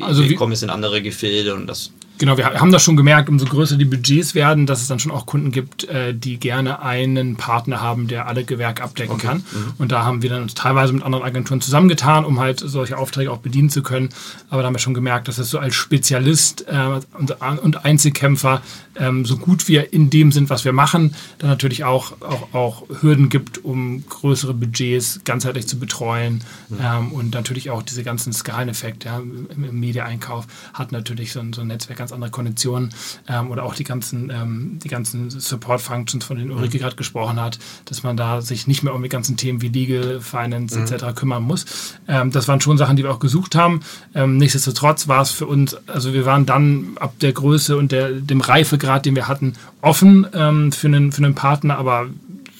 also 0.00 0.28
wir 0.28 0.36
kommen 0.36 0.52
jetzt 0.52 0.62
in 0.62 0.70
andere 0.70 1.02
Gefilde 1.02 1.54
und 1.54 1.66
das 1.66 1.90
Genau, 2.18 2.38
wir 2.38 2.46
haben 2.46 2.72
das 2.72 2.82
schon 2.82 2.96
gemerkt, 2.96 3.28
umso 3.28 3.44
größer 3.44 3.76
die 3.76 3.84
Budgets 3.84 4.34
werden, 4.34 4.64
dass 4.66 4.80
es 4.80 4.88
dann 4.88 4.98
schon 4.98 5.12
auch 5.12 5.26
Kunden 5.26 5.52
gibt, 5.52 5.84
äh, 5.84 6.14
die 6.14 6.38
gerne 6.38 6.82
einen 6.82 7.36
Partner 7.36 7.82
haben, 7.82 8.08
der 8.08 8.26
alle 8.26 8.44
Gewerke 8.44 8.82
abdecken 8.82 9.16
okay. 9.16 9.26
kann. 9.26 9.36
Mhm. 9.38 9.72
Und 9.78 9.92
da 9.92 10.04
haben 10.04 10.22
wir 10.22 10.30
dann 10.30 10.42
uns 10.42 10.54
teilweise 10.54 10.94
mit 10.94 11.02
anderen 11.02 11.24
Agenturen 11.24 11.60
zusammengetan, 11.60 12.24
um 12.24 12.40
halt 12.40 12.60
solche 12.60 12.96
Aufträge 12.96 13.30
auch 13.30 13.38
bedienen 13.38 13.68
zu 13.68 13.82
können. 13.82 14.08
Aber 14.48 14.62
da 14.62 14.66
haben 14.68 14.74
wir 14.74 14.78
schon 14.78 14.94
gemerkt, 14.94 15.28
dass 15.28 15.36
es 15.36 15.50
so 15.50 15.58
als 15.58 15.74
Spezialist 15.74 16.66
äh, 16.68 17.00
und, 17.18 17.84
Einzelkämpfer, 17.84 18.62
ähm, 18.96 19.26
so 19.26 19.36
gut 19.36 19.68
wir 19.68 19.92
in 19.92 20.08
dem 20.08 20.32
sind, 20.32 20.48
was 20.48 20.64
wir 20.64 20.72
machen, 20.72 21.14
dann 21.38 21.50
natürlich 21.50 21.84
auch, 21.84 22.12
auch, 22.22 22.54
auch 22.54 22.82
Hürden 23.02 23.28
gibt, 23.28 23.62
um 23.62 24.04
größere 24.08 24.54
Budgets 24.54 25.20
ganzheitlich 25.24 25.68
zu 25.68 25.78
betreuen. 25.78 26.42
Mhm. 26.70 26.78
Ähm, 26.82 27.12
und 27.12 27.34
natürlich 27.34 27.70
auch 27.70 27.82
diese 27.82 28.02
ganzen 28.02 28.32
Skaleneffekte 28.32 29.08
ja, 29.08 29.18
im, 29.18 29.48
im 29.50 29.80
Media-Einkauf 29.80 30.46
hat 30.72 30.92
natürlich 30.92 31.32
so 31.32 31.40
ein, 31.40 31.52
so 31.52 31.60
ein 31.60 31.66
Netzwerk 31.66 32.05
ganz 32.06 32.12
andere 32.12 32.30
Konditionen 32.30 32.90
ähm, 33.28 33.50
oder 33.50 33.64
auch 33.64 33.74
die 33.74 33.82
ganzen, 33.82 34.30
ähm, 34.30 34.78
die 34.82 34.88
ganzen 34.88 35.28
Support-Functions, 35.28 36.24
von 36.24 36.36
denen 36.36 36.52
Ulrike 36.52 36.76
mhm. 36.76 36.82
gerade 36.82 36.96
gesprochen 36.96 37.40
hat, 37.40 37.58
dass 37.86 38.04
man 38.04 38.16
da 38.16 38.40
sich 38.40 38.68
nicht 38.68 38.84
mehr 38.84 38.94
um 38.94 39.02
die 39.02 39.08
ganzen 39.08 39.36
Themen 39.36 39.60
wie 39.60 39.68
Legal, 39.68 40.20
Finance 40.20 40.78
mhm. 40.78 40.84
etc. 40.84 41.06
kümmern 41.16 41.42
muss. 41.42 41.66
Ähm, 42.06 42.30
das 42.30 42.46
waren 42.46 42.60
schon 42.60 42.78
Sachen, 42.78 42.96
die 42.96 43.02
wir 43.02 43.10
auch 43.10 43.18
gesucht 43.18 43.56
haben. 43.56 43.80
Ähm, 44.14 44.36
nichtsdestotrotz 44.36 45.08
war 45.08 45.22
es 45.22 45.32
für 45.32 45.46
uns, 45.46 45.76
also 45.88 46.12
wir 46.12 46.24
waren 46.24 46.46
dann 46.46 46.96
ab 47.00 47.14
der 47.20 47.32
Größe 47.32 47.76
und 47.76 47.90
der, 47.90 48.12
dem 48.12 48.40
Reifegrad, 48.40 49.04
den 49.04 49.16
wir 49.16 49.26
hatten, 49.26 49.54
offen 49.80 50.26
ähm, 50.32 50.70
für, 50.70 50.86
einen, 50.86 51.10
für 51.10 51.24
einen 51.24 51.34
Partner, 51.34 51.76
aber 51.76 52.06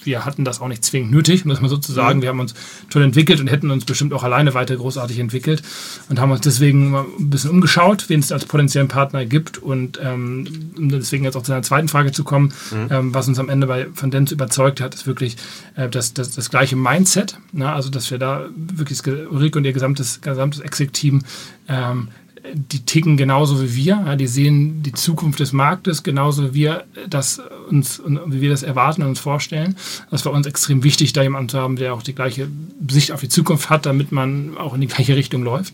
wir 0.07 0.25
hatten 0.25 0.43
das 0.43 0.59
auch 0.59 0.67
nicht 0.67 0.83
zwingend 0.83 1.11
nötig, 1.11 1.45
muss 1.45 1.61
man 1.61 1.69
sozusagen. 1.69 2.17
Mhm. 2.17 2.21
Wir 2.23 2.29
haben 2.29 2.39
uns 2.39 2.55
toll 2.89 3.03
entwickelt 3.03 3.39
und 3.39 3.47
hätten 3.47 3.69
uns 3.69 3.85
bestimmt 3.85 4.13
auch 4.13 4.23
alleine 4.23 4.55
weiter 4.55 4.75
großartig 4.75 5.19
entwickelt 5.19 5.61
und 6.09 6.19
haben 6.19 6.31
uns 6.31 6.41
deswegen 6.41 6.89
mal 6.89 7.05
ein 7.19 7.29
bisschen 7.29 7.51
umgeschaut, 7.51 8.09
wen 8.09 8.21
es 8.21 8.31
als 8.31 8.45
potenziellen 8.45 8.87
Partner 8.87 9.25
gibt 9.25 9.59
und 9.59 9.99
ähm, 10.01 10.71
um 10.77 10.89
deswegen 10.89 11.25
jetzt 11.25 11.35
auch 11.35 11.43
zu 11.43 11.51
einer 11.51 11.61
zweiten 11.61 11.89
Frage 11.89 12.11
zu 12.11 12.23
kommen, 12.23 12.53
mhm. 12.71 12.87
ähm, 12.89 13.13
was 13.13 13.27
uns 13.27 13.37
am 13.37 13.49
Ende 13.49 13.67
bei 13.67 13.87
Van 13.93 14.09
Dens 14.09 14.31
überzeugt 14.31 14.81
hat, 14.81 14.95
ist 14.95 15.05
wirklich 15.05 15.35
äh, 15.75 15.89
das, 15.89 16.13
das, 16.13 16.31
das 16.31 16.49
gleiche 16.49 16.75
Mindset, 16.75 17.37
ne? 17.51 17.71
also 17.71 17.89
dass 17.89 18.09
wir 18.09 18.17
da 18.17 18.45
wirklich 18.55 19.05
Ulrike 19.05 19.59
und 19.59 19.65
ihr 19.65 19.73
gesamtes, 19.73 20.21
gesamtes 20.21 20.61
Exec-Team 20.61 21.21
ähm, 21.67 22.07
die 22.53 22.85
ticken 22.85 23.17
genauso 23.17 23.61
wie 23.61 23.75
wir. 23.75 24.03
Ja, 24.05 24.15
die 24.15 24.27
sehen 24.27 24.83
die 24.83 24.91
Zukunft 24.91 25.39
des 25.39 25.53
Marktes 25.53 26.03
genauso 26.03 26.49
wie 26.49 26.53
wir 26.53 26.85
das 27.09 27.41
uns, 27.69 28.01
wie 28.05 28.41
wir 28.41 28.49
das 28.49 28.63
erwarten 28.63 29.01
und 29.03 29.09
uns 29.09 29.19
vorstellen. 29.19 29.75
Das 30.11 30.25
war 30.25 30.31
uns 30.31 30.47
extrem 30.47 30.83
wichtig, 30.83 31.13
da 31.13 31.23
jemanden 31.23 31.49
zu 31.49 31.59
haben, 31.59 31.75
der 31.75 31.93
auch 31.93 32.03
die 32.03 32.15
gleiche 32.15 32.47
Sicht 32.89 33.11
auf 33.11 33.21
die 33.21 33.29
Zukunft 33.29 33.69
hat, 33.69 33.85
damit 33.85 34.11
man 34.11 34.57
auch 34.57 34.73
in 34.73 34.81
die 34.81 34.87
gleiche 34.87 35.15
Richtung 35.15 35.43
läuft. 35.43 35.73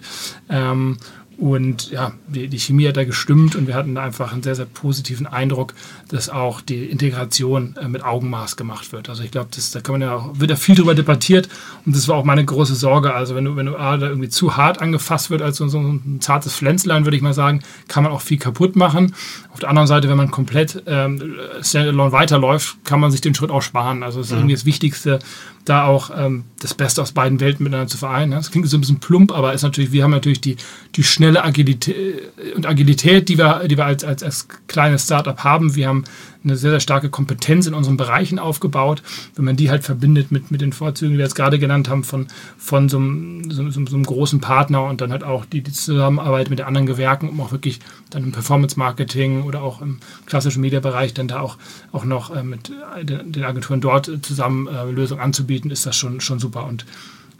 Ähm, 0.50 0.98
und 1.38 1.90
ja, 1.92 2.14
die, 2.28 2.48
die, 2.48 2.60
Chemie 2.60 2.88
hat 2.88 2.98
da 2.98 3.04
gestimmt 3.04 3.56
und 3.56 3.68
wir 3.68 3.74
hatten 3.74 3.96
da 3.96 4.04
einfach 4.04 4.34
einen 4.34 4.44
sehr, 4.44 4.56
sehr 4.56 4.66
positiven 4.66 5.26
Eindruck, 5.26 5.74
dass 6.08 6.30
auch 6.30 6.62
die 6.62 6.86
Integration 6.86 7.76
äh, 7.82 7.88
mit 7.88 8.04
Augenmaß 8.04 8.56
gemacht 8.56 8.92
wird. 8.92 9.10
Also 9.10 9.24
ich 9.24 9.32
glaube, 9.32 9.50
da 9.52 9.82
kann 9.82 9.94
man 9.94 10.02
ja 10.02 10.16
auch, 10.16 10.40
wird 10.40 10.52
da 10.52 10.56
viel 10.56 10.76
drüber 10.76 10.94
debattiert 10.94 11.50
und 11.86 11.96
das 11.96 12.08
war 12.08 12.18
auch 12.18 12.24
meine 12.24 12.46
große 12.46 12.76
Sorge. 12.76 13.14
Also 13.14 13.36
wenn 13.36 13.46
du, 13.46 13.56
wenn 13.56 13.66
du 13.66 13.76
A, 13.76 13.98
da 13.98 14.08
irgendwie 14.08 14.30
zu 14.30 14.58
hart 14.58 14.82
angefasst 14.82 15.32
wird 15.32 15.42
als 15.42 15.58
so, 15.58 15.68
so 15.68 15.80
ein 15.80 16.20
zartes 16.22 16.56
Pflänzlein, 16.56 17.06
würde 17.06 17.18
ich 17.18 17.24
mal 17.24 17.34
sagen, 17.34 17.64
kann 17.88 18.04
man 18.04 18.12
auch 18.12 18.22
viel 18.22 18.38
kaputt 18.38 18.76
machen. 18.76 19.16
Auf 19.54 19.60
der 19.60 19.70
anderen 19.70 19.88
Seite, 19.88 20.10
wenn 20.10 20.18
man 20.18 20.30
komplett 20.30 20.84
ähm, 20.86 21.36
Standalone 21.62 22.12
weiterläuft, 22.12 22.78
kann 22.84 23.00
man 23.00 23.12
sich 23.12 23.22
den 23.22 23.34
Schritt 23.34 23.52
auch 23.52 23.62
sparen. 23.62 24.04
Also 24.04 24.20
das 24.20 24.28
ist 24.28 24.34
mhm. 24.34 24.40
irgendwie 24.40 24.56
das 24.56 24.66
Wichtigste, 24.66 25.20
da 25.66 25.86
auch 25.86 26.12
ähm, 26.16 26.44
das 26.60 26.74
Beste 26.74 27.02
aus 27.02 27.14
beiden 27.14 27.40
Welten 27.40 27.64
miteinander 27.64 27.88
zu 27.88 27.98
vereinen. 27.98 28.32
Das 28.32 28.52
klingt 28.52 28.68
so 28.68 28.78
ein 28.78 28.82
bisschen 28.82 29.00
plump, 29.00 29.32
aber 29.32 29.54
ist 29.54 29.64
natürlich, 29.64 29.92
wir 29.92 30.04
haben 30.04 30.12
natürlich 30.12 30.42
die, 30.42 30.58
die 30.96 31.04
schnelle 31.04 31.23
Agilität 31.26 32.32
und 32.56 32.66
Agilität, 32.66 33.30
die 33.30 33.38
wir, 33.38 33.68
die 33.68 33.78
wir 33.78 33.86
als, 33.86 34.04
als, 34.04 34.24
als 34.24 34.48
kleines 34.68 35.04
Startup 35.04 35.44
haben. 35.44 35.76
Wir 35.76 35.88
haben 35.88 36.04
eine 36.44 36.58
sehr, 36.58 36.72
sehr 36.72 36.80
starke 36.80 37.10
Kompetenz 37.10 37.68
in 37.68 37.74
unseren 37.74 37.98
Bereichen 37.98 38.38
aufgebaut. 38.40 39.02
Wenn 39.36 39.46
man 39.46 39.56
die 39.56 39.70
halt 39.70 39.84
verbindet 39.84 40.32
mit, 40.32 40.52
mit 40.52 40.62
den 40.62 40.74
Vorzügen, 40.74 41.14
die 41.14 41.18
wir 41.18 41.26
jetzt 41.26 41.36
gerade 41.36 41.60
genannt 41.60 41.90
haben, 41.90 42.04
von, 42.04 42.28
von 42.58 42.90
so, 42.90 42.98
einem, 42.98 43.50
so, 43.50 43.70
so, 43.70 43.86
so 43.86 43.96
einem 43.96 44.06
großen 44.06 44.42
Partner 44.42 44.84
und 44.84 45.02
dann 45.02 45.12
halt 45.12 45.24
auch 45.24 45.46
die, 45.46 45.62
die 45.62 45.72
Zusammenarbeit 45.72 46.50
mit 46.50 46.60
den 46.60 46.66
anderen 46.66 46.86
Gewerken, 46.86 47.30
um 47.30 47.40
auch 47.40 47.52
wirklich 47.52 47.80
dann 48.10 48.24
im 48.24 48.32
Performance-Marketing 48.32 49.44
oder 49.44 49.62
auch 49.62 49.82
im 49.82 50.00
klassischen 50.26 50.62
Mediabereich 50.62 51.14
dann 51.14 51.28
da 51.28 51.40
auch, 51.40 51.58
auch 51.92 52.04
noch 52.04 52.36
äh, 52.36 52.44
mit 52.44 52.72
den, 53.04 53.32
den, 53.32 53.44
Agenturen 53.44 53.82
dort 53.82 54.12
zusammen 54.22 54.68
äh, 54.68 54.92
Lösungen 54.92 55.22
anzubieten, 55.22 55.72
ist 55.72 55.86
das 55.86 55.96
schon, 55.96 56.20
schon 56.20 56.40
super. 56.40 56.66
Und 56.66 56.86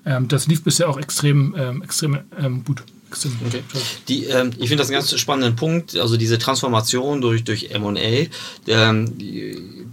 ähm, 0.06 0.28
das 0.28 0.48
lief 0.48 0.64
bisher 0.64 0.90
auch 0.90 0.98
extrem, 0.98 1.56
ähm, 1.58 1.82
extrem 1.82 2.20
ähm, 2.40 2.64
gut. 2.64 2.84
Okay. 3.48 3.64
Die, 4.08 4.26
ähm, 4.26 4.52
ich 4.58 4.70
finde 4.70 4.78
das 4.78 4.88
einen 4.88 5.00
ganz 5.00 5.18
spannenden 5.20 5.56
Punkt, 5.56 5.96
also 5.96 6.18
diese 6.18 6.38
Transformation 6.38 7.22
durch, 7.22 7.44
durch 7.44 7.72
M&A. 7.72 8.28
Der, 8.68 9.06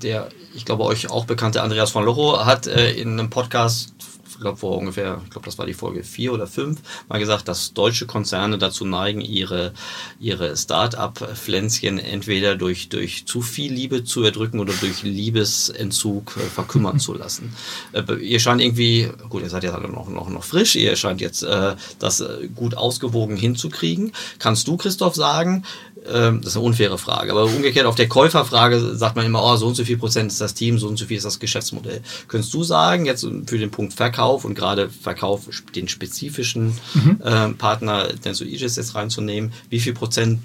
der, 0.03 0.29
ich 0.55 0.65
glaube, 0.65 0.85
euch 0.85 1.11
auch 1.11 1.25
bekannte 1.25 1.63
Andreas 1.63 1.91
von 1.91 2.05
Locho 2.05 2.45
hat 2.45 2.67
äh, 2.67 2.93
in 2.93 3.13
einem 3.13 3.31
Podcast 3.31 3.93
glaube 4.41 4.59
vor 4.59 4.79
ungefähr, 4.79 5.21
ich 5.25 5.31
glaube 5.31 5.45
das 5.45 5.59
war 5.59 5.67
die 5.67 5.75
Folge 5.75 6.03
vier 6.03 6.33
oder 6.33 6.47
fünf, 6.47 6.81
mal 7.09 7.19
gesagt, 7.19 7.49
dass 7.49 7.73
deutsche 7.73 8.07
Konzerne 8.07 8.59
dazu 8.59 8.85
neigen, 8.85 9.21
ihre, 9.21 9.73
ihre 10.19 10.57
Start-up-Pflänzchen 10.57 11.99
entweder 11.99 12.57
durch, 12.57 12.89
durch 12.89 13.27
zu 13.27 13.43
viel 13.43 13.73
Liebe 13.73 14.05
zu 14.05 14.23
erdrücken 14.23 14.61
oder 14.61 14.73
durch 14.75 15.03
Liebesentzug 15.03 16.37
äh, 16.37 16.41
verkümmern 16.41 16.99
zu 16.99 17.15
lassen. 17.15 17.55
Äh, 17.93 18.15
ihr 18.21 18.39
scheint 18.39 18.61
irgendwie, 18.61 19.09
gut, 19.29 19.43
ihr 19.43 19.49
seid 19.49 19.65
ja 19.65 19.79
noch, 19.79 20.09
noch, 20.09 20.29
noch 20.29 20.45
frisch, 20.45 20.77
ihr 20.77 20.95
scheint 20.97 21.21
jetzt 21.21 21.43
äh, 21.43 21.75
das 21.99 22.21
äh, 22.21 22.49
gut 22.55 22.77
ausgewogen 22.77 23.37
hinzukriegen. 23.37 24.13
Kannst 24.39 24.69
du, 24.69 24.77
Christoph, 24.77 25.15
sagen, 25.15 25.65
das 26.11 26.53
ist 26.53 26.57
eine 26.57 26.67
unfaire 26.67 26.99
Frage. 26.99 27.31
Aber 27.31 27.45
umgekehrt 27.45 27.87
auf 27.87 27.95
der 27.95 28.09
Käuferfrage 28.09 28.97
sagt 28.97 29.17
man 29.17 29.27
immer, 29.27 29.43
oh, 29.43 29.57
so 29.57 29.67
und 29.67 29.75
so 29.75 29.85
viel 29.85 29.97
Prozent 29.97 30.31
ist 30.31 30.41
das 30.41 30.55
Team, 30.55 30.79
so 30.79 30.89
und 30.89 30.97
so 30.97 31.07
viel 31.07 31.17
ist 31.17 31.27
das 31.27 31.39
Geschäftsmodell. 31.39 32.03
Könntest 32.29 32.53
du 32.55 32.63
sagen, 32.63 33.07
jetzt 33.07 33.27
für 33.47 33.59
den 33.59 33.71
Punkt 33.71 33.95
Verkauf 33.95 34.45
und 34.45 34.55
gerade 34.55 34.91
Verkauf, 34.91 35.49
den 35.75 35.89
spezifischen 35.89 36.75
mhm. 36.95 37.21
äh, 37.23 37.49
Partner 37.51 38.09
Denso 38.25 38.45
Aegis 38.45 38.77
jetzt 38.77 38.95
reinzunehmen, 38.95 39.53
wie 39.69 39.81
viel 39.81 39.95
Prozent 39.95 40.41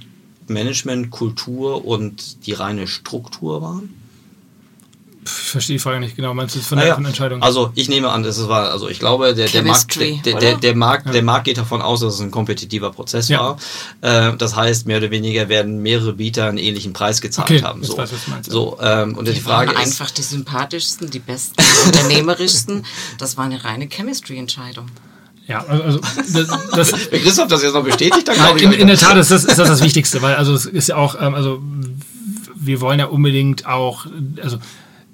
Management, 0.47 1.09
Kultur 1.09 1.85
und 1.85 2.45
die 2.45 2.53
reine 2.53 2.87
Struktur 2.87 3.61
waren? 3.61 3.93
Ich 5.25 5.31
verstehe 5.31 5.75
die 5.75 5.79
Frage 5.79 5.99
nicht 5.99 6.15
genau. 6.15 6.33
Meinst 6.35 6.55
du 6.55 6.59
von 6.59 6.77
der, 6.77 6.85
naja, 6.85 6.95
von 6.95 7.05
Entscheidung? 7.05 7.41
Also 7.41 7.71
ich 7.73 7.89
nehme 7.89 8.09
an, 8.09 8.21
das 8.21 8.47
war, 8.47 8.71
also 8.71 8.87
ich 8.87 8.99
glaube, 8.99 9.33
der, 9.33 9.47
der 9.47 9.63
Markt, 9.63 9.99
der, 9.99 10.39
der, 10.39 10.57
der, 10.57 10.75
Markt, 10.75 11.07
ja. 11.07 11.11
der 11.13 11.23
Markt 11.23 11.45
geht 11.45 11.57
davon 11.57 11.81
aus, 11.81 12.01
dass 12.01 12.15
es 12.15 12.19
ein 12.21 12.29
kompetitiver 12.29 12.91
Prozess 12.91 13.27
ja. 13.29 13.39
war. 13.39 13.57
Äh, 14.31 14.37
das 14.37 14.55
heißt, 14.55 14.85
mehr 14.85 14.97
oder 14.97 15.09
weniger 15.09 15.49
werden 15.49 15.81
mehrere 15.81 16.13
Bieter 16.13 16.45
einen 16.45 16.59
ähnlichen 16.59 16.93
Preis 16.93 17.21
gezahlt 17.21 17.49
okay, 17.49 17.63
haben. 17.63 17.83
So, 17.83 17.97
weiß, 17.97 18.11
so 18.47 18.77
ähm, 18.81 19.17
und 19.17 19.27
die, 19.27 19.33
die 19.33 19.39
Frage 19.39 19.73
waren 19.73 19.83
ist 19.83 19.99
einfach 19.99 20.11
die 20.11 20.21
sympathischsten, 20.21 21.09
die 21.09 21.19
besten, 21.19 21.55
die 21.57 21.87
unternehmerischsten. 21.87 22.85
Das 23.17 23.35
war 23.35 23.45
eine 23.45 23.63
reine 23.63 23.87
Chemistry-Entscheidung. 23.87 24.91
Ja, 25.47 25.63
also 25.65 25.99
das, 26.33 26.47
das 26.71 26.93
Wenn 27.11 27.21
Christoph 27.21 27.47
das 27.47 27.63
jetzt 27.63 27.73
noch 27.73 27.83
bestätigt, 27.83 28.27
dann 28.27 28.35
glaube 28.35 28.57
ich. 28.59 28.63
In, 28.63 28.71
in 28.73 28.87
der 28.87 28.97
Tat 28.97 29.17
ist 29.17 29.31
das, 29.31 29.45
ist 29.45 29.57
das 29.57 29.67
das 29.67 29.83
Wichtigste, 29.83 30.21
weil 30.21 30.35
also 30.35 30.53
es 30.53 30.65
ist 30.65 30.89
ja 30.89 30.97
auch, 30.97 31.15
ähm, 31.19 31.33
also 31.35 31.61
wir 32.55 32.81
wollen 32.81 32.99
ja 32.99 33.05
unbedingt 33.05 33.65
auch, 33.65 34.07
also 34.41 34.57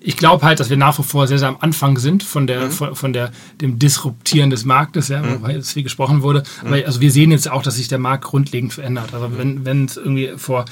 ich 0.03 0.17
glaube 0.17 0.45
halt, 0.45 0.59
dass 0.59 0.69
wir 0.69 0.77
nach 0.77 0.97
wie 0.97 1.03
vor 1.03 1.27
sehr, 1.27 1.37
sehr 1.37 1.47
am 1.47 1.57
Anfang 1.59 1.97
sind 1.97 2.23
von 2.23 2.47
der, 2.47 2.65
mhm. 2.65 2.71
von, 2.71 2.95
von, 2.95 3.13
der, 3.13 3.31
dem 3.61 3.77
Disruptieren 3.77 4.49
des 4.49 4.65
Marktes, 4.65 5.09
ja, 5.09 5.21
mhm. 5.21 5.35
wobei 5.35 5.53
jetzt 5.53 5.73
viel 5.73 5.83
gesprochen 5.83 6.23
wurde. 6.23 6.43
Mhm. 6.61 6.67
Aber 6.67 6.85
also 6.85 7.01
wir 7.01 7.11
sehen 7.11 7.31
jetzt 7.31 7.49
auch, 7.49 7.61
dass 7.61 7.75
sich 7.75 7.87
der 7.87 7.99
Markt 7.99 8.25
grundlegend 8.25 8.73
verändert. 8.73 9.13
Also 9.13 9.37
wenn, 9.37 9.63
wenn 9.63 9.85
es 9.85 9.97
irgendwie 9.97 10.31
vor 10.37 10.65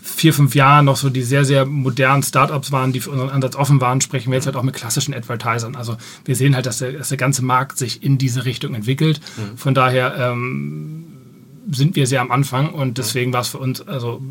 vier, 0.00 0.32
fünf 0.32 0.54
Jahren 0.54 0.84
noch 0.84 0.96
so 0.96 1.10
die 1.10 1.22
sehr, 1.22 1.44
sehr 1.44 1.66
modernen 1.66 2.22
Startups 2.22 2.70
waren, 2.70 2.92
die 2.92 3.00
für 3.00 3.10
unseren 3.10 3.30
Ansatz 3.30 3.56
offen 3.56 3.80
waren, 3.80 4.00
sprechen 4.00 4.30
wir 4.30 4.36
jetzt 4.36 4.46
halt 4.46 4.54
auch 4.54 4.62
mit 4.62 4.76
klassischen 4.76 5.14
Advertisern. 5.14 5.74
Also 5.74 5.96
wir 6.24 6.36
sehen 6.36 6.54
halt, 6.54 6.66
dass 6.66 6.78
der, 6.78 6.92
dass 6.92 7.08
der 7.08 7.18
ganze 7.18 7.44
Markt 7.44 7.78
sich 7.78 8.04
in 8.04 8.18
diese 8.18 8.44
Richtung 8.44 8.74
entwickelt. 8.74 9.20
Mhm. 9.36 9.56
Von 9.56 9.74
daher 9.74 10.16
ähm, 10.16 11.06
sind 11.72 11.96
wir 11.96 12.06
sehr 12.06 12.20
am 12.20 12.30
Anfang 12.30 12.72
und 12.72 12.98
deswegen 12.98 13.32
war 13.32 13.40
es 13.40 13.48
für 13.48 13.58
uns 13.58 13.80
also 13.80 14.22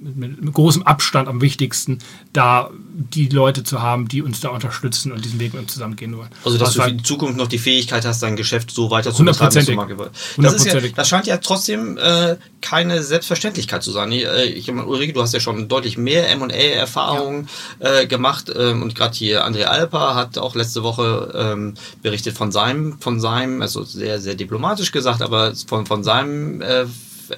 mit, 0.00 0.42
mit, 0.42 0.54
großem 0.54 0.82
Abstand 0.82 1.28
am 1.28 1.40
wichtigsten, 1.40 1.98
da 2.32 2.70
die 2.94 3.28
Leute 3.28 3.64
zu 3.64 3.82
haben, 3.82 4.08
die 4.08 4.22
uns 4.22 4.40
da 4.40 4.48
unterstützen 4.48 5.12
und 5.12 5.24
diesen 5.24 5.40
Weg 5.40 5.52
mit 5.52 5.62
uns 5.62 5.72
zusammengehen 5.72 6.16
wollen. 6.16 6.30
Also, 6.44 6.58
dass 6.58 6.74
du 6.74 6.82
für 6.82 6.92
die 6.92 7.02
Zukunft 7.02 7.36
noch 7.36 7.48
die 7.48 7.58
Fähigkeit 7.58 8.04
hast, 8.04 8.22
dein 8.22 8.36
Geschäft 8.36 8.70
so 8.70 8.90
weiter 8.90 9.12
zu 9.12 9.24
betreiben. 9.24 10.10
Das, 10.38 10.54
ist 10.54 10.66
ja, 10.66 10.80
das 10.80 11.08
scheint 11.08 11.26
ja 11.26 11.36
trotzdem 11.38 11.98
äh, 11.98 12.36
keine 12.60 13.02
Selbstverständlichkeit 13.02 13.82
zu 13.82 13.90
sein. 13.90 14.12
Äh, 14.12 14.44
ich, 14.44 14.68
ich, 14.68 14.74
Ulrike, 14.74 15.12
du 15.12 15.22
hast 15.22 15.34
ja 15.34 15.40
schon 15.40 15.68
deutlich 15.68 15.98
mehr 15.98 16.28
M&A-Erfahrungen 16.30 17.48
ja. 17.80 18.00
äh, 18.00 18.06
gemacht 18.06 18.52
ähm, 18.54 18.82
und 18.82 18.94
gerade 18.94 19.14
hier 19.14 19.46
André 19.46 19.64
Alper 19.64 20.14
hat 20.14 20.38
auch 20.38 20.54
letzte 20.54 20.82
Woche 20.82 21.32
ähm, 21.34 21.74
berichtet 22.02 22.36
von 22.36 22.52
seinem, 22.52 22.98
von 23.00 23.20
seinem, 23.20 23.62
also 23.62 23.84
sehr, 23.84 24.20
sehr 24.20 24.34
diplomatisch 24.34 24.92
gesagt, 24.92 25.22
aber 25.22 25.54
von, 25.66 25.86
von 25.86 26.02
seinem 26.04 26.62
äh, 26.62 26.86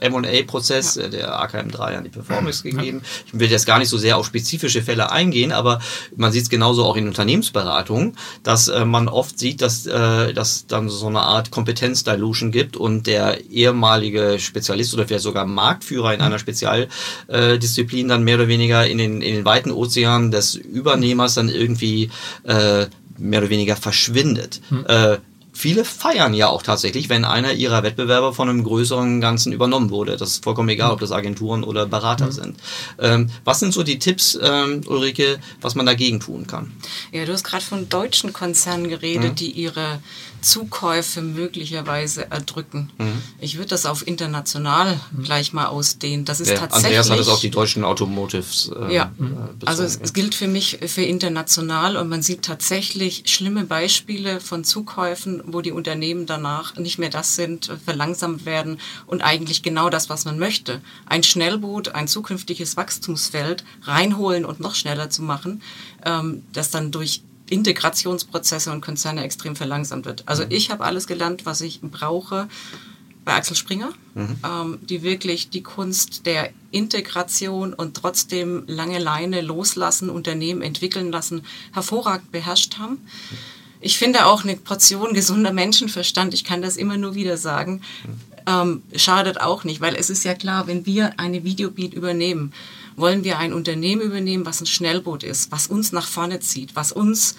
M&A-Prozess 0.00 0.96
ja. 0.96 1.08
der 1.08 1.42
AKM3 1.42 1.78
an 1.78 2.04
die 2.04 2.10
Performance 2.10 2.66
ja. 2.66 2.74
gegeben. 2.74 3.02
Ich 3.26 3.38
will 3.38 3.50
jetzt 3.50 3.66
gar 3.66 3.78
nicht 3.78 3.88
so 3.88 3.98
sehr 3.98 4.16
auf 4.16 4.26
spezifische 4.26 4.82
Fälle 4.82 5.10
eingehen, 5.10 5.52
aber 5.52 5.80
man 6.16 6.32
sieht 6.32 6.44
es 6.44 6.50
genauso 6.50 6.84
auch 6.84 6.96
in 6.96 7.06
Unternehmensberatungen, 7.06 8.16
dass 8.42 8.68
äh, 8.68 8.84
man 8.84 9.08
oft 9.08 9.38
sieht, 9.38 9.62
dass 9.62 9.86
äh, 9.86 10.32
dass 10.32 10.66
dann 10.66 10.88
so 10.88 11.06
eine 11.06 11.20
Art 11.20 11.50
Kompetenz-Dilution 11.50 12.50
gibt 12.50 12.76
und 12.76 13.06
der 13.06 13.44
ehemalige 13.50 14.38
Spezialist 14.38 14.94
oder 14.94 15.06
vielleicht 15.06 15.24
sogar 15.24 15.46
Marktführer 15.46 16.14
in 16.14 16.20
einer 16.20 16.38
Spezialdisziplin 16.38 18.08
dann 18.08 18.24
mehr 18.24 18.36
oder 18.36 18.48
weniger 18.48 18.86
in 18.86 18.98
den, 18.98 19.22
in 19.22 19.34
den 19.34 19.44
weiten 19.44 19.70
Ozeanen 19.70 20.30
des 20.30 20.54
Übernehmers 20.54 21.34
dann 21.34 21.48
irgendwie 21.48 22.10
äh, 22.44 22.86
mehr 23.18 23.40
oder 23.40 23.50
weniger 23.50 23.76
verschwindet. 23.76 24.60
Hm. 24.68 24.86
Äh, 24.86 25.18
viele 25.52 25.84
feiern 25.84 26.34
ja 26.34 26.48
auch 26.48 26.62
tatsächlich, 26.62 27.08
wenn 27.08 27.24
einer 27.24 27.52
ihrer 27.52 27.82
Wettbewerber 27.82 28.32
von 28.32 28.48
einem 28.48 28.64
größeren 28.64 29.20
Ganzen 29.20 29.52
übernommen 29.52 29.90
wurde. 29.90 30.16
Das 30.16 30.30
ist 30.30 30.44
vollkommen 30.44 30.68
egal, 30.70 30.92
ob 30.92 31.00
das 31.00 31.12
Agenturen 31.12 31.62
oder 31.62 31.86
Berater 31.86 32.26
mhm. 32.26 32.32
sind. 32.32 32.56
Ähm, 32.98 33.30
was 33.44 33.60
sind 33.60 33.72
so 33.72 33.82
die 33.82 33.98
Tipps, 33.98 34.38
ähm, 34.40 34.80
Ulrike, 34.86 35.38
was 35.60 35.74
man 35.74 35.86
dagegen 35.86 36.20
tun 36.20 36.46
kann? 36.46 36.72
Ja, 37.12 37.24
du 37.24 37.32
hast 37.32 37.44
gerade 37.44 37.64
von 37.64 37.88
deutschen 37.88 38.32
Konzernen 38.32 38.88
geredet, 38.88 39.32
mhm. 39.32 39.34
die 39.36 39.50
ihre 39.50 40.00
Zukäufe 40.42 41.22
möglicherweise 41.22 42.30
erdrücken. 42.30 42.90
Mhm. 42.98 43.22
Ich 43.40 43.56
würde 43.56 43.68
das 43.68 43.86
auf 43.86 44.06
international 44.06 45.00
gleich 45.22 45.52
mal 45.52 45.66
ausdehnen. 45.66 46.24
Das 46.24 46.40
ist 46.40 46.50
ja, 46.50 46.56
tatsächlich. 46.56 46.98
Andreas 46.98 47.10
hat 47.10 47.18
es 47.18 47.28
auf 47.28 47.40
die 47.40 47.50
deutschen 47.50 47.84
Automotives. 47.84 48.70
Äh, 48.88 48.94
ja, 48.94 49.12
äh, 49.20 49.66
also 49.66 49.84
es, 49.84 49.98
es, 50.02 50.12
gilt 50.12 50.34
für 50.34 50.48
mich 50.48 50.78
für 50.86 51.02
international 51.02 51.96
und 51.96 52.08
man 52.08 52.22
sieht 52.22 52.42
tatsächlich 52.42 53.22
schlimme 53.26 53.64
Beispiele 53.64 54.40
von 54.40 54.64
Zukäufen, 54.64 55.41
wo 55.44 55.60
die 55.60 55.72
Unternehmen 55.72 56.26
danach 56.26 56.76
nicht 56.76 56.98
mehr 56.98 57.10
das 57.10 57.36
sind, 57.36 57.70
verlangsamt 57.84 58.46
werden 58.46 58.78
und 59.06 59.22
eigentlich 59.22 59.62
genau 59.62 59.90
das, 59.90 60.08
was 60.08 60.24
man 60.24 60.38
möchte. 60.38 60.80
Ein 61.06 61.22
Schnellboot, 61.22 61.94
ein 61.94 62.08
zukünftiges 62.08 62.76
Wachstumsfeld 62.76 63.64
reinholen 63.82 64.44
und 64.44 64.60
noch 64.60 64.74
schneller 64.74 65.10
zu 65.10 65.22
machen, 65.22 65.62
ähm, 66.04 66.42
das 66.52 66.70
dann 66.70 66.90
durch 66.90 67.22
Integrationsprozesse 67.50 68.72
und 68.72 68.80
Konzerne 68.80 69.22
extrem 69.24 69.56
verlangsamt 69.56 70.06
wird. 70.06 70.24
Also 70.26 70.44
mhm. 70.44 70.50
ich 70.52 70.70
habe 70.70 70.84
alles 70.84 71.06
gelernt, 71.06 71.44
was 71.44 71.60
ich 71.60 71.80
brauche 71.82 72.48
bei 73.24 73.34
Axel 73.34 73.56
Springer, 73.56 73.92
mhm. 74.14 74.36
ähm, 74.44 74.78
die 74.82 75.02
wirklich 75.02 75.50
die 75.50 75.62
Kunst 75.62 76.26
der 76.26 76.50
Integration 76.70 77.72
und 77.72 77.96
trotzdem 77.96 78.64
lange 78.66 78.98
Leine 78.98 79.42
loslassen, 79.42 80.10
Unternehmen 80.10 80.62
entwickeln 80.62 81.12
lassen, 81.12 81.44
hervorragend 81.72 82.32
beherrscht 82.32 82.78
haben. 82.78 82.98
Ich 83.82 83.98
finde 83.98 84.26
auch 84.26 84.44
eine 84.44 84.56
Portion 84.56 85.12
gesunder 85.12 85.52
Menschenverstand, 85.52 86.34
ich 86.34 86.44
kann 86.44 86.62
das 86.62 86.76
immer 86.76 86.96
nur 86.96 87.16
wieder 87.16 87.36
sagen, 87.36 87.82
ähm, 88.46 88.82
schadet 88.94 89.40
auch 89.40 89.64
nicht, 89.64 89.80
weil 89.80 89.96
es 89.96 90.08
ist 90.08 90.24
ja 90.24 90.34
klar, 90.34 90.68
wenn 90.68 90.86
wir 90.86 91.18
eine 91.18 91.42
Videobeat 91.42 91.92
übernehmen, 91.92 92.52
wollen 92.96 93.24
wir 93.24 93.38
ein 93.38 93.52
Unternehmen 93.52 94.02
übernehmen, 94.02 94.46
was 94.46 94.60
ein 94.60 94.66
Schnellboot 94.66 95.24
ist, 95.24 95.50
was 95.50 95.66
uns 95.66 95.90
nach 95.90 96.06
vorne 96.06 96.38
zieht, 96.38 96.76
was 96.76 96.92
uns 96.92 97.36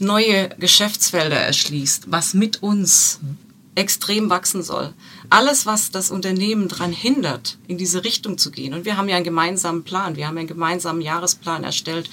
neue 0.00 0.48
Geschäftsfelder 0.58 1.36
erschließt, 1.36 2.10
was 2.10 2.34
mit 2.34 2.62
uns 2.62 3.20
extrem 3.76 4.30
wachsen 4.30 4.64
soll. 4.64 4.92
Alles, 5.30 5.64
was 5.64 5.92
das 5.92 6.10
Unternehmen 6.10 6.66
daran 6.68 6.92
hindert, 6.92 7.58
in 7.68 7.78
diese 7.78 8.02
Richtung 8.02 8.36
zu 8.36 8.50
gehen. 8.50 8.74
Und 8.74 8.84
wir 8.84 8.96
haben 8.96 9.08
ja 9.08 9.14
einen 9.14 9.24
gemeinsamen 9.24 9.84
Plan, 9.84 10.16
wir 10.16 10.26
haben 10.26 10.38
einen 10.38 10.48
gemeinsamen 10.48 11.00
Jahresplan 11.00 11.62
erstellt 11.62 12.10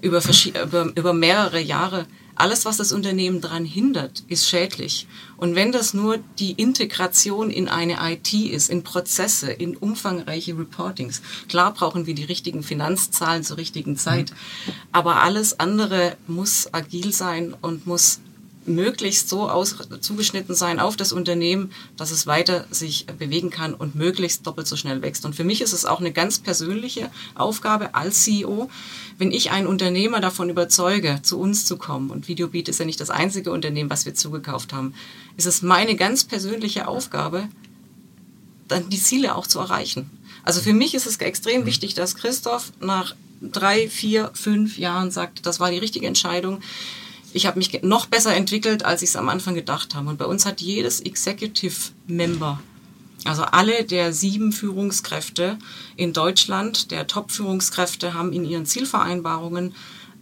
über, 0.00 0.20
über, 0.64 0.92
über 0.96 1.12
mehrere 1.12 1.60
Jahre 1.60 2.06
alles, 2.36 2.64
was 2.64 2.76
das 2.76 2.92
Unternehmen 2.92 3.40
daran 3.40 3.64
hindert, 3.64 4.22
ist 4.28 4.48
schädlich. 4.48 5.08
Und 5.38 5.54
wenn 5.54 5.72
das 5.72 5.94
nur 5.94 6.18
die 6.38 6.52
Integration 6.52 7.50
in 7.50 7.68
eine 7.68 7.96
IT 8.00 8.32
ist, 8.32 8.70
in 8.70 8.82
Prozesse, 8.82 9.50
in 9.50 9.76
umfangreiche 9.76 10.56
Reportings, 10.56 11.22
klar 11.48 11.72
brauchen 11.72 12.06
wir 12.06 12.14
die 12.14 12.24
richtigen 12.24 12.62
Finanzzahlen 12.62 13.42
zur 13.42 13.56
richtigen 13.56 13.96
Zeit, 13.96 14.32
aber 14.92 15.22
alles 15.22 15.58
andere 15.58 16.16
muss 16.26 16.72
agil 16.72 17.12
sein 17.12 17.54
und 17.60 17.86
muss 17.86 18.20
möglichst 18.68 19.28
so 19.28 19.48
aus, 19.48 19.76
zugeschnitten 20.00 20.54
sein 20.54 20.78
auf 20.80 20.96
das 20.96 21.12
Unternehmen, 21.12 21.72
dass 21.96 22.10
es 22.10 22.26
weiter 22.26 22.66
sich 22.70 23.06
bewegen 23.06 23.50
kann 23.50 23.74
und 23.74 23.94
möglichst 23.94 24.46
doppelt 24.46 24.66
so 24.66 24.76
schnell 24.76 25.02
wächst. 25.02 25.24
Und 25.24 25.34
für 25.34 25.44
mich 25.44 25.60
ist 25.60 25.72
es 25.72 25.84
auch 25.84 26.00
eine 26.00 26.12
ganz 26.12 26.38
persönliche 26.38 27.10
Aufgabe 27.34 27.94
als 27.94 28.24
CEO, 28.24 28.70
wenn 29.18 29.32
ich 29.32 29.50
einen 29.50 29.66
Unternehmer 29.66 30.20
davon 30.20 30.50
überzeuge, 30.50 31.20
zu 31.22 31.38
uns 31.38 31.64
zu 31.64 31.76
kommen, 31.76 32.10
und 32.10 32.28
Videobeat 32.28 32.68
ist 32.68 32.80
ja 32.80 32.86
nicht 32.86 33.00
das 33.00 33.10
einzige 33.10 33.50
Unternehmen, 33.50 33.90
was 33.90 34.06
wir 34.06 34.14
zugekauft 34.14 34.72
haben, 34.72 34.94
ist 35.36 35.46
es 35.46 35.62
meine 35.62 35.96
ganz 35.96 36.24
persönliche 36.24 36.88
Aufgabe, 36.88 37.48
dann 38.68 38.88
die 38.90 39.00
Ziele 39.00 39.34
auch 39.34 39.46
zu 39.46 39.58
erreichen. 39.58 40.10
Also 40.44 40.60
für 40.60 40.72
mich 40.72 40.94
ist 40.94 41.06
es 41.06 41.16
extrem 41.18 41.62
mhm. 41.62 41.66
wichtig, 41.66 41.94
dass 41.94 42.14
Christoph 42.14 42.72
nach 42.80 43.14
drei, 43.40 43.88
vier, 43.88 44.30
fünf 44.34 44.78
Jahren 44.78 45.10
sagt, 45.10 45.46
das 45.46 45.60
war 45.60 45.70
die 45.70 45.78
richtige 45.78 46.06
Entscheidung 46.06 46.60
ich 47.36 47.46
habe 47.46 47.58
mich 47.58 47.82
noch 47.82 48.06
besser 48.06 48.34
entwickelt, 48.34 48.84
als 48.84 49.02
ich 49.02 49.10
es 49.10 49.16
am 49.16 49.28
Anfang 49.28 49.54
gedacht 49.54 49.94
habe. 49.94 50.08
Und 50.08 50.18
bei 50.18 50.24
uns 50.24 50.46
hat 50.46 50.62
jedes 50.62 51.00
Executive 51.00 51.92
Member, 52.06 52.60
also 53.24 53.42
alle 53.42 53.84
der 53.84 54.12
sieben 54.12 54.52
Führungskräfte 54.52 55.58
in 55.96 56.14
Deutschland, 56.14 56.90
der 56.90 57.06
Top-Führungskräfte, 57.06 58.14
haben 58.14 58.32
in 58.32 58.44
ihren 58.44 58.64
Zielvereinbarungen 58.64 59.74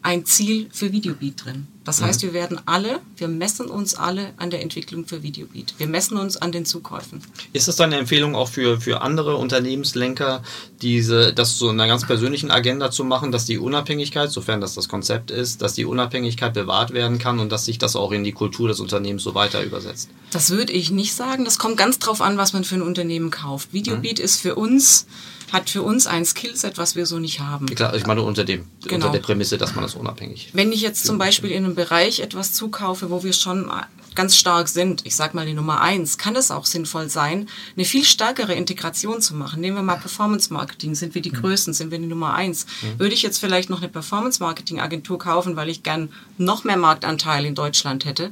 ein 0.02 0.26
Ziel 0.26 0.68
für 0.72 0.92
Videobeat 0.92 1.44
drin. 1.44 1.68
Das 1.84 2.00
heißt, 2.00 2.22
wir 2.22 2.32
werden 2.32 2.60
alle, 2.64 3.00
wir 3.16 3.28
messen 3.28 3.66
uns 3.66 3.94
alle 3.94 4.32
an 4.38 4.50
der 4.50 4.62
Entwicklung 4.62 5.06
für 5.06 5.22
Videobeat. 5.22 5.74
Wir 5.76 5.86
messen 5.86 6.16
uns 6.16 6.38
an 6.38 6.50
den 6.50 6.64
Zukäufen. 6.64 7.22
Ist 7.52 7.68
das 7.68 7.76
deine 7.76 7.98
Empfehlung 7.98 8.34
auch 8.34 8.48
für, 8.48 8.80
für 8.80 9.02
andere 9.02 9.36
Unternehmenslenker, 9.36 10.42
diese, 10.80 11.34
das 11.34 11.58
so 11.58 11.68
in 11.68 11.78
einer 11.78 11.88
ganz 11.88 12.06
persönlichen 12.06 12.50
Agenda 12.50 12.90
zu 12.90 13.04
machen, 13.04 13.32
dass 13.32 13.44
die 13.44 13.58
Unabhängigkeit, 13.58 14.30
sofern 14.30 14.62
das 14.62 14.74
das 14.74 14.88
Konzept 14.88 15.30
ist, 15.30 15.60
dass 15.60 15.74
die 15.74 15.84
Unabhängigkeit 15.84 16.54
bewahrt 16.54 16.94
werden 16.94 17.18
kann 17.18 17.38
und 17.38 17.52
dass 17.52 17.66
sich 17.66 17.78
das 17.78 17.96
auch 17.96 18.12
in 18.12 18.24
die 18.24 18.32
Kultur 18.32 18.68
des 18.68 18.80
Unternehmens 18.80 19.22
so 19.22 19.34
weiter 19.34 19.62
übersetzt? 19.62 20.08
Das 20.30 20.50
würde 20.50 20.72
ich 20.72 20.90
nicht 20.90 21.14
sagen. 21.14 21.44
Das 21.44 21.58
kommt 21.58 21.76
ganz 21.76 21.98
drauf 21.98 22.22
an, 22.22 22.38
was 22.38 22.54
man 22.54 22.64
für 22.64 22.76
ein 22.76 22.82
Unternehmen 22.82 23.30
kauft. 23.30 23.72
Videobeat 23.72 24.18
ist 24.18 24.40
für 24.40 24.54
uns 24.54 25.06
hat 25.54 25.70
für 25.70 25.82
uns 25.82 26.06
ein 26.06 26.24
Skillset, 26.24 26.78
was 26.78 26.96
wir 26.96 27.06
so 27.06 27.18
nicht 27.18 27.40
haben. 27.40 27.66
Klar, 27.66 27.94
ich 27.94 28.06
meine 28.06 28.22
unter, 28.22 28.44
dem, 28.44 28.66
Genau. 28.82 28.96
unter 28.96 29.10
der 29.10 29.20
Prämisse, 29.20 29.56
dass 29.56 29.74
man 29.74 29.84
das 29.84 29.94
unabhängig. 29.94 30.50
Wenn 30.52 30.72
ich 30.72 30.82
jetzt 30.82 31.06
zum 31.06 31.16
Beispiel 31.16 31.50
in 31.50 31.64
einem 31.64 31.73
Bereich 31.74 32.20
etwas 32.20 32.52
zukaufe, 32.52 33.10
wo 33.10 33.22
wir 33.22 33.32
schon 33.32 33.70
ganz 34.14 34.36
stark 34.36 34.68
sind, 34.68 35.04
ich 35.04 35.16
sag 35.16 35.34
mal 35.34 35.46
die 35.46 35.54
Nummer 35.54 35.80
eins, 35.80 36.18
kann 36.18 36.36
es 36.36 36.50
auch 36.50 36.66
sinnvoll 36.66 37.10
sein, 37.10 37.48
eine 37.76 37.84
viel 37.84 38.04
stärkere 38.04 38.54
Integration 38.54 39.20
zu 39.20 39.34
machen. 39.34 39.60
Nehmen 39.60 39.76
wir 39.76 39.82
mal 39.82 39.96
Performance 39.96 40.52
Marketing, 40.52 40.94
sind 40.94 41.14
wir 41.14 41.22
die 41.22 41.32
Größten, 41.32 41.74
sind 41.74 41.90
wir 41.90 41.98
die 41.98 42.06
Nummer 42.06 42.34
eins. 42.34 42.66
Würde 42.98 43.14
ich 43.14 43.22
jetzt 43.22 43.38
vielleicht 43.38 43.70
noch 43.70 43.78
eine 43.78 43.88
Performance 43.88 44.42
Marketing 44.42 44.80
Agentur 44.80 45.18
kaufen, 45.18 45.56
weil 45.56 45.68
ich 45.68 45.82
gern 45.82 46.10
noch 46.38 46.64
mehr 46.64 46.76
Marktanteil 46.76 47.44
in 47.44 47.54
Deutschland 47.54 48.04
hätte, 48.04 48.30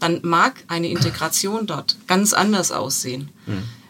dann 0.00 0.20
mag 0.22 0.64
eine 0.68 0.88
Integration 0.88 1.66
dort 1.66 1.96
ganz 2.06 2.32
anders 2.32 2.72
aussehen. 2.72 3.28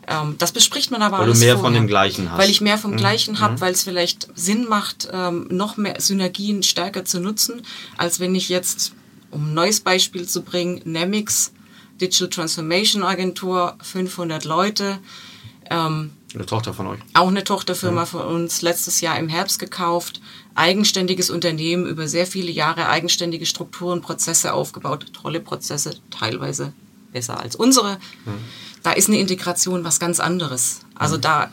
Ähm, 0.06 0.36
das 0.38 0.52
bespricht 0.52 0.90
man 0.90 1.02
aber 1.02 1.18
Weil 1.18 1.26
du 1.26 1.30
alles 1.32 1.40
mehr 1.40 1.54
vorher. 1.54 1.64
von 1.64 1.74
dem 1.74 1.86
Gleichen 1.86 2.30
hast. 2.30 2.38
Weil 2.38 2.50
ich 2.50 2.60
mehr 2.60 2.78
vom 2.78 2.96
Gleichen 2.96 3.40
habe, 3.40 3.60
weil 3.60 3.72
es 3.72 3.82
vielleicht 3.84 4.28
Sinn 4.34 4.66
macht, 4.68 5.08
ähm, 5.12 5.46
noch 5.50 5.76
mehr 5.76 6.00
Synergien 6.00 6.62
stärker 6.62 7.04
zu 7.04 7.20
nutzen, 7.20 7.62
als 7.96 8.18
wenn 8.20 8.34
ich 8.34 8.48
jetzt, 8.48 8.92
um 9.30 9.50
ein 9.50 9.54
neues 9.54 9.80
Beispiel 9.80 10.26
zu 10.26 10.42
bringen, 10.42 10.80
Nemix, 10.84 11.52
Digital 12.00 12.30
Transformation 12.30 13.02
Agentur, 13.02 13.76
500 13.82 14.44
Leute, 14.44 14.98
ähm, 15.68 16.12
Eine 16.34 16.46
Tochter 16.46 16.72
von 16.72 16.86
euch. 16.86 16.98
auch 17.14 17.28
eine 17.28 17.44
Tochterfirma 17.44 18.06
von 18.06 18.22
uns, 18.22 18.62
letztes 18.62 19.00
Jahr 19.02 19.18
im 19.18 19.28
Herbst 19.28 19.58
gekauft, 19.58 20.20
eigenständiges 20.54 21.28
Unternehmen, 21.30 21.86
über 21.86 22.08
sehr 22.08 22.26
viele 22.26 22.50
Jahre 22.50 22.88
eigenständige 22.88 23.46
Strukturen, 23.46 24.00
Prozesse 24.00 24.52
aufgebaut, 24.54 25.06
tolle 25.12 25.40
Prozesse, 25.40 25.94
teilweise 26.10 26.72
besser 27.12 27.38
als 27.40 27.54
unsere. 27.56 27.98
Da 28.82 28.92
ist 28.92 29.08
eine 29.08 29.18
Integration 29.18 29.84
was 29.84 30.00
ganz 30.00 30.20
anderes. 30.20 30.80
Also 30.94 31.16
da, 31.16 31.50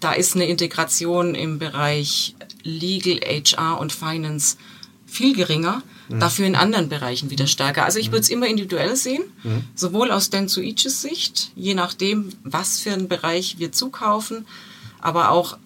da 0.00 0.12
ist 0.12 0.34
eine 0.34 0.46
Integration 0.46 1.34
im 1.34 1.58
Bereich 1.58 2.34
Legal, 2.62 3.20
HR 3.20 3.78
und 3.78 3.92
Finance 3.92 4.56
viel 5.06 5.36
geringer, 5.36 5.82
dafür 6.08 6.46
in 6.46 6.56
anderen 6.56 6.88
Bereichen 6.88 7.30
wieder 7.30 7.46
stärker. 7.46 7.84
Also 7.84 7.98
ich 7.98 8.08
würde 8.10 8.20
es 8.20 8.28
immer 8.28 8.46
individuell 8.46 8.96
sehen, 8.96 9.22
sowohl 9.74 10.10
aus 10.10 10.28
Dan 10.30 10.48
zu 10.48 10.60
Eaches 10.60 11.00
Sicht, 11.02 11.52
je 11.54 11.74
nachdem, 11.74 12.30
was 12.42 12.80
für 12.80 12.92
einen 12.92 13.08
Bereich 13.08 13.58
wir 13.58 13.70
zukaufen, 13.70 14.46
aber 15.00 15.30
auch 15.30 15.56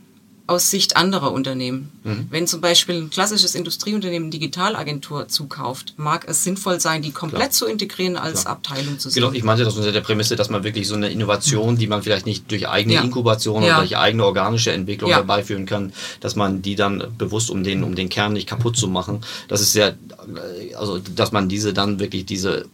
aus 0.49 0.71
Sicht 0.71 0.97
anderer 0.97 1.31
Unternehmen. 1.33 1.93
Wenn 2.31 2.47
zum 2.47 2.63
Beispiel 2.63 2.97
ein 2.97 3.11
klassisches 3.11 3.55
Industrieunternehmen 3.55 4.31
Digitalagentur 4.31 5.29
zukauft, 5.29 5.93
mag 5.99 6.27
es 6.27 6.43
sinnvoll 6.43 6.81
sein, 6.81 7.03
die 7.03 7.11
komplett 7.11 7.53
zu 7.53 7.67
integrieren 7.67 8.17
als 8.17 8.47
Abteilung 8.47 8.99
zu 8.99 9.11
sehen. 9.11 9.23
Genau, 9.23 9.35
ich 9.35 9.45
meinte 9.45 9.65
das 9.65 9.77
unter 9.77 9.93
der 9.93 10.01
Prämisse, 10.01 10.37
dass 10.37 10.49
man 10.49 10.65
wirklich 10.65 10.89
so 10.89 10.95
eine 10.95 11.11
Innovation, 11.11 11.77
die 11.77 11.87
man 11.87 12.03
vielleicht 12.03 12.25
nicht 12.25 12.51
durch 12.51 12.67
eigene 12.67 12.95
Ja. 12.95 13.03
Inkubation 13.03 13.63
Ja. 13.63 13.75
oder 13.75 13.81
durch 13.83 13.99
eigene 13.99 14.25
organische 14.25 14.73
Entwicklung 14.73 15.11
Ja. 15.11 15.19
herbeiführen 15.19 15.67
kann, 15.67 15.93
dass 16.21 16.35
man 16.35 16.63
die 16.63 16.77
dann 16.77 17.05
bewusst, 17.19 17.51
um 17.51 17.63
den, 17.63 17.85
um 17.85 17.95
den 17.95 18.09
Kern 18.09 18.33
nicht 18.33 18.49
kaputt 18.49 18.77
zu 18.79 18.89
machen, 18.89 19.21
das 19.49 19.61
ist 19.61 19.75
ja, 19.75 19.89
äh, 19.89 20.75
also 20.77 20.99
dass 20.99 21.31
man 21.31 21.51
diese 21.51 21.75
dann 21.75 22.01
wirklich 22.01 22.25
diese 22.25 22.65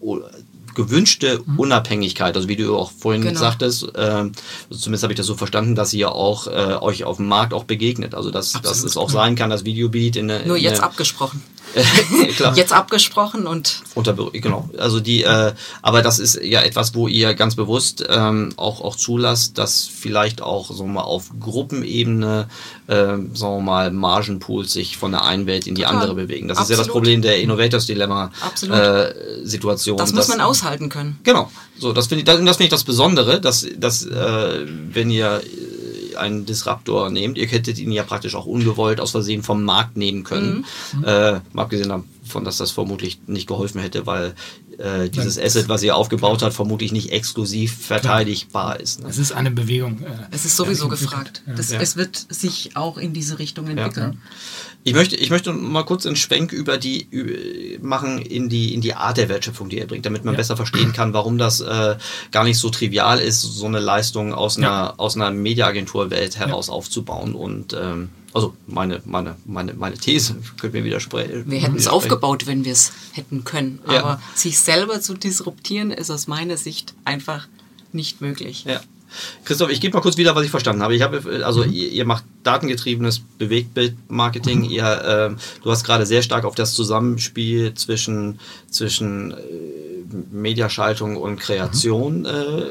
gewünschte 0.74 1.42
Unabhängigkeit, 1.56 2.36
also 2.36 2.48
wie 2.48 2.56
du 2.56 2.76
auch 2.76 2.90
vorhin 2.90 3.22
Mhm. 3.22 3.28
Genau. 3.28 3.40
sagtest, 3.40 3.86
ähm, 3.96 4.32
zumindest 4.70 5.02
habe 5.02 5.12
ich 5.12 5.16
das 5.16 5.26
so 5.26 5.34
verstanden, 5.34 5.74
dass 5.74 5.92
ihr 5.92 6.12
auch 6.12 6.46
äh, 6.46 6.76
euch 6.80 7.04
auf 7.04 7.16
dem 7.18 7.26
Markt 7.28 7.52
auch 7.54 7.64
begegnet. 7.64 8.14
Also 8.14 8.30
dass, 8.30 8.52
dass 8.52 8.64
Absolut, 8.64 8.90
es 8.90 8.96
auch 8.96 9.10
sein 9.10 9.34
kann, 9.36 9.50
dass 9.50 9.64
Videobeat 9.64 10.16
in 10.16 10.30
eine, 10.30 10.46
Nur 10.46 10.56
in 10.56 10.62
jetzt 10.62 10.78
eine, 10.80 10.84
abgesprochen. 10.84 11.42
Jetzt 12.54 12.72
abgesprochen 12.72 13.46
und 13.48 13.82
Unter, 13.94 14.14
genau. 14.32 14.68
Also 14.78 15.00
die, 15.00 15.24
äh, 15.24 15.52
aber 15.82 16.02
das 16.02 16.18
ist 16.20 16.40
ja 16.42 16.60
etwas, 16.62 16.94
wo 16.94 17.08
ihr 17.08 17.34
ganz 17.34 17.56
bewusst 17.56 18.04
ähm, 18.08 18.52
auch 18.56 18.80
auch 18.80 18.94
zulasst, 18.96 19.58
dass 19.58 19.88
vielleicht 19.92 20.40
auch 20.40 20.70
so 20.70 20.86
mal 20.86 21.02
auf 21.02 21.30
Gruppenebene, 21.40 22.48
ähm, 22.88 23.34
sagen 23.34 23.56
wir 23.56 23.60
mal, 23.62 23.90
Margenpools 23.90 24.72
sich 24.72 24.96
von 24.96 25.12
der 25.12 25.24
einen 25.24 25.46
Welt 25.46 25.66
in 25.66 25.74
die 25.74 25.82
Total. 25.82 25.96
andere 25.96 26.14
bewegen. 26.14 26.48
Das 26.48 26.60
ist 26.60 26.70
ja 26.70 26.76
das 26.76 26.80
Absolut. 26.86 26.92
Problem 27.02 27.22
der 27.22 27.40
Innovators 27.40 27.86
Dilemma 27.86 28.30
Absolut. 28.40 28.76
äh, 28.76 29.14
Situation. 29.44 29.96
das 29.96 30.12
muss 30.12 30.28
man 30.28 30.40
aushalten 30.40 30.63
können. 30.88 31.18
Genau. 31.22 31.50
So, 31.78 31.92
das 31.92 32.06
finde 32.06 32.20
ich, 32.20 32.24
das, 32.24 32.36
das 32.38 32.56
finde 32.56 32.64
ich 32.64 32.70
das 32.70 32.84
Besondere, 32.84 33.40
dass, 33.40 33.66
dass 33.76 34.04
äh, 34.04 34.66
wenn 34.66 35.10
ihr 35.10 35.42
äh, 35.42 36.16
einen 36.16 36.46
Disruptor 36.46 37.10
nehmt, 37.10 37.38
ihr 37.38 37.46
hättet 37.46 37.78
ihn 37.78 37.92
ja 37.92 38.02
praktisch 38.04 38.34
auch 38.34 38.46
ungewollt 38.46 39.00
aus 39.00 39.10
Versehen 39.10 39.42
vom 39.42 39.64
Markt 39.64 39.96
nehmen 39.96 40.24
können. 40.24 40.64
Mhm. 40.96 41.04
Äh, 41.04 41.40
abgesehen 41.54 41.88
davon, 41.88 42.44
dass 42.44 42.56
das 42.56 42.70
vermutlich 42.70 43.18
nicht 43.26 43.46
geholfen 43.48 43.80
hätte, 43.80 44.06
weil 44.06 44.34
äh, 44.78 45.08
dieses 45.08 45.38
Asset, 45.38 45.68
was 45.68 45.82
ihr 45.82 45.96
aufgebaut 45.96 46.42
habt, 46.42 46.54
vermutlich 46.54 46.92
nicht 46.92 47.10
exklusiv 47.12 47.76
verteidigbar 47.76 48.80
ist. 48.80 49.02
Ne? 49.02 49.08
Es 49.08 49.18
ist 49.18 49.32
eine 49.32 49.50
Bewegung. 49.50 50.02
äh, 50.02 50.06
Es 50.30 50.44
ist 50.44 50.56
sowieso 50.56 50.84
ja, 50.84 50.90
gefragt. 50.90 51.42
Das, 51.46 51.70
Ja. 51.70 51.80
Es 51.80 51.96
wird 51.96 52.26
sich 52.28 52.76
auch 52.76 52.98
in 52.98 53.12
diese 53.12 53.38
Richtung 53.38 53.66
entwickeln. 53.68 54.20
Ich 54.86 54.92
möchte, 54.92 55.16
ich 55.16 55.30
möchte 55.30 55.50
mal 55.52 55.82
kurz 55.84 56.04
einen 56.04 56.14
Schwenk 56.16 56.52
über 56.52 56.76
die 56.76 57.08
ü- 57.10 57.78
machen 57.80 58.18
in 58.18 58.50
die 58.50 58.74
in 58.74 58.82
die 58.82 58.92
Art 58.94 59.16
der 59.16 59.30
Wertschöpfung, 59.30 59.70
die 59.70 59.78
ihr 59.78 59.86
bringt, 59.86 60.04
damit 60.04 60.24
man 60.26 60.34
Ja. 60.34 60.38
besser 60.38 60.56
verstehen 60.56 60.92
kann, 60.92 61.14
warum 61.14 61.38
das 61.38 61.60
äh, 61.62 61.96
gar 62.30 62.44
nicht 62.44 62.58
so 62.58 62.68
trivial 62.68 63.18
ist, 63.18 63.40
so 63.40 63.64
eine 63.66 63.80
Leistung 63.80 64.34
aus 64.34 64.58
einer 64.58 64.66
Ja. 64.66 64.94
aus 64.98 65.16
einer 65.16 65.30
Mediaagenturwelt 65.30 66.36
heraus 66.38 66.68
aufzubauen. 66.68 67.34
Und 67.34 67.72
ähm, 67.72 68.10
also 68.34 68.54
meine 68.66 69.00
meine 69.06 69.36
meine 69.46 69.72
meine 69.72 69.96
These 69.96 70.36
könnt 70.60 70.74
mir 70.74 70.84
widersprechen. 70.84 71.44
Wir 71.50 71.60
hätten 71.60 71.76
es 71.76 71.88
aufgebaut, 71.88 72.46
wenn 72.46 72.66
wir 72.66 72.72
es 72.72 72.92
hätten 73.12 73.44
können. 73.44 73.78
Ja. 73.90 74.00
Aber 74.04 74.22
sich 74.34 74.58
selber 74.58 75.00
zu 75.00 75.14
disruptieren, 75.14 75.92
ist 75.92 76.10
aus 76.10 76.26
meiner 76.26 76.58
Sicht 76.58 76.92
einfach 77.06 77.48
nicht 77.92 78.20
möglich. 78.20 78.64
Ja. 78.68 78.80
Christoph, 79.44 79.70
ich 79.70 79.80
gebe 79.80 79.94
mal 79.96 80.00
kurz 80.00 80.16
wieder, 80.16 80.34
was 80.34 80.44
ich 80.44 80.50
verstanden 80.50 80.82
habe. 80.82 80.94
Ich 80.94 81.02
habe, 81.02 81.18
äh, 81.30 81.42
also 81.42 81.64
ihr, 81.64 81.90
ihr 81.90 82.04
macht 82.04 82.24
datengetriebenes 82.42 83.20
Bewegtbildmarketing. 83.38 84.64
Ihr, 84.64 85.02
ähm, 85.06 85.36
du 85.62 85.70
hast 85.70 85.84
gerade 85.84 86.06
sehr 86.06 86.22
stark 86.22 86.44
auf 86.44 86.54
das 86.54 86.74
Zusammenspiel 86.74 87.74
zwischen 87.74 88.38
zwischen 88.70 89.32
äh, 89.32 89.36
Mediaschaltung 90.30 91.16
und 91.16 91.40
Kreation 91.40 92.24
äh, 92.24 92.62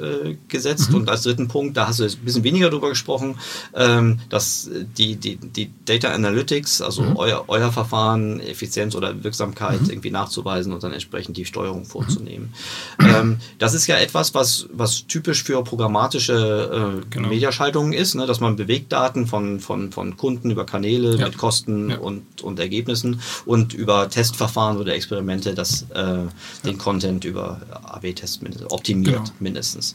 äh, 0.00 0.36
gesetzt. 0.48 0.92
Und 0.94 1.08
als 1.08 1.22
dritten 1.22 1.48
Punkt, 1.48 1.76
da 1.76 1.88
hast 1.88 1.98
du 2.00 2.04
jetzt 2.04 2.18
ein 2.18 2.24
bisschen 2.24 2.44
weniger 2.44 2.70
drüber 2.70 2.88
gesprochen, 2.88 3.36
ähm, 3.74 4.18
dass 4.28 4.68
die, 4.96 5.16
die, 5.16 5.36
die 5.36 5.70
Data 5.84 6.08
Analytics, 6.12 6.80
also 6.82 7.12
euer, 7.16 7.44
euer 7.48 7.72
Verfahren, 7.72 8.40
Effizienz 8.40 8.94
oder 8.94 9.24
Wirksamkeit 9.24 9.80
irgendwie 9.88 10.10
nachzuweisen 10.10 10.72
und 10.72 10.82
dann 10.82 10.92
entsprechend 10.92 11.36
die 11.36 11.44
Steuerung 11.44 11.84
vorzunehmen. 11.84 12.52
Ähm, 13.00 13.38
das 13.58 13.74
ist 13.74 13.86
ja 13.86 13.96
etwas, 13.96 14.34
was, 14.34 14.66
was 14.72 15.06
typisch 15.06 15.42
für 15.42 15.62
programmatische 15.64 17.00
äh, 17.02 17.06
Genau. 17.10 17.28
Mediaschaltungen 17.28 17.92
ist, 17.92 18.14
ne? 18.14 18.26
dass 18.26 18.40
man 18.40 18.56
Bewegdaten 18.56 19.26
von, 19.26 19.60
von, 19.60 19.92
von 19.92 20.16
Kunden 20.16 20.50
über 20.50 20.66
Kanäle 20.66 21.16
Ja. 21.16 21.26
mit 21.26 21.38
Kosten 21.38 21.90
Ja. 21.90 21.98
und, 21.98 22.42
und 22.42 22.58
Ergebnissen 22.58 23.20
und 23.44 23.74
über 23.74 24.08
Testverfahren 24.08 24.76
oder 24.78 24.94
Experimente 24.94 25.54
das, 25.54 25.82
äh, 25.94 26.18
den 26.64 26.78
Content 26.78 27.24
über 27.24 27.60
AB-Tests 27.84 28.40
optimiert 28.70 29.14
Genau. 29.14 29.30
mindestens. 29.40 29.85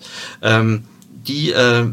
Ähm, 0.42 0.84
die 1.28 1.52
äh, 1.52 1.88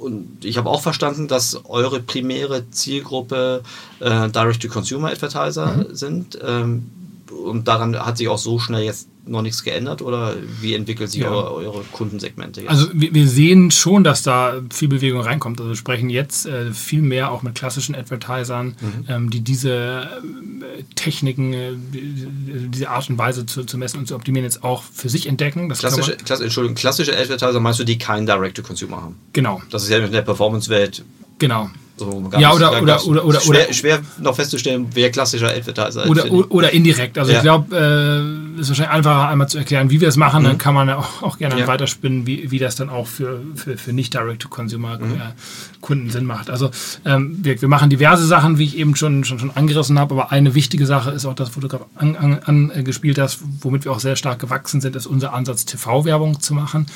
und 0.00 0.44
ich 0.44 0.56
habe 0.58 0.70
auch 0.70 0.80
verstanden, 0.80 1.26
dass 1.26 1.64
eure 1.64 2.00
primäre 2.00 2.70
Zielgruppe 2.70 3.62
äh, 3.98 4.28
Direct-to-Consumer-Advertiser 4.28 5.66
Mhm. 5.66 5.86
sind. 5.94 6.38
Ähm, 6.40 6.90
und 7.30 7.68
daran 7.68 7.96
hat 7.98 8.18
sich 8.18 8.28
auch 8.28 8.38
so 8.38 8.58
schnell 8.58 8.82
jetzt 8.82 9.08
noch 9.26 9.42
nichts 9.42 9.62
geändert 9.62 10.00
oder 10.00 10.34
wie 10.62 10.72
entwickelt 10.74 11.10
sich 11.10 11.20
Ja. 11.20 11.30
eure, 11.30 11.52
eure 11.52 11.84
Kundensegmente 11.92 12.62
jetzt? 12.62 12.70
Also 12.70 12.86
wir, 12.94 13.12
wir 13.12 13.28
sehen 13.28 13.70
schon, 13.70 14.02
dass 14.02 14.22
da 14.22 14.54
viel 14.72 14.88
Bewegung 14.88 15.20
reinkommt. 15.20 15.60
Also 15.60 15.70
wir 15.72 15.76
sprechen 15.76 16.08
jetzt 16.08 16.46
äh, 16.46 16.72
viel 16.72 17.02
mehr 17.02 17.30
auch 17.30 17.42
mit 17.42 17.54
klassischen 17.54 17.94
Advertisern, 17.94 18.74
ähm, 19.06 19.28
die 19.28 19.40
diese 19.42 19.70
äh, 19.70 20.82
Techniken, 20.94 21.52
äh, 21.52 21.72
die- 21.92 22.26
diese 22.70 22.88
Art 22.88 23.10
und 23.10 23.18
Weise 23.18 23.44
zu, 23.44 23.64
zu 23.64 23.76
messen 23.76 23.98
und 23.98 24.08
zu 24.08 24.14
optimieren 24.14 24.44
jetzt 24.44 24.64
auch 24.64 24.82
für 24.82 25.10
sich 25.10 25.26
entdecken. 25.26 25.68
Das 25.68 25.80
klassische, 25.80 26.12
man- 26.12 26.24
klass, 26.24 26.40
Entschuldigung, 26.40 26.76
klassische 26.76 27.14
Advertiser 27.16 27.60
meinst 27.60 27.78
du, 27.80 27.84
die 27.84 27.98
keinen 27.98 28.24
Direct-to-Consumer 28.26 28.96
haben? 29.02 29.16
genau, 29.34 29.60
Das 29.70 29.82
ist 29.82 29.90
ja 29.90 29.98
in 29.98 30.10
der 30.10 30.22
Performance-Welt 30.22 31.04
genau. 31.38 31.68
So 31.98 32.30
Ja, 32.38 32.52
oder- 32.52 32.70
ganz 32.82 33.04
oder- 33.04 33.24
oder- 33.24 33.24
oder- 33.24 33.40
schwer, 33.40 33.64
oder- 33.64 33.72
schwer 33.72 33.98
noch 34.20 34.34
festzustellen, 34.34 34.86
wer 34.94 35.10
klassischer 35.10 35.48
Advertiser 35.48 36.04
ist. 36.04 36.10
Oder, 36.10 36.50
oder 36.50 36.72
indirekt. 36.72 37.18
Also 37.18 37.32
Ja. 37.32 37.38
ich 37.38 37.42
glaube, 37.42 37.76
äh, 37.76 38.60
ist 38.60 38.68
wahrscheinlich 38.68 38.94
einfacher 38.94 39.28
einmal 39.28 39.48
zu 39.48 39.58
erklären, 39.58 39.90
wie 39.90 40.00
wir 40.00 40.08
es 40.08 40.16
machen. 40.16 40.42
Mhm. 40.42 40.46
Dann 40.46 40.58
kann 40.58 40.74
man 40.74 40.90
auch, 40.90 41.22
auch 41.22 41.38
gerne 41.38 41.58
ja. 41.58 41.66
weiterspinnen, 41.66 42.26
wie, 42.26 42.50
wie 42.50 42.58
das 42.58 42.76
dann 42.76 42.88
auch 42.90 43.06
für, 43.06 43.40
für, 43.54 43.76
für 43.76 43.92
nicht 43.92 44.14
Direct-to-Consumer-Kunden 44.14 46.04
mhm. 46.04 46.10
Sinn 46.10 46.24
macht. 46.24 46.50
Also 46.50 46.70
ähm, 47.04 47.38
wir, 47.42 47.60
wir 47.60 47.68
machen 47.68 47.90
diverse 47.90 48.26
Sachen, 48.26 48.58
wie 48.58 48.64
ich 48.64 48.76
eben 48.76 48.96
schon, 48.96 49.24
schon, 49.24 49.38
schon 49.38 49.50
angerissen 49.50 49.98
habe, 49.98 50.14
aber 50.14 50.32
eine 50.32 50.54
wichtige 50.54 50.86
Sache 50.86 51.10
ist 51.10 51.26
auch 51.26 51.34
das, 51.34 51.56
wo 51.56 51.60
du 51.60 51.68
gerade 51.68 51.84
angespielt 51.96 53.18
an, 53.18 53.24
an, 53.24 53.28
hast, 53.28 53.40
womit 53.60 53.84
wir 53.84 53.92
auch 53.92 54.00
sehr 54.00 54.16
stark 54.16 54.38
gewachsen 54.38 54.80
sind, 54.80 54.96
ist 54.96 55.06
unser 55.06 55.32
Ansatz, 55.32 55.64
TV-Werbung 55.64 56.40
zu 56.40 56.54
machen. 56.54 56.86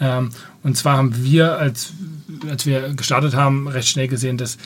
Ähm, 0.00 0.30
und 0.62 0.76
zwar 0.76 0.96
haben 0.96 1.14
wir, 1.22 1.58
als, 1.58 1.92
als 2.48 2.66
wir 2.66 2.94
gestartet 2.94 3.34
haben, 3.34 3.68
recht 3.68 3.88
schnell 3.88 4.08
gesehen, 4.08 4.36
dass 4.36 4.58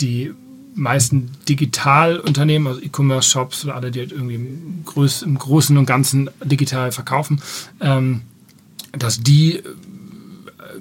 die 0.00 0.32
meisten 0.74 1.30
Digitalunternehmen, 1.48 2.66
also 2.66 2.80
E-Commerce-Shops 2.80 3.64
oder 3.64 3.76
alle, 3.76 3.90
die 3.90 4.00
halt 4.00 4.12
irgendwie 4.12 4.34
im, 4.34 4.82
Groß, 4.84 5.22
im, 5.22 5.38
Großen 5.38 5.76
und 5.76 5.86
Ganzen 5.86 6.30
digital 6.42 6.92
verkaufen, 6.92 7.40
ähm, 7.80 8.22
dass 8.92 9.20
die 9.20 9.62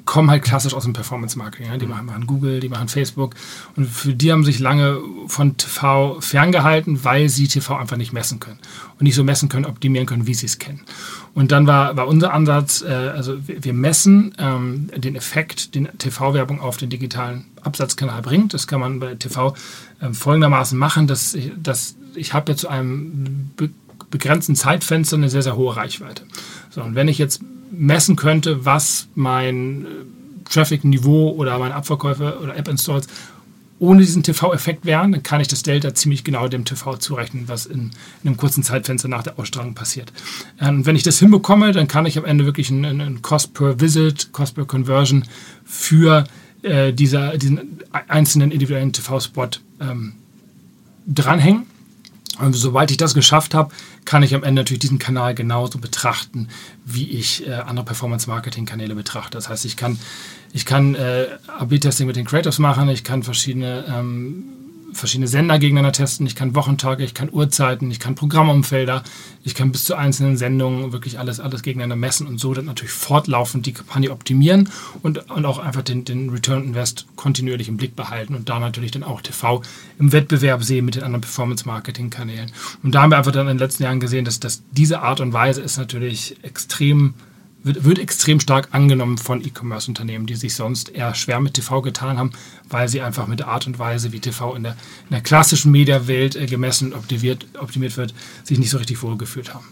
kommen 0.06 0.30
halt 0.30 0.44
klassisch 0.44 0.74
aus 0.74 0.84
dem 0.84 0.94
Performance-Marketing. 0.94 1.68
Ja? 1.68 1.78
Die 1.78 1.86
machen, 1.86 2.06
machen, 2.06 2.28
Google, 2.28 2.60
die 2.60 2.70
machen 2.70 2.88
Facebook. 2.88 3.36
Und 3.76 3.86
für 3.86 4.14
die 4.14 4.32
haben 4.32 4.44
sich 4.44 4.60
lange 4.60 5.00
von 5.28 5.56
TV 5.58 6.20
ferngehalten, 6.20 7.04
weil 7.04 7.30
sie 7.30 7.48
TV 7.48 7.76
einfach 7.76 7.98
nicht 7.98 8.12
messen 8.12 8.40
können. 8.40 8.60
Und 9.00 9.04
nicht 9.04 9.16
so 9.16 9.24
messen 9.24 9.50
können, 9.50 9.66
optimieren 9.66 10.06
können, 10.06 10.28
wie 10.28 10.34
sie 10.34 10.46
es 10.46 10.60
kennen. 10.60 10.82
Und 11.34 11.52
dann 11.52 11.68
war, 11.68 11.96
war 11.96 12.08
unser 12.08 12.34
Ansatz, 12.34 12.82
äh, 12.82 12.92
also 12.92 13.48
wir, 13.48 13.64
wir 13.64 13.74
messen 13.74 14.34
ähm, 14.38 14.90
den 14.96 15.16
Effekt, 15.16 15.74
den 15.76 15.88
TV-Werbung 15.98 16.60
auf 16.60 16.78
den 16.78 16.90
digitalen 16.90 17.46
Absatzkanal 17.62 18.22
bringt. 18.22 18.54
Das 18.54 18.68
kann 18.68 18.82
man 18.82 19.00
bei 19.00 19.16
TV 19.16 19.56
äh, 20.02 20.12
folgendermaßen 20.12 20.78
machen, 20.78 21.08
dass 21.08 21.34
ich, 21.34 21.52
dass 21.58 21.96
ich 22.16 22.34
habe 22.34 22.52
ja 22.52 22.58
zu 22.58 22.68
einem 22.68 23.52
be 23.56 23.70
begrenzten 24.12 24.56
Zeitfenster 24.56 25.18
eine 25.18 25.28
sehr, 25.28 25.42
sehr 25.42 25.56
hohe 25.56 25.76
Reichweite. 25.76 26.22
So, 26.70 26.84
und 26.84 26.94
wenn 26.94 27.08
ich 27.08 27.18
jetzt 27.18 27.42
messen 27.74 28.16
könnte, 28.16 28.66
was 28.66 29.08
mein 29.16 29.86
äh, 29.86 30.50
Traffic-Niveau 30.50 31.32
oder 31.32 31.58
meine 31.60 31.76
Abverkäufe 31.76 32.40
oder 32.42 32.56
App-Installs 32.56 33.08
ohne 33.80 34.00
diesen 34.00 34.24
TV-Effekt 34.24 34.86
wären, 34.86 35.12
dann 35.12 35.24
kann 35.24 35.42
ich 35.42 35.50
das 35.50 35.64
Delta 35.64 35.94
ziemlich 35.94 36.24
genau 36.24 36.48
dem 36.48 36.64
TV 36.64 36.96
zurechnen, 36.98 37.48
was 37.48 37.66
in, 37.66 37.92
in 38.22 38.30
einem 38.30 38.38
kurzen 38.38 38.64
Zeitfenster 38.64 39.10
nach 39.10 39.24
der 39.24 39.38
Ausstrahlung 39.38 39.74
passiert. 39.74 40.14
Ähm, 40.62 40.78
und 40.78 40.86
wenn 40.86 40.96
ich 40.96 41.04
das 41.04 41.20
hinbekomme, 41.20 41.74
dann 41.74 41.88
kann 41.88 42.06
ich 42.06 42.18
am 42.18 42.24
Ende 42.24 42.46
wirklich 42.46 42.70
einen, 42.70 42.86
einen 42.86 43.22
Cost 43.22 43.54
per 43.54 43.82
Visit, 43.82 44.32
Cost 44.32 44.56
per 44.56 44.66
Conversion 44.66 45.26
für 45.66 46.24
äh, 46.62 46.94
dieser, 46.94 47.38
diesen 47.38 47.80
einzelnen 48.08 48.52
individuellen 48.52 48.94
TV-Spot 48.94 49.50
ähm, 49.82 50.14
dranhängen. 51.06 51.66
Und 52.40 52.54
sobald 52.54 52.90
ich 52.90 52.98
das 52.98 53.14
geschafft 53.14 53.54
habe, 53.54 53.74
kann 54.06 54.24
ich 54.24 54.34
am 54.34 54.44
Ende 54.44 54.62
natürlich 54.62 54.80
diesen 54.80 54.98
Kanal 54.98 55.36
genauso 55.36 55.78
betrachten, 55.78 56.50
wie 56.84 57.10
ich 57.10 57.48
äh, 57.48 57.54
andere 57.54 57.86
Performance-Marketing-Kanäle 57.86 58.96
betrachte. 58.96 59.38
Das 59.38 59.50
heißt, 59.50 59.66
ich 59.66 59.78
kann, 59.78 60.00
ich 60.52 60.66
kann 60.66 60.96
äh, 60.96 61.28
AB-Testing 61.60 62.08
mit 62.08 62.16
den 62.16 62.26
Creatives 62.26 62.58
machen, 62.58 62.90
ich 62.90 63.04
kann 63.04 63.22
verschiedene 63.22 63.86
ähm, 63.88 64.46
verschiedene 64.94 65.28
Sender 65.28 65.60
gegeneinander 65.60 65.92
testen. 65.92 66.26
Ich 66.26 66.36
kann 66.36 66.56
Wochentage, 66.56 67.04
ich 67.04 67.14
kann 67.14 67.30
Uhrzeiten, 67.32 67.92
ich 67.92 68.00
kann 68.00 68.16
Programmumfelder, 68.16 69.04
ich 69.44 69.56
kann 69.56 69.72
bis 69.72 69.86
zu 69.86 69.96
einzelnen 69.96 70.38
Sendungen 70.38 70.94
wirklich 70.94 71.20
alles, 71.20 71.40
alles 71.40 71.64
gegeneinander 71.64 71.96
messen 71.96 72.28
und 72.28 72.40
so 72.40 72.54
dann 72.54 72.66
natürlich 72.66 72.94
fortlaufend 72.94 73.66
die 73.66 73.74
Kampagne 73.74 74.12
optimieren 74.12 74.70
und, 75.02 75.30
und 75.30 75.46
auch 75.46 75.60
einfach 75.60 75.82
den, 75.82 76.06
den 76.06 76.30
Return 76.30 76.64
Invest 76.64 77.06
kontinuierlich 77.16 77.68
im 77.68 77.78
Blick 77.78 77.96
behalten 77.96 78.36
und 78.36 78.50
da 78.50 78.60
natürlich 78.60 78.92
dann 78.92 79.04
auch 79.04 79.22
TV 79.22 79.62
im 80.00 80.12
Wettbewerb 80.12 80.64
sehen 80.64 80.86
mit 80.86 80.96
den 80.96 81.04
anderen 81.04 81.22
Performance-Marketing-Kanälen. 81.22 82.52
Und 82.84 82.96
da 82.96 83.02
haben 83.02 83.12
wir 83.12 83.18
einfach 83.18 83.32
dann 83.32 83.48
in 83.48 83.58
den 83.58 83.60
letzten 83.60 83.84
Jahren 83.84 84.00
gesehen, 84.00 84.26
dass, 84.26 84.40
dass 84.40 84.64
diese 84.72 85.02
Art 85.02 85.20
und 85.20 85.34
Weise 85.34 85.62
ist 85.62 85.78
natürlich 85.78 86.38
extrem 86.44 87.14
wird, 87.64 87.84
wird 87.84 88.00
extrem 88.00 88.40
stark 88.40 88.70
angenommen 88.72 89.18
von 89.18 89.44
E-Commerce-Unternehmen, 89.44 90.26
die 90.26 90.36
sich 90.36 90.54
sonst 90.56 90.90
eher 90.90 91.16
schwer 91.16 91.40
mit 91.40 91.56
TV 91.56 91.82
getan 91.82 92.18
haben, 92.18 92.32
weil 92.70 92.88
sie 92.90 93.02
einfach 93.02 93.28
mit 93.28 93.40
der 93.40 93.48
Art 93.48 93.68
und 93.68 93.80
Weise, 93.80 94.12
wie 94.12 94.20
TV 94.20 94.56
in 94.56 94.64
der, 94.64 94.74
in 94.74 95.12
der 95.12 95.22
klassischen 95.22 95.72
Mediawelt 95.72 96.36
äh, 96.36 96.46
gemessen 96.46 96.94
und 96.94 97.00
optimiert, 97.00 97.46
optimiert 97.60 97.98
wird, 97.98 98.14
sich 98.44 98.60
nicht 98.60 98.70
so 98.70 98.78
richtig 98.78 99.02
wohlgefühlt 99.02 99.54
haben. 99.54 99.66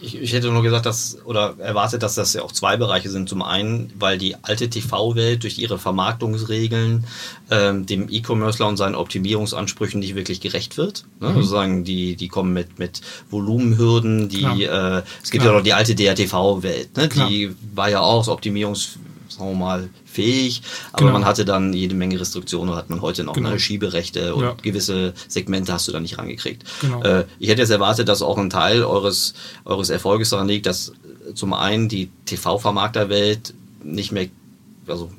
Ich, 0.00 0.20
ich, 0.20 0.32
hätte 0.32 0.50
nur 0.50 0.62
gesagt, 0.62 0.86
dass 0.86 1.18
oder 1.24 1.54
erwartet, 1.58 2.02
dass 2.02 2.14
das 2.14 2.32
ja 2.32 2.42
auch 2.42 2.52
zwei 2.52 2.76
Bereiche 2.76 3.10
sind. 3.10 3.28
Zum 3.28 3.42
einen, 3.42 3.92
weil 3.98 4.18
die 4.18 4.36
alte 4.42 4.70
TV-Welt 4.70 5.42
durch 5.42 5.58
ihre 5.58 5.78
Vermarktungsregeln 5.78 7.06
ähm, 7.50 7.86
dem 7.86 8.08
E-Commercer 8.10 8.66
und 8.66 8.76
seinen 8.76 8.94
Optimierungsansprüchen 8.94 10.00
nicht 10.00 10.14
wirklich 10.14 10.40
gerecht 10.40 10.76
wird. 10.76 11.04
Ne? 11.20 11.28
Mhm. 11.28 11.34
Sozusagen, 11.34 11.84
die, 11.84 12.16
die 12.16 12.28
kommen 12.28 12.52
mit, 12.52 12.78
mit 12.78 13.02
Volumenhürden, 13.30 14.28
die 14.28 14.64
äh, 14.64 15.02
es 15.22 15.30
gibt 15.30 15.42
Klar. 15.42 15.54
ja 15.54 15.58
noch 15.58 15.64
die 15.64 15.74
alte 15.74 15.94
DRTV-Welt, 15.94 16.96
ne? 16.96 17.08
die 17.08 17.54
war 17.74 17.90
ja 17.90 18.00
auch 18.00 18.28
Optimierungs 18.28 18.98
sagen 19.36 19.50
wir 19.50 19.56
mal, 19.56 19.88
fähig, 20.04 20.62
aber 20.92 21.06
genau. 21.06 21.12
man 21.12 21.24
hatte 21.24 21.44
dann 21.44 21.72
jede 21.72 21.94
Menge 21.94 22.18
Restriktionen, 22.20 22.74
hat 22.74 22.90
man 22.90 23.00
heute 23.02 23.24
noch 23.24 23.34
genau. 23.34 23.50
ne, 23.50 23.58
Schieberechte 23.58 24.34
und 24.34 24.42
ja. 24.42 24.56
gewisse 24.62 25.14
Segmente 25.28 25.72
hast 25.72 25.88
du 25.88 25.92
da 25.92 26.00
nicht 26.00 26.18
rangekriegt. 26.18 26.64
Genau. 26.80 27.02
Äh, 27.02 27.24
ich 27.38 27.48
hätte 27.48 27.62
jetzt 27.62 27.70
erwartet, 27.70 28.08
dass 28.08 28.22
auch 28.22 28.38
ein 28.38 28.50
Teil 28.50 28.84
eures, 28.84 29.34
eures 29.64 29.90
Erfolges 29.90 30.30
daran 30.30 30.48
liegt, 30.48 30.66
dass 30.66 30.92
zum 31.34 31.52
einen 31.52 31.88
die 31.88 32.10
TV-Vermarkterwelt 32.26 33.54
nicht 33.82 34.12
mehr, 34.12 34.28
also 34.86 35.10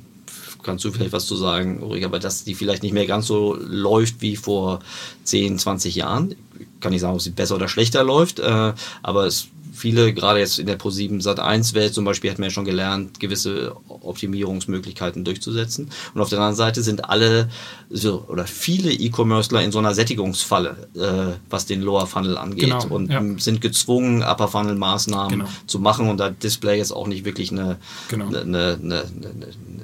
kannst 0.63 0.83
du 0.83 0.91
vielleicht 0.91 1.13
was 1.13 1.27
zu 1.27 1.35
sagen, 1.35 1.81
Ulrich, 1.81 2.05
aber 2.05 2.19
dass 2.19 2.43
die 2.43 2.55
vielleicht 2.55 2.83
nicht 2.83 2.93
mehr 2.93 3.05
ganz 3.05 3.27
so 3.27 3.55
läuft 3.55 4.21
wie 4.21 4.35
vor 4.35 4.79
10, 5.23 5.59
20 5.59 5.95
Jahren. 5.95 6.35
Ich 6.59 6.67
kann 6.79 6.91
nicht 6.91 7.01
sagen, 7.01 7.13
ob 7.13 7.21
sie 7.21 7.29
besser 7.29 7.55
oder 7.55 7.67
schlechter 7.67 8.03
läuft, 8.03 8.39
äh, 8.39 8.73
aber 9.03 9.25
es 9.25 9.47
viele, 9.75 10.13
gerade 10.13 10.39
jetzt 10.39 10.59
in 10.59 10.67
der 10.67 10.79
Pro7 10.79 11.21
Sat 11.21 11.39
1 11.39 11.73
Welt 11.73 11.93
zum 11.93 12.05
Beispiel, 12.05 12.31
hat 12.31 12.39
man 12.39 12.49
ja 12.49 12.53
schon 12.53 12.65
gelernt, 12.65 13.19
gewisse 13.19 13.75
Optimierungsmöglichkeiten 13.87 15.23
durchzusetzen. 15.23 15.89
Und 16.13 16.21
auf 16.21 16.29
der 16.29 16.39
anderen 16.39 16.55
Seite 16.55 16.81
sind 16.81 17.09
alle 17.09 17.49
so, 17.89 18.25
oder 18.27 18.47
viele 18.47 18.91
E-Commercer 18.91 19.61
in 19.61 19.71
so 19.71 19.79
einer 19.79 19.93
Sättigungsfalle, 19.93 20.87
äh, 20.95 21.37
was 21.49 21.65
den 21.65 21.81
Lower 21.81 22.07
Funnel 22.07 22.37
angeht 22.37 22.65
genau, 22.65 22.87
und 22.87 23.11
ja. 23.11 23.21
sind 23.37 23.61
gezwungen, 23.61 24.23
Upper 24.23 24.47
Funnel 24.47 24.75
Maßnahmen 24.75 25.39
genau. 25.39 25.49
zu 25.67 25.79
machen 25.79 26.09
und 26.09 26.17
da 26.17 26.29
Display 26.29 26.77
jetzt 26.77 26.91
auch 26.91 27.07
nicht 27.07 27.25
wirklich 27.25 27.51
eine, 27.51 27.77
genau. 28.09 28.27
eine, 28.27 28.41
eine, 28.41 28.79
eine, 28.81 29.05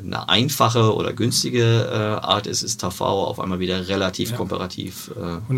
eine, 0.04 0.30
einfache 0.30 0.96
oder 0.96 1.14
günstige 1.14 1.90
äh, 1.92 2.26
Art 2.26 2.48
ist, 2.48 2.64
ist 2.64 2.80
TV 2.80 3.06
auf 3.06 3.40
einmal 3.40 3.60
wieder 3.60 3.88
relativ 3.88 4.32
ja. 4.32 4.38
komparativ 4.38 5.12
äh, 5.16 5.54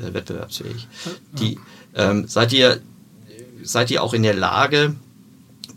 äh, 0.00 0.14
wettbewerbsfähig. 0.14 0.88
Die, 1.32 1.58
ähm, 1.94 2.26
seid 2.28 2.52
ihr 2.52 2.80
seid 3.62 3.90
ihr 3.90 4.02
auch 4.02 4.14
in 4.14 4.22
der 4.22 4.34
Lage, 4.34 4.94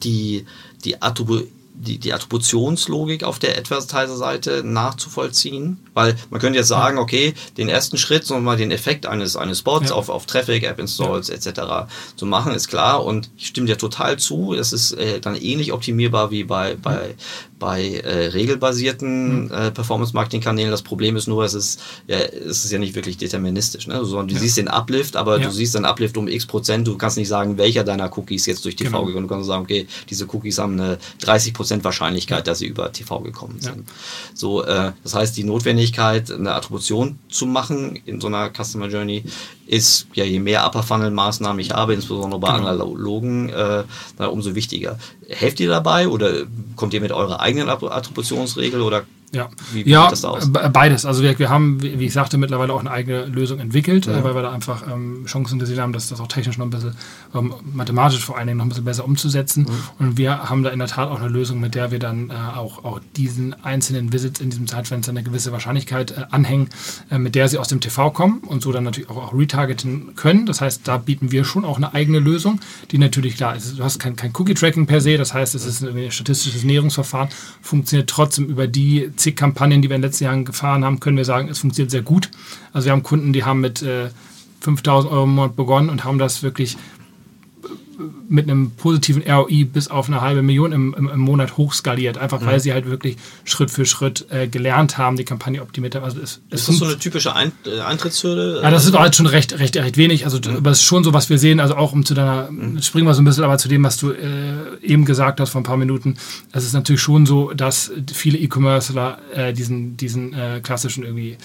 die, 0.03 0.45
die, 0.83 1.01
Attribu 1.01 1.41
die, 1.73 1.97
die 1.97 2.13
Attributionslogik 2.13 3.23
auf 3.23 3.39
der 3.39 3.57
Advertiser-Seite 3.57 4.63
nachzuvollziehen? 4.63 5.79
Weil 5.93 6.15
man 6.29 6.39
könnte 6.39 6.57
jetzt 6.57 6.67
sagen, 6.67 6.97
okay, 6.97 7.33
den 7.57 7.69
ersten 7.69 7.97
Schritt, 7.97 8.25
sondern 8.25 8.45
mal 8.45 8.57
den 8.57 8.71
Effekt 8.71 9.05
eines, 9.05 9.35
eines 9.35 9.59
Spots 9.59 9.89
ja. 9.89 9.95
auf, 9.95 10.09
auf 10.09 10.25
Traffic, 10.25 10.63
App-Installs 10.63 11.27
ja. 11.27 11.35
etc. 11.35 11.91
zu 12.15 12.25
machen, 12.25 12.53
ist 12.53 12.67
klar. 12.67 13.05
Und 13.05 13.29
ich 13.37 13.47
stimme 13.47 13.67
dir 13.67 13.77
total 13.77 14.17
zu. 14.17 14.53
Es 14.53 14.73
ist 14.73 14.93
äh, 14.93 15.19
dann 15.19 15.35
ähnlich 15.35 15.73
optimierbar 15.73 16.31
wie 16.31 16.43
bei, 16.43 16.75
bei, 16.75 17.15
bei 17.59 17.97
äh, 17.97 18.27
regelbasierten 18.27 19.45
mhm. 19.45 19.51
äh, 19.51 19.71
Performance-Marketing-Kanälen. 19.71 20.71
Das 20.71 20.81
Problem 20.81 21.15
ist 21.15 21.27
nur, 21.27 21.43
es 21.43 21.53
ist 21.53 21.79
ja, 22.07 22.17
es 22.17 22.65
ist 22.65 22.71
ja 22.71 22.79
nicht 22.79 22.95
wirklich 22.95 23.17
deterministisch. 23.17 23.87
Ne? 23.87 24.03
Sondern 24.03 24.29
du 24.29 24.33
ja. 24.35 24.39
siehst 24.39 24.57
den 24.57 24.67
Uplift, 24.67 25.15
aber 25.15 25.39
du 25.39 25.51
siehst 25.51 25.75
den 25.75 25.85
Uplift 25.85 26.17
um 26.17 26.27
x 26.27 26.45
Prozent. 26.45 26.87
Du 26.87 26.97
kannst 26.97 27.17
nicht 27.17 27.27
sagen, 27.27 27.57
welcher 27.57 27.83
deiner 27.83 28.15
Cookies 28.17 28.45
jetzt 28.45 28.65
durch 28.65 28.75
TV 28.75 28.89
genau. 28.89 29.05
gekommen 29.05 29.27
Du 29.27 29.33
kannst 29.33 29.47
sagen, 29.47 29.63
okay, 29.63 29.87
diese 30.09 30.25
Cookies 30.25 30.57
haben 30.57 30.79
eine 30.79 30.97
30 31.21 31.53
Prozent 31.53 31.83
Wahrscheinlichkeit, 31.83 32.47
dass 32.47 32.59
sie 32.59 32.67
über 32.67 32.91
TV 32.91 33.19
gekommen 33.19 33.59
sind. 33.59 33.87
So, 34.33 34.63
äh, 34.63 34.91
das 35.03 35.15
heißt, 35.15 35.37
die 35.37 35.43
Notwendigkeit 35.43 35.82
Notwendigkeit, 35.83 36.31
eine 36.31 36.53
Attribution 36.53 37.19
zu 37.29 37.45
machen 37.45 37.99
in 38.05 38.21
so 38.21 38.27
einer 38.27 38.49
Customer 38.49 38.87
Journey, 38.87 39.23
ist 39.67 40.07
ja 40.13 40.23
je 40.23 40.39
mehr 40.39 40.65
Upper 40.65 40.83
Funnel 40.83 41.11
Maßnahmen 41.11 41.59
ich 41.59 41.71
habe, 41.71 41.93
insbesondere 41.93 42.39
bei 42.39 42.55
genau. 42.55 42.69
Analogen, 42.69 43.49
äh, 43.49 43.83
umso 44.25 44.55
wichtiger. 44.55 44.97
Helft 45.27 45.59
ihr 45.59 45.69
dabei 45.69 46.07
oder 46.07 46.43
kommt 46.75 46.93
ihr 46.93 47.01
mit 47.01 47.11
eurer 47.11 47.39
eigenen 47.39 47.69
Attributionsregel 47.69 48.81
oder 48.81 49.03
ja, 49.33 49.49
wie, 49.71 49.89
ja 49.89 50.09
das 50.09 50.21
da 50.21 50.29
aus? 50.29 50.51
beides. 50.51 51.05
Also 51.05 51.23
wir, 51.23 51.37
wir 51.39 51.49
haben, 51.49 51.81
wie 51.81 52.05
ich 52.05 52.13
sagte, 52.13 52.37
mittlerweile 52.37 52.71
auch 52.71 52.79
eine 52.79 52.91
eigene 52.91 53.25
Lösung 53.25 53.59
entwickelt, 53.59 54.05
ja. 54.05 54.23
weil 54.23 54.35
wir 54.35 54.43
da 54.43 54.51
einfach 54.51 54.87
ähm, 54.87 55.25
Chancen 55.25 55.57
gesehen 55.57 55.81
haben, 55.81 55.91
dass 55.91 56.07
das 56.07 56.19
auch 56.21 56.27
technisch 56.27 56.59
noch 56.59 56.67
ein 56.67 56.69
bisschen, 56.69 56.95
ähm, 57.33 57.53
mathematisch 57.73 58.23
vor 58.23 58.37
allen 58.37 58.45
Dingen 58.45 58.57
noch 58.57 58.65
ein 58.65 58.69
bisschen 58.69 58.85
besser 58.85 59.05
umzusetzen. 59.05 59.63
Mhm. 59.63 60.05
Und 60.05 60.17
wir 60.17 60.49
haben 60.49 60.61
da 60.61 60.69
in 60.69 60.77
der 60.77 60.87
Tat 60.87 61.09
auch 61.09 61.19
eine 61.19 61.29
Lösung, 61.29 61.59
mit 61.59 61.73
der 61.73 61.89
wir 61.89 61.97
dann 61.97 62.29
äh, 62.29 62.33
auch, 62.33 62.85
auch 62.85 62.99
diesen 63.15 63.55
einzelnen 63.63 64.13
Visits 64.13 64.39
in 64.39 64.51
diesem 64.51 64.67
Zeitfenster 64.67 65.11
eine 65.11 65.23
gewisse 65.23 65.51
Wahrscheinlichkeit 65.51 66.11
äh, 66.11 66.25
anhängen, 66.29 66.69
äh, 67.09 67.17
mit 67.17 67.33
der 67.33 67.47
sie 67.47 67.57
aus 67.57 67.67
dem 67.67 67.81
TV 67.81 68.11
kommen 68.11 68.39
und 68.39 68.61
so 68.61 68.71
dann 68.71 68.83
natürlich 68.83 69.09
auch, 69.09 69.17
auch 69.17 69.33
retargeten 69.33 70.15
können. 70.15 70.45
Das 70.45 70.61
heißt, 70.61 70.87
da 70.87 70.97
bieten 70.97 71.31
wir 71.31 71.43
schon 71.43 71.65
auch 71.65 71.77
eine 71.77 71.95
eigene 71.95 72.19
Lösung, 72.19 72.59
die 72.91 72.99
natürlich 72.99 73.35
klar 73.35 73.55
ist. 73.55 73.79
Du 73.79 73.83
hast 73.83 73.97
kein, 73.97 74.15
kein 74.15 74.31
Cookie-Tracking 74.31 74.85
per 74.85 75.01
se, 75.01 75.17
das 75.17 75.33
heißt, 75.33 75.55
es 75.55 75.65
ist 75.65 75.81
ein 75.81 76.11
statistisches 76.11 76.63
Näherungsverfahren, 76.63 77.29
funktioniert 77.61 78.09
trotzdem 78.09 78.45
über 78.45 78.67
die 78.67 79.11
zig 79.23 79.35
Kampagnen, 79.35 79.81
die 79.81 79.89
wir 79.89 79.95
in 79.95 80.01
den 80.01 80.09
letzten 80.09 80.25
Jahren 80.25 80.45
gefahren 80.45 80.85
haben, 80.85 80.99
können 80.99 81.17
wir 81.17 81.25
sagen, 81.25 81.49
es 81.49 81.59
funktioniert 81.59 81.91
sehr 81.91 82.01
gut. 82.01 82.29
Also 82.73 82.85
wir 82.85 82.91
haben 82.91 83.03
Kunden, 83.03 83.33
die 83.33 83.43
haben 83.43 83.61
mit 83.61 83.81
äh, 83.81 84.09
5000 84.61 85.11
Euro 85.11 85.23
im 85.23 85.35
Monat 85.35 85.55
begonnen 85.55 85.89
und 85.89 86.03
haben 86.03 86.19
das 86.19 86.43
wirklich 86.43 86.77
mit 88.29 88.49
einem 88.49 88.71
positiven 88.71 89.23
ROI 89.23 89.65
bis 89.65 89.87
auf 89.87 90.07
eine 90.07 90.21
halbe 90.21 90.41
Million 90.41 90.71
im, 90.71 90.93
im, 90.93 91.09
im 91.09 91.19
Monat 91.19 91.57
hochskaliert, 91.57 92.17
einfach 92.17 92.41
mhm. 92.41 92.45
weil 92.45 92.59
sie 92.59 92.73
halt 92.73 92.85
wirklich 92.85 93.17
Schritt 93.43 93.71
für 93.71 93.85
Schritt 93.85 94.25
äh, 94.29 94.47
gelernt 94.47 94.97
haben, 94.97 95.17
die 95.17 95.25
Kampagne 95.25 95.61
optimiert 95.61 95.95
haben. 95.95 96.03
Also 96.03 96.19
es, 96.19 96.41
es 96.49 96.61
ist 96.61 96.69
das 96.69 96.77
so 96.77 96.85
eine 96.85 96.97
typische 96.97 97.35
Ein 97.35 97.51
äh, 97.65 97.79
Eintrittshürde? 97.79 98.61
Ja, 98.61 98.71
das 98.71 98.85
ist 98.85 98.97
halt 98.97 99.15
schon 99.15 99.25
recht, 99.25 99.59
recht, 99.59 99.75
recht 99.75 99.97
wenig. 99.97 100.25
Also 100.25 100.37
mhm. 100.37 100.57
aber 100.57 100.71
es 100.71 100.79
ist 100.79 100.85
schon 100.85 101.03
so, 101.03 101.13
was 101.13 101.29
wir 101.29 101.37
sehen, 101.37 101.59
also 101.59 101.75
auch 101.75 101.93
um 101.93 102.05
zu 102.05 102.13
deiner, 102.13 102.49
mhm. 102.51 102.81
springen 102.81 103.07
wir 103.07 103.13
so 103.13 103.21
ein 103.21 103.25
bisschen 103.25 103.43
aber 103.43 103.57
zu 103.57 103.67
dem, 103.67 103.83
was 103.83 103.97
du 103.97 104.11
äh, 104.11 104.77
eben 104.81 105.05
gesagt 105.05 105.39
hast 105.39 105.49
vor 105.49 105.61
ein 105.61 105.65
paar 105.65 105.77
Minuten. 105.77 106.15
Es 106.51 106.63
ist 106.63 106.73
natürlich 106.73 107.01
schon 107.01 107.25
so, 107.25 107.53
dass 107.53 107.91
viele 108.13 108.37
E-Commercer 108.37 109.17
äh, 109.33 109.53
diesen, 109.53 109.97
diesen 109.97 110.33
äh, 110.33 110.59
klassischen 110.61 111.03
irgendwie 111.03 111.37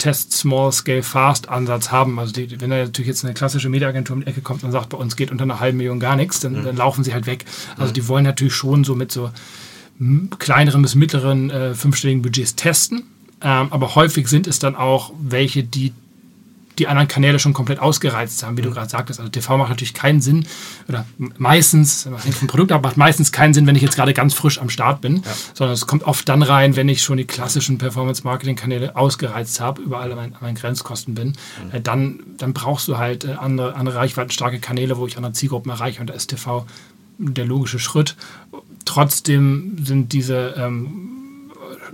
Test 0.00 0.32
Small 0.32 0.72
Scale 0.72 1.02
Fast 1.02 1.48
Ansatz 1.48 1.92
haben. 1.92 2.18
Also 2.18 2.32
die, 2.32 2.60
wenn 2.60 2.70
da 2.70 2.78
natürlich 2.78 3.08
jetzt 3.08 3.24
eine 3.24 3.34
klassische 3.34 3.68
Mediaagentur 3.68 4.16
um 4.16 4.22
die 4.22 4.26
Ecke 4.26 4.40
kommt 4.40 4.64
und 4.64 4.72
sagt, 4.72 4.88
bei 4.88 4.98
uns 4.98 5.14
geht 5.14 5.30
unter 5.30 5.44
einer 5.44 5.60
halben 5.60 5.76
Million 5.76 6.00
gar 6.00 6.16
nichts, 6.16 6.40
dann, 6.40 6.54
mhm. 6.54 6.64
dann 6.64 6.76
laufen 6.76 7.04
sie 7.04 7.14
halt 7.14 7.26
weg. 7.26 7.44
Also 7.76 7.90
mhm. 7.90 7.94
die 7.94 8.08
wollen 8.08 8.24
natürlich 8.24 8.54
schon 8.54 8.82
so 8.82 8.96
mit 8.96 9.12
so 9.12 9.30
kleineren 10.38 10.82
bis 10.82 10.94
mittleren 10.94 11.50
äh, 11.50 11.74
fünfstelligen 11.74 12.22
Budgets 12.22 12.56
testen. 12.56 13.04
Ähm, 13.42 13.68
aber 13.70 13.94
häufig 13.94 14.28
sind 14.28 14.46
es 14.46 14.58
dann 14.58 14.74
auch 14.74 15.12
welche, 15.20 15.62
die 15.62 15.92
die 16.80 16.88
anderen 16.88 17.08
Kanäle 17.08 17.38
schon 17.38 17.52
komplett 17.52 17.78
ausgereizt 17.78 18.42
haben, 18.42 18.56
wie 18.56 18.62
du 18.62 18.70
mhm. 18.70 18.74
gerade 18.74 18.88
sagtest. 18.88 19.20
Also 19.20 19.30
TV 19.30 19.56
macht 19.58 19.68
natürlich 19.68 19.94
keinen 19.94 20.20
Sinn, 20.20 20.46
oder 20.88 21.06
meistens, 21.38 22.08
hängt 22.22 22.34
vom 22.34 22.48
Produkt 22.48 22.72
ab, 22.72 22.82
macht 22.82 22.96
meistens 22.96 23.32
keinen 23.32 23.54
Sinn, 23.54 23.66
wenn 23.66 23.76
ich 23.76 23.82
jetzt 23.82 23.96
gerade 23.96 24.14
ganz 24.14 24.34
frisch 24.34 24.58
am 24.58 24.70
Start 24.70 25.00
bin, 25.00 25.16
ja. 25.16 25.32
sondern 25.54 25.74
es 25.74 25.86
kommt 25.86 26.04
oft 26.04 26.28
dann 26.28 26.42
rein, 26.42 26.74
wenn 26.76 26.88
ich 26.88 27.02
schon 27.02 27.18
die 27.18 27.26
klassischen 27.26 27.78
Performance-Marketing-Kanäle 27.78 28.96
ausgereizt 28.96 29.60
habe, 29.60 29.82
überall 29.82 30.10
an 30.10 30.16
meinen, 30.16 30.34
an 30.34 30.40
meinen 30.40 30.54
Grenzkosten 30.54 31.14
bin. 31.14 31.28
Mhm. 31.28 31.34
Äh, 31.72 31.80
dann, 31.80 32.20
dann 32.38 32.54
brauchst 32.54 32.88
du 32.88 32.98
halt 32.98 33.24
äh, 33.24 33.32
andere, 33.32 33.74
andere 33.76 33.96
reichweitenstarke 33.96 34.58
Kanäle, 34.58 34.96
wo 34.96 35.06
ich 35.06 35.16
andere 35.16 35.32
Zielgruppen 35.32 35.70
erreiche 35.70 36.00
und 36.00 36.08
da 36.08 36.14
ist 36.14 36.28
TV 36.28 36.66
der 37.18 37.44
logische 37.44 37.78
Schritt. 37.78 38.16
Trotzdem 38.86 39.76
sind 39.84 40.12
diese 40.12 40.54
ähm, 40.56 41.19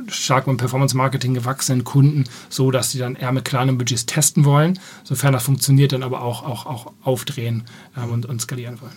stark 0.09 0.47
mit 0.47 0.59
Performance-Marketing 0.59 1.35
gewachsenen 1.35 1.85
Kunden 1.85 2.25
so, 2.49 2.71
dass 2.71 2.91
sie 2.91 2.99
dann 2.99 3.17
eher 3.17 3.33
mit 3.33 3.45
kleinen 3.45 3.79
Budgets 3.79 4.07
testen 4.07 4.45
wollen, 4.45 4.79
sofern 5.05 5.33
das 5.33 5.45
funktioniert, 5.45 5.93
dann 5.93 6.03
aber 6.03 6.23
auch, 6.23 6.43
auch, 6.43 6.67
auch 6.67 6.93
aufdrehen 7.03 7.65
ähm, 7.97 8.13
und, 8.13 8.27
und 8.27 8.41
skalieren 8.41 8.81
wollen. 8.81 8.97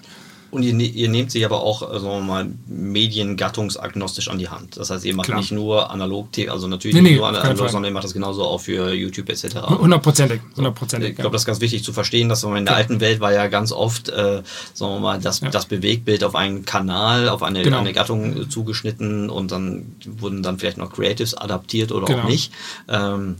Und 0.52 0.64
ihr, 0.64 0.74
ne-, 0.74 0.84
ihr, 0.84 1.10
nehmt 1.10 1.32
sie 1.32 1.45
aber 1.45 1.62
auch, 1.62 1.84
äh, 1.84 2.00
sagen 2.00 2.06
wir 2.06 2.22
mal, 2.22 2.47
mediengattungsagnostisch 2.68 4.30
an 4.30 4.39
die 4.39 4.50
Hand. 4.50 4.78
Das 4.78 4.89
heißt, 4.89 5.06
ihr 5.06 5.16
macht 5.16 5.28
Klar. 5.28 5.39
nicht 5.39 5.52
nur 5.52 5.91
analog, 5.91 6.30
also 6.50 6.68
natürlich 6.68 6.95
nee, 6.95 7.02
nicht 7.02 7.12
nee, 7.12 7.18
nur 7.18 7.28
analog, 7.28 7.70
sondern 7.70 7.91
ihr 7.91 7.93
macht 7.93 8.06
das 8.06 8.14
genauso 8.14 8.43
auch 8.43 8.60
für 8.60 8.93
YouTube 8.93 9.30
etc. 9.30 9.58
Hundertprozentig. 9.68 10.41
Hundertprozentig. 10.56 11.12
Ich 11.12 11.16
glaube, 11.18 11.34
das 11.34 11.43
ist 11.43 11.45
ganz 11.45 11.62
wichtig 11.62 11.84
zu 11.84 11.93
verstehen, 11.93 12.30
dass 12.30 12.43
in 12.43 12.66
der 12.66 12.76
alten 12.76 13.00
Welt 13.00 13.20
war 13.20 13.32
ja 13.32 13.47
ganz 13.47 13.72
oft, 13.72 14.10
äh, 14.10 14.41
sagen 14.74 14.93
wir 14.93 15.00
mal, 15.00 15.20
das, 15.20 15.41
ja. 15.41 15.50
das 15.50 15.66
Bewegtbild 15.66 16.24
auf 16.24 16.36
einen 16.36 16.66
Kanal, 16.66 17.30
auf 17.30 17.43
eine, 17.43 17.62
genau. 17.62 17.80
eine 17.80 17.93
Gattung 17.93 18.50
zugeschnitten 18.50 19.30
und 19.30 19.52
dann 19.52 19.95
wurden 20.06 20.41
dann 20.41 20.58
vielleicht 20.58 20.78
noch 20.78 20.91
Creatives 20.91 21.36
adaptiert 21.36 21.91
oder 21.91 22.08
genau. 22.08 22.20
auch 22.20 22.24
nicht. 22.28 22.52
Ähm, 22.88 23.36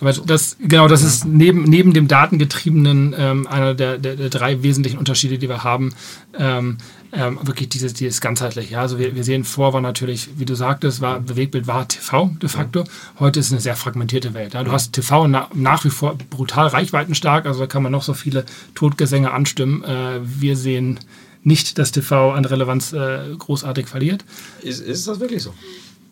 aber 0.00 0.12
das, 0.12 0.56
genau, 0.60 0.86
das 0.86 1.02
ist 1.02 1.24
neben, 1.24 1.64
neben 1.64 1.92
dem 1.92 2.06
datengetriebenen 2.06 3.14
ähm, 3.18 3.46
einer 3.46 3.74
der, 3.74 3.98
der, 3.98 4.16
der, 4.16 4.30
drei 4.30 4.62
wesentlichen 4.62 4.98
Unterschiede, 4.98 5.38
die 5.38 5.48
wir 5.48 5.64
haben. 5.64 5.92
Ähm, 6.38 6.78
ähm, 7.12 7.38
wirklich 7.42 7.70
dieses, 7.70 7.94
dieses 7.94 8.20
ganzheitliche. 8.20 8.74
Ja, 8.74 8.80
also 8.82 8.98
wir, 8.98 9.14
wir 9.14 9.24
sehen 9.24 9.44
vor, 9.44 9.72
war 9.72 9.80
natürlich, 9.80 10.28
wie 10.36 10.44
du 10.44 10.54
sagtest, 10.54 11.00
war 11.00 11.20
Bewegbild 11.20 11.66
war 11.66 11.88
TV 11.88 12.30
de 12.40 12.48
facto. 12.48 12.84
Heute 13.18 13.40
ist 13.40 13.46
es 13.46 13.52
eine 13.52 13.60
sehr 13.60 13.76
fragmentierte 13.76 14.34
Welt. 14.34 14.54
Ja. 14.54 14.62
Du 14.62 14.72
hast 14.72 14.92
TV 14.92 15.26
na, 15.26 15.48
nach 15.54 15.84
wie 15.84 15.90
vor 15.90 16.16
brutal 16.30 16.66
reichweitenstark, 16.66 17.46
also 17.46 17.60
da 17.60 17.66
kann 17.66 17.82
man 17.82 17.92
noch 17.92 18.02
so 18.02 18.12
viele 18.12 18.44
Totgesänge 18.74 19.30
anstimmen. 19.32 19.82
Äh, 19.84 20.20
wir 20.22 20.56
sehen 20.56 21.00
nicht, 21.42 21.78
dass 21.78 21.92
TV 21.92 22.32
an 22.32 22.44
Relevanz 22.44 22.92
äh, 22.92 23.34
großartig 23.38 23.86
verliert. 23.86 24.24
Ist, 24.62 24.80
ist 24.80 25.08
das 25.08 25.18
wirklich 25.18 25.42
so? 25.42 25.54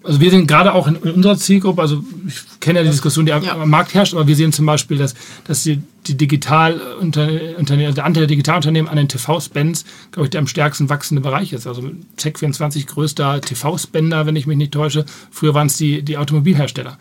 Also 0.07 0.20
wir 0.20 0.30
sehen 0.30 0.46
gerade 0.46 0.72
auch 0.72 0.86
in, 0.86 0.96
unserer 0.96 1.36
Zielgruppe, 1.36 1.82
also 1.82 2.02
ich 2.26 2.61
kenne 2.61 2.78
ja 2.78 2.84
die 2.84 2.90
Diskussion, 2.90 3.26
die 3.26 3.30
ja. 3.30 3.38
am 3.38 3.68
Markt 3.68 3.94
herrscht, 3.94 4.14
aber 4.14 4.26
wir 4.26 4.36
sehen 4.36 4.52
zum 4.52 4.66
Beispiel, 4.66 4.98
dass, 4.98 5.14
dass 5.44 5.64
die, 5.64 5.82
die 6.07 6.16
Digital 6.16 6.80
der 7.02 7.59
Anteil 7.59 8.12
der 8.12 8.26
Digitalunternehmen 8.26 8.88
an 8.88 8.96
den 8.96 9.09
TV-Spends, 9.09 9.84
glaube 10.12 10.26
ich, 10.26 10.30
der 10.30 10.40
am 10.40 10.46
stärksten 10.46 10.88
wachsende 10.88 11.20
Bereich 11.20 11.52
ist. 11.52 11.66
Also 11.66 11.90
Check24 12.18 12.86
größter 12.86 13.40
TV-Spender, 13.40 14.26
wenn 14.26 14.36
ich 14.36 14.46
mich 14.46 14.57
nicht 14.57 14.72
täusche. 14.72 15.04
Früher 15.30 15.54
waren 15.54 15.66
es 15.66 15.76
die, 15.76 16.02
die 16.02 16.16
Automobilhersteller 16.16 16.98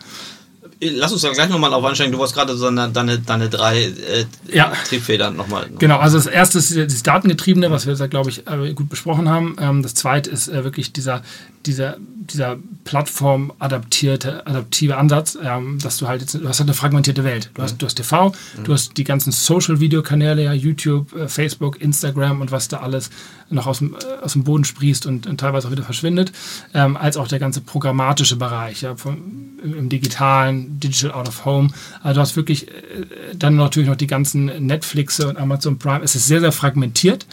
lass 0.80 1.12
uns 1.12 1.22
da 1.22 1.32
gleich 1.32 1.48
nochmal 1.48 1.72
auf 1.72 1.84
ansteigen. 1.84 2.12
Du 2.12 2.22
hast 2.22 2.34
gerade 2.34 2.56
so 2.56 2.70
deine, 2.70 3.18
deine, 3.18 3.48
drei 3.48 3.82
äh, 3.84 4.24
ja. 4.52 4.72
Triebfedern 4.88 5.36
nochmal. 5.36 5.68
Noch 5.70 5.78
genau, 5.78 5.98
also 5.98 6.18
das 6.18 6.26
erste 6.26 6.58
ist 6.58 6.76
das 6.76 7.02
Datengetriebene, 7.02 7.70
was 7.70 7.86
wir 7.86 7.94
jetzt, 7.94 8.10
glaube 8.10 8.30
ich, 8.30 8.46
äh, 8.46 8.72
gut 8.74 8.88
besprochen 8.88 9.28
haben. 9.28 9.56
Ähm, 9.60 9.82
das 9.82 9.94
zweite 9.94 10.30
ist 10.30 10.48
äh, 10.48 10.64
wirklich 10.64 10.92
dieser, 10.92 11.22
dieser, 11.64 11.96
dieser 11.98 12.56
plattformadaptierte, 12.84 14.46
adaptive 14.46 14.96
Ansatz, 14.96 15.38
ähm, 15.42 15.78
dass 15.80 15.96
du 15.98 16.08
halt 16.08 16.20
jetzt, 16.20 16.34
du 16.34 16.48
hast 16.48 16.60
halt 16.60 16.68
eine 16.68 16.74
fragmentierte 16.74 17.24
Welt. 17.24 17.50
Du 17.54 17.62
hast, 17.62 17.74
mhm. 17.74 17.78
du 17.78 17.86
hast 17.86 17.94
TV, 17.94 18.28
mhm. 18.28 18.64
du 18.64 18.72
hast 18.72 18.96
die 18.96 19.04
ganzen 19.04 19.32
Social-Video-Kanäle, 19.32 20.44
ja, 20.44 20.52
YouTube, 20.52 21.14
äh, 21.14 21.28
Facebook, 21.28 21.80
Instagram 21.80 22.40
und 22.40 22.52
was 22.52 22.68
da 22.68 22.80
alles 22.80 23.10
noch 23.48 23.66
aus 23.66 23.78
dem, 23.78 23.94
äh, 23.94 24.24
aus 24.24 24.32
dem 24.32 24.44
Boden 24.44 24.64
sprießt 24.64 25.06
und, 25.06 25.26
und 25.26 25.38
teilweise 25.38 25.68
auch 25.68 25.72
wieder 25.72 25.82
verschwindet, 25.82 26.32
ähm, 26.74 26.96
als 26.96 27.16
auch 27.16 27.28
der 27.28 27.38
ganze 27.38 27.60
programmatische 27.60 28.36
Bereich, 28.36 28.82
ja, 28.82 28.96
vom, 28.96 29.16
im, 29.62 29.76
im 29.76 29.88
Digital 30.66 31.12
Out 31.12 31.28
of 31.28 31.44
Home. 31.44 31.70
Also 32.02 32.14
du 32.16 32.20
hast 32.20 32.36
wirklich 32.36 32.68
äh, 32.68 32.72
dann 33.34 33.56
natürlich 33.56 33.88
noch 33.88 33.96
die 33.96 34.06
ganzen 34.06 34.66
Netflix 34.66 35.20
und 35.20 35.36
Amazon 35.36 35.78
Prime. 35.78 36.02
Es 36.02 36.14
ist 36.14 36.26
sehr, 36.26 36.40
sehr 36.40 36.52
fragmentiert 36.52 37.26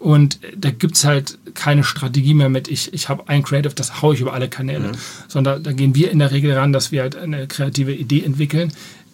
und 0.00 0.40
da 0.56 0.70
gibt 0.70 0.96
es 0.96 1.04
halt 1.04 1.38
keine 1.52 1.84
Strategie 1.84 2.32
mehr 2.32 2.48
mit, 2.48 2.68
ich, 2.68 2.94
ich 2.94 3.10
habe 3.10 3.28
ein 3.28 3.42
Creative, 3.42 3.74
das 3.74 4.00
haue 4.00 4.14
ich 4.14 4.20
über 4.22 4.32
alle 4.32 4.48
Kanäle. 4.48 4.88
Mhm. 4.88 4.92
Sondern 5.28 5.62
da, 5.62 5.70
da 5.70 5.72
gehen 5.76 5.94
wir 5.94 6.10
in 6.10 6.18
der 6.18 6.30
Regel 6.30 6.52
ran, 6.54 6.72
dass 6.72 6.90
wir 6.90 7.02
halt 7.02 7.16
eine 7.16 7.46
kreative 7.46 7.92
Idee 7.92 8.22
entwickeln, 8.24 8.72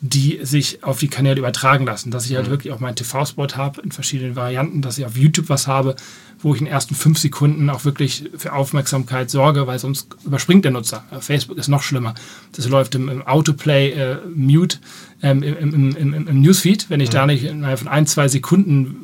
die 0.08 0.40
sich 0.42 0.82
auf 0.84 0.98
die 0.98 1.08
Kanäle 1.08 1.38
übertragen 1.38 1.86
lassen. 1.86 2.10
Dass 2.10 2.28
ich 2.28 2.36
halt 2.36 2.46
mhm. 2.46 2.50
wirklich 2.50 2.72
auch 2.72 2.80
meinen 2.80 2.96
TV-Spot 2.96 3.48
habe 3.56 3.80
in 3.82 3.92
verschiedenen 3.92 4.36
Varianten, 4.36 4.82
dass 4.82 4.98
ich 4.98 5.04
auf 5.04 5.16
YouTube 5.16 5.48
was 5.48 5.66
habe, 5.66 5.96
wo 6.38 6.54
ich 6.54 6.60
in 6.60 6.66
den 6.66 6.72
ersten 6.72 6.94
fünf 6.94 7.18
Sekunden 7.18 7.70
auch 7.70 7.84
wirklich 7.84 8.30
für 8.36 8.52
Aufmerksamkeit 8.52 9.30
sorge, 9.30 9.66
weil 9.66 9.78
sonst 9.78 10.16
überspringt 10.24 10.64
der 10.64 10.72
Nutzer. 10.72 11.04
Facebook 11.20 11.58
ist 11.58 11.68
noch 11.68 11.82
schlimmer. 11.82 12.14
Das 12.52 12.68
läuft 12.68 12.94
im, 12.94 13.08
im 13.08 13.26
Autoplay 13.26 13.90
äh, 13.90 14.18
Mute, 14.34 14.78
ähm, 15.22 15.42
im, 15.42 15.96
im, 15.96 16.14
im, 16.28 16.40
Newsfeed, 16.40 16.90
wenn 16.90 17.00
ich 17.00 17.10
mhm. 17.10 17.14
da 17.14 17.26
nicht 17.26 17.44
innerhalb 17.44 17.78
von 17.78 17.88
ein, 17.88 18.06
zwei 18.06 18.28
Sekunden 18.28 18.96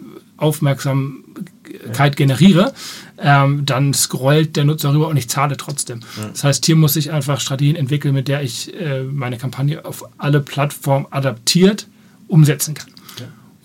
Aufmerksamkeit 1.72 2.16
generiere, 2.16 2.74
ähm, 3.18 3.64
dann 3.66 3.94
scrollt 3.94 4.56
der 4.56 4.64
Nutzer 4.64 4.92
rüber 4.92 5.08
und 5.08 5.16
ich 5.16 5.28
zahle 5.28 5.56
trotzdem. 5.56 6.00
Das 6.32 6.44
heißt, 6.44 6.66
hier 6.66 6.76
muss 6.76 6.96
ich 6.96 7.12
einfach 7.12 7.40
Strategien 7.40 7.76
entwickeln, 7.76 8.14
mit 8.14 8.28
der 8.28 8.42
ich 8.42 8.74
äh, 8.74 9.02
meine 9.02 9.38
Kampagne 9.38 9.84
auf 9.84 10.04
alle 10.18 10.40
Plattformen 10.40 11.06
adaptiert 11.10 11.86
umsetzen 12.28 12.74
kann. 12.74 12.88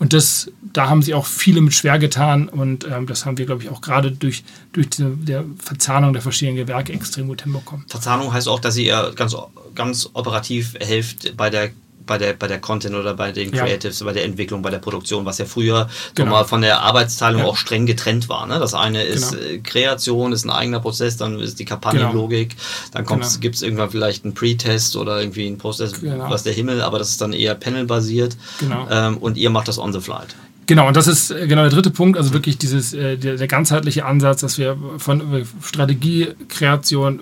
Und 0.00 0.12
das, 0.12 0.48
da 0.62 0.88
haben 0.88 1.02
sie 1.02 1.12
auch 1.12 1.26
viele 1.26 1.60
mit 1.60 1.74
schwer 1.74 1.98
getan 1.98 2.48
und 2.48 2.86
ähm, 2.86 3.08
das 3.08 3.26
haben 3.26 3.36
wir, 3.36 3.46
glaube 3.46 3.64
ich, 3.64 3.68
auch 3.68 3.80
gerade 3.80 4.12
durch, 4.12 4.44
durch 4.72 4.90
die 4.90 5.04
der 5.24 5.44
Verzahnung 5.58 6.12
der 6.12 6.22
verschiedenen 6.22 6.56
Gewerke 6.56 6.92
extrem 6.92 7.26
gut 7.26 7.42
hinbekommen. 7.42 7.84
Verzahnung 7.88 8.32
heißt 8.32 8.46
auch, 8.46 8.60
dass 8.60 8.76
ihr 8.76 9.12
ganz, 9.16 9.34
ganz 9.74 10.08
operativ 10.12 10.74
helft 10.78 11.36
bei 11.36 11.50
der 11.50 11.70
bei 12.08 12.18
der, 12.18 12.32
bei 12.32 12.48
der 12.48 12.60
Content 12.60 12.96
oder 12.96 13.14
bei 13.14 13.30
den 13.30 13.52
Creatives, 13.52 14.00
ja. 14.00 14.06
bei 14.06 14.12
der 14.12 14.24
Entwicklung, 14.24 14.62
bei 14.62 14.70
der 14.70 14.78
Produktion, 14.78 15.24
was 15.24 15.38
ja 15.38 15.44
früher 15.44 15.88
genau. 16.16 16.32
mal 16.32 16.44
von 16.44 16.62
der 16.62 16.80
Arbeitsteilung 16.80 17.42
ja. 17.42 17.46
auch 17.46 17.56
streng 17.56 17.86
getrennt 17.86 18.28
war. 18.28 18.46
Ne? 18.46 18.58
Das 18.58 18.74
eine 18.74 19.04
ist 19.04 19.32
genau. 19.32 19.42
Äh, 19.44 19.58
Kreation, 19.58 20.32
ist 20.32 20.44
ein 20.44 20.50
eigener 20.50 20.80
Prozess, 20.80 21.16
dann 21.16 21.38
ist 21.38 21.60
die 21.60 21.64
Kampagnenlogik, 21.64 22.50
genau. 22.50 22.62
dann 22.92 23.06
genau. 23.06 23.28
gibt 23.40 23.54
es 23.54 23.62
irgendwann 23.62 23.90
vielleicht 23.90 24.24
einen 24.24 24.34
Pre-Test 24.34 24.96
oder 24.96 25.20
irgendwie 25.20 25.46
einen 25.46 25.58
Post-Test, 25.58 26.00
genau. 26.00 26.28
was 26.28 26.42
der 26.42 26.52
Himmel, 26.52 26.82
aber 26.82 26.98
das 26.98 27.10
ist 27.10 27.20
dann 27.20 27.32
eher 27.32 27.54
Panel-basiert 27.54 28.36
genau. 28.58 28.88
ähm, 28.90 29.18
und 29.18 29.36
ihr 29.36 29.50
macht 29.50 29.68
das 29.68 29.78
on 29.78 29.92
the 29.92 30.00
flight. 30.00 30.34
Genau, 30.66 30.86
und 30.86 30.96
das 30.96 31.06
ist 31.06 31.30
äh, 31.30 31.46
genau 31.46 31.62
der 31.62 31.70
dritte 31.70 31.90
Punkt, 31.90 32.18
also 32.18 32.32
wirklich 32.32 32.58
dieses, 32.58 32.92
äh, 32.92 33.16
der, 33.16 33.36
der 33.36 33.46
ganzheitliche 33.46 34.04
Ansatz, 34.04 34.40
dass 34.40 34.58
wir 34.58 34.76
von 34.98 35.46
Strategie, 35.62 36.28
Kreation, 36.48 37.20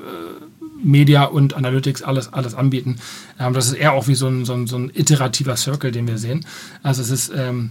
Media 0.82 1.24
und 1.24 1.54
Analytics 1.54 2.02
alles, 2.02 2.32
alles 2.32 2.54
anbieten. 2.54 2.96
Ähm, 3.38 3.52
das 3.52 3.68
ist 3.68 3.74
eher 3.74 3.92
auch 3.92 4.08
wie 4.08 4.14
so 4.14 4.28
ein, 4.28 4.44
so, 4.44 4.54
ein, 4.54 4.66
so 4.66 4.76
ein 4.76 4.90
iterativer 4.94 5.56
Circle, 5.56 5.92
den 5.92 6.06
wir 6.06 6.18
sehen. 6.18 6.44
Also 6.82 7.02
es 7.02 7.10
ist, 7.10 7.32
ähm, 7.34 7.70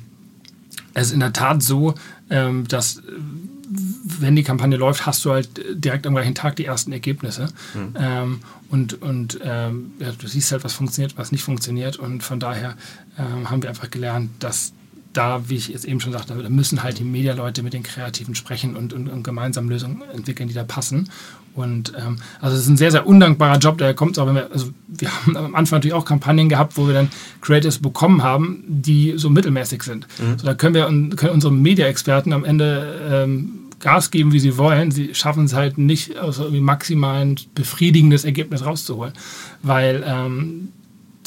es 0.93 1.08
ist 1.08 1.14
in 1.14 1.20
der 1.20 1.34
Tat 1.34 1.62
so, 1.62 1.95
ähm, 2.30 2.68
dass 2.68 3.01
wenn 3.68 4.36
die 4.36 4.43
Kampagne 4.43 4.78
läuft, 4.78 5.06
hast 5.06 5.26
du 5.26 5.32
halt 5.32 5.49
direkt 5.74 6.06
am 6.06 6.14
gleichen 6.14 6.36
Tag 6.36 6.56
die 6.56 6.66
ersten 6.66 6.91
Ergebnisse. 6.91 7.47
Mhm. 7.74 7.93
Ähm, 7.97 8.39
und 8.70 9.01
und 9.01 9.39
ähm, 9.43 9.91
ja, 9.99 10.12
du 10.12 10.28
siehst 10.28 10.51
halt, 10.51 10.64
was 10.64 10.74
funktioniert, 10.74 11.18
was 11.18 11.32
nicht 11.32 11.43
funktioniert. 11.43 11.97
Und 11.97 12.24
von 12.24 12.39
daher 12.39 12.76
ähm, 13.18 13.49
haben 13.49 13.62
wir 13.64 13.70
einfach 13.70 13.89
gelernt, 13.89 14.30
dass 14.39 14.74
da, 15.18 15.49
wie 15.49 15.55
ich 15.55 15.70
jetzt 15.70 15.86
eben 15.86 15.99
schon 15.99 16.11
sagte, 16.11 16.36
da 16.36 16.49
müssen 16.49 16.84
halt 16.84 16.99
die 16.99 17.03
Medialeute 17.03 17.63
mit 17.63 17.74
den 17.74 17.84
Kreativen 17.84 18.36
sprechen 18.36 18.76
und, 18.76 18.93
und, 18.93 19.07
und 19.07 19.24
gemeinsam 19.24 19.70
Lösungen 19.70 20.01
entwickeln, 20.13 20.47
die 20.49 20.55
da 20.55 20.63
passen. 20.63 21.09
Und 21.53 21.93
ähm, 21.97 22.18
also 22.41 22.55
es 22.55 22.63
ist 22.63 22.68
ein 22.68 22.78
sehr, 22.78 22.91
sehr 22.91 23.07
undankbarer 23.07 23.57
Job, 23.59 23.78
der 23.78 23.93
kommt 23.93 24.20
auch, 24.20 24.28
wenn 24.28 24.36
wir, 24.36 24.51
also 24.51 24.72
wir 24.88 25.09
haben 25.09 25.38
am 25.38 25.55
Anfang 25.55 25.78
natürlich 25.78 25.93
auch 25.93 26.03
Kampagnen 26.03 26.49
gehabt, 26.49 26.76
wo 26.76 26.86
wir 26.88 26.93
dann 26.93 27.09
Creatives 27.41 27.80
bekommen 27.80 28.24
haben, 28.24 28.63
die 28.68 29.13
so 29.16 29.30
mittelmäßig 29.30 29.84
sind. 29.84 30.05
Mhm. 30.20 30.38
So, 30.38 30.45
da 30.45 30.53
können 30.53 30.76
wir 30.76 30.86
können 31.16 31.32
unsere 31.32 31.53
Media-Experten 31.53 32.34
am 32.34 32.43
Ende 32.43 32.99
ähm, 33.09 33.66
Gas 33.80 34.11
geben, 34.11 34.34
wie 34.34 34.39
sie 34.39 34.57
wollen. 34.57 34.91
Sie 34.91 35.13
schaffen 35.13 35.45
es 35.45 35.53
halt 35.53 35.78
nicht, 35.78 36.18
aus 36.18 36.39
irgendwie 36.39 36.59
maximal 36.59 37.22
ein 37.22 37.36
befriedigendes 37.53 38.26
Ergebnis 38.26 38.66
rauszuholen, 38.66 39.13
weil 39.61 40.03
ähm, 40.05 40.70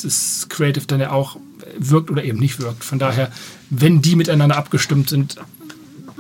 das 0.05 0.47
Creative 0.49 0.87
dann 0.87 1.01
ja 1.01 1.11
auch 1.11 1.37
wirkt 1.79 2.11
oder 2.11 2.25
eben 2.25 2.39
nicht 2.39 2.61
wirkt. 2.61 2.85
Von 2.85 2.99
daher, 2.99 3.33
wenn 3.71 4.03
die 4.03 4.17
miteinander 4.17 4.57
abgestimmt 4.57 5.09
sind, 5.09 5.37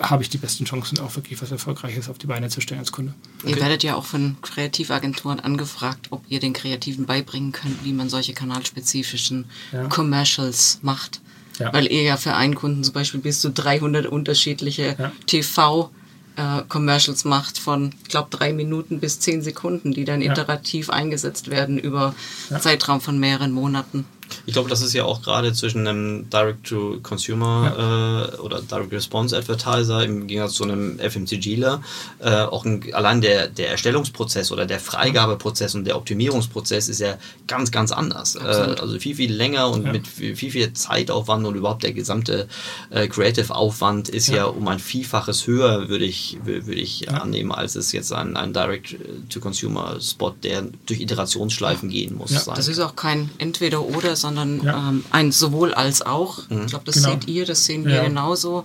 habe 0.00 0.22
ich 0.22 0.28
die 0.28 0.38
besten 0.38 0.64
Chancen, 0.64 0.98
auch 1.00 1.16
wirklich 1.16 1.40
was 1.42 1.50
Erfolgreiches 1.50 2.08
auf 2.08 2.18
die 2.18 2.26
Beine 2.26 2.48
zu 2.48 2.60
stellen 2.60 2.80
als 2.80 2.92
Kunde. 2.92 3.14
Okay. 3.42 3.50
Ihr 3.50 3.60
werdet 3.60 3.82
ja 3.82 3.96
auch 3.96 4.04
von 4.04 4.36
Kreativagenturen 4.42 5.40
angefragt, 5.40 6.08
ob 6.10 6.22
ihr 6.28 6.40
den 6.40 6.52
Kreativen 6.52 7.06
beibringen 7.06 7.52
könnt, 7.52 7.84
wie 7.84 7.92
man 7.92 8.08
solche 8.08 8.32
kanalspezifischen 8.32 9.46
ja. 9.72 9.84
Commercials 9.88 10.78
macht. 10.82 11.20
Ja. 11.58 11.72
Weil 11.72 11.90
ihr 11.90 12.02
ja 12.02 12.16
für 12.16 12.34
einen 12.34 12.54
Kunden 12.54 12.84
zum 12.84 12.94
Beispiel 12.94 13.20
bis 13.20 13.40
zu 13.40 13.50
300 13.50 14.06
unterschiedliche 14.06 14.94
ja. 14.96 15.12
TV- 15.26 15.90
äh, 16.38 16.62
Commercials 16.68 17.24
macht 17.24 17.58
von, 17.58 17.92
ich 18.02 18.08
glaube, 18.08 18.28
drei 18.30 18.52
Minuten 18.52 19.00
bis 19.00 19.18
zehn 19.18 19.42
Sekunden, 19.42 19.92
die 19.92 20.04
dann 20.04 20.22
iterativ 20.22 20.88
eingesetzt 20.88 21.50
werden 21.50 21.78
über 21.78 22.14
Zeitraum 22.60 23.00
von 23.00 23.18
mehreren 23.18 23.50
Monaten. 23.50 24.06
Ich 24.46 24.52
glaube, 24.52 24.68
das 24.68 24.82
ist 24.82 24.92
ja 24.92 25.04
auch 25.04 25.22
gerade 25.22 25.52
zwischen 25.52 25.86
einem 25.86 26.30
Direct-to-Consumer 26.30 27.74
ja. 27.78 28.34
äh, 28.34 28.36
oder 28.38 28.60
Direct-Response-Advertiser 28.62 30.04
im 30.04 30.26
Gegensatz 30.26 30.54
zu 30.54 30.64
einem 30.64 30.98
FMCGler 30.98 31.82
äh, 32.20 32.30
auch 32.42 32.64
ein, 32.64 32.82
allein 32.92 33.20
der, 33.20 33.48
der 33.48 33.70
Erstellungsprozess 33.70 34.52
oder 34.52 34.66
der 34.66 34.80
Freigabeprozess 34.80 35.74
und 35.74 35.84
der 35.84 35.96
Optimierungsprozess 35.96 36.88
ist 36.88 37.00
ja 37.00 37.18
ganz, 37.46 37.70
ganz 37.70 37.92
anders. 37.92 38.34
Äh, 38.36 38.38
also 38.40 38.98
viel, 38.98 39.16
viel 39.16 39.32
länger 39.32 39.70
und 39.70 39.86
ja. 39.86 39.92
mit 39.92 40.06
viel, 40.06 40.34
viel 40.34 40.72
Zeitaufwand 40.72 41.46
und 41.46 41.54
überhaupt 41.54 41.82
der 41.82 41.92
gesamte 41.92 42.48
äh, 42.90 43.06
Creative-Aufwand 43.08 44.08
ist 44.08 44.28
ja. 44.28 44.36
ja. 44.36 44.44
um 44.46 44.66
ein 44.68 44.78
Vielfaches 44.78 45.46
höher, 45.46 45.88
würde 45.88 46.04
ich, 46.04 46.38
würde 46.44 46.74
ich 46.74 47.10
annehmen, 47.10 47.52
als 47.52 47.76
es 47.76 47.92
jetzt 47.92 48.12
ein, 48.12 48.36
ein 48.36 48.52
Direct-to-Consumer-Spot, 48.52 50.34
der 50.42 50.64
durch 50.86 51.00
Iterationsschleifen 51.00 51.88
gehen 51.88 52.16
muss. 52.16 52.30
Ja. 52.30 52.54
Das 52.54 52.68
ist 52.68 52.80
auch 52.80 52.96
kein 52.96 53.30
Entweder-Oder, 53.38 54.16
sondern 54.20 54.62
ja. 54.62 54.88
ähm, 54.90 55.04
ein 55.10 55.32
sowohl 55.32 55.74
als 55.74 56.02
auch. 56.02 56.48
Mhm. 56.48 56.62
Ich 56.62 56.66
glaube, 56.68 56.84
das 56.84 56.96
genau. 56.96 57.10
seht 57.10 57.28
ihr, 57.28 57.46
das 57.46 57.64
sehen 57.64 57.84
wir 57.84 57.96
ja. 57.96 58.04
genauso. 58.04 58.64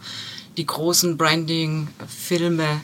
Die 0.57 0.65
großen 0.65 1.17
Branding-Filme, 1.17 2.81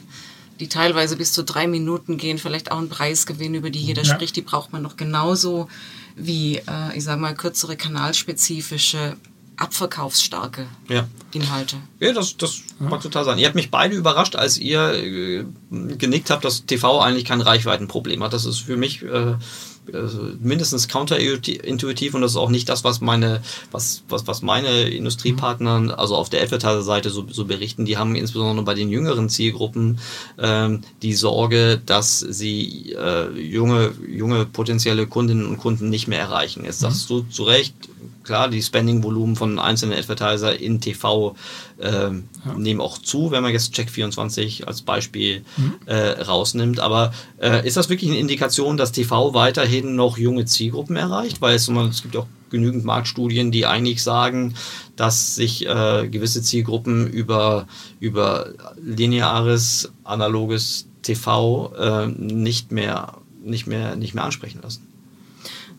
die 0.59 0.69
teilweise 0.69 1.17
bis 1.17 1.33
zu 1.33 1.43
drei 1.43 1.67
Minuten 1.67 2.17
gehen, 2.17 2.37
vielleicht 2.37 2.71
auch 2.71 2.77
einen 2.77 2.89
Preisgewinn, 2.89 3.53
über 3.53 3.69
die 3.69 3.79
jeder 3.81 4.03
ja. 4.03 4.13
spricht, 4.13 4.35
die 4.35 4.41
braucht 4.41 4.71
man 4.73 4.81
noch 4.81 4.97
genauso 4.97 5.67
wie, 6.15 6.57
äh, 6.57 6.95
ich 6.95 7.03
sage 7.03 7.21
mal, 7.21 7.33
kürzere 7.35 7.77
kanalspezifische 7.77 9.17
abverkaufsstarke 9.59 10.67
ja. 10.87 11.07
Inhalte. 11.33 11.75
Ja, 11.99 12.13
das, 12.13 12.37
das 12.37 12.61
ja. 12.79 12.87
mag 12.87 13.01
total 13.01 13.25
sein. 13.25 13.37
Ihr 13.37 13.45
habt 13.45 13.55
mich 13.55 13.69
beide 13.69 13.95
überrascht, 13.95 14.35
als 14.35 14.57
ihr 14.57 14.93
äh, 14.93 15.45
genickt 15.69 16.29
habt, 16.29 16.45
dass 16.45 16.65
TV 16.65 16.99
eigentlich 17.01 17.25
kein 17.25 17.41
Reichweitenproblem 17.41 18.23
hat. 18.23 18.33
Das 18.33 18.45
ist 18.45 18.59
für 18.59 18.77
mich 18.77 19.03
äh, 19.03 19.35
mindestens 20.41 20.87
counterintuitiv 20.87 22.13
und 22.13 22.21
das 22.21 22.31
ist 22.31 22.37
auch 22.37 22.49
nicht 22.49 22.69
das, 22.69 22.83
was 22.83 23.01
meine, 23.01 23.41
was, 23.71 24.03
was, 24.09 24.27
was 24.27 24.41
meine 24.41 24.89
Industriepartner, 24.89 25.97
also 25.97 26.15
auf 26.15 26.29
der 26.29 26.41
Advertiser-Seite 26.41 27.09
so, 27.09 27.25
so 27.29 27.45
berichten. 27.45 27.85
Die 27.85 27.97
haben 27.97 28.15
insbesondere 28.15 28.65
bei 28.65 28.73
den 28.73 28.89
jüngeren 28.89 29.29
Zielgruppen 29.29 29.99
ähm, 30.37 30.81
die 31.01 31.13
Sorge, 31.13 31.81
dass 31.85 32.19
sie 32.19 32.93
äh, 32.93 33.29
junge, 33.39 33.93
junge 34.07 34.45
potenzielle 34.45 35.07
Kundinnen 35.07 35.45
und 35.45 35.57
Kunden 35.57 35.89
nicht 35.89 36.07
mehr 36.07 36.19
erreichen. 36.19 36.65
Jetzt 36.65 36.79
sagst 36.79 37.09
du 37.09 37.21
zu 37.23 37.43
Recht, 37.43 37.73
klar, 38.29 38.47
die 38.47 38.61
Spending-Volumen 38.61 39.35
von 39.35 39.57
einzelnen 39.57 39.97
Advertiser 39.97 40.59
in 40.59 40.79
TV 40.79 41.35
äh, 41.79 41.89
ja. 41.89 42.13
nehmen 42.55 42.79
auch 42.79 42.99
zu, 42.99 43.31
wenn 43.31 43.41
man 43.41 43.51
jetzt 43.51 43.73
Check24 43.73 44.65
als 44.65 44.83
Beispiel 44.83 45.43
mhm. 45.57 45.75
äh, 45.87 46.21
rausnimmt. 46.21 46.79
Aber 46.79 47.11
äh, 47.41 47.67
ist 47.67 47.75
das 47.75 47.89
wirklich 47.89 48.11
eine 48.11 48.19
Indikation, 48.19 48.77
dass 48.77 48.91
TV 48.91 49.33
weiterhin 49.33 49.95
noch 49.95 50.19
junge 50.19 50.45
Zielgruppen 50.45 50.95
erreicht? 50.95 51.41
Weil 51.41 51.55
es, 51.55 51.67
es 51.67 52.03
gibt 52.03 52.15
auch 52.17 52.27
genügend 52.51 52.85
Marktstudien, 52.85 53.51
die 53.51 53.65
eigentlich 53.65 54.03
sagen, 54.03 54.53
dass 54.95 55.33
sich 55.33 55.65
äh, 55.65 56.07
gewisse 56.07 56.43
Zielgruppen 56.43 57.07
über, 57.07 57.65
über 57.99 58.53
lineares, 58.79 59.91
analoges 60.03 60.85
TV 61.01 61.73
äh, 61.75 62.07
nicht 62.07 62.71
mehr 62.71 63.17
nicht 63.41 63.65
mehr 63.65 63.95
nicht 63.95 64.13
mehr 64.13 64.25
ansprechen 64.25 64.59
lassen. 64.61 64.85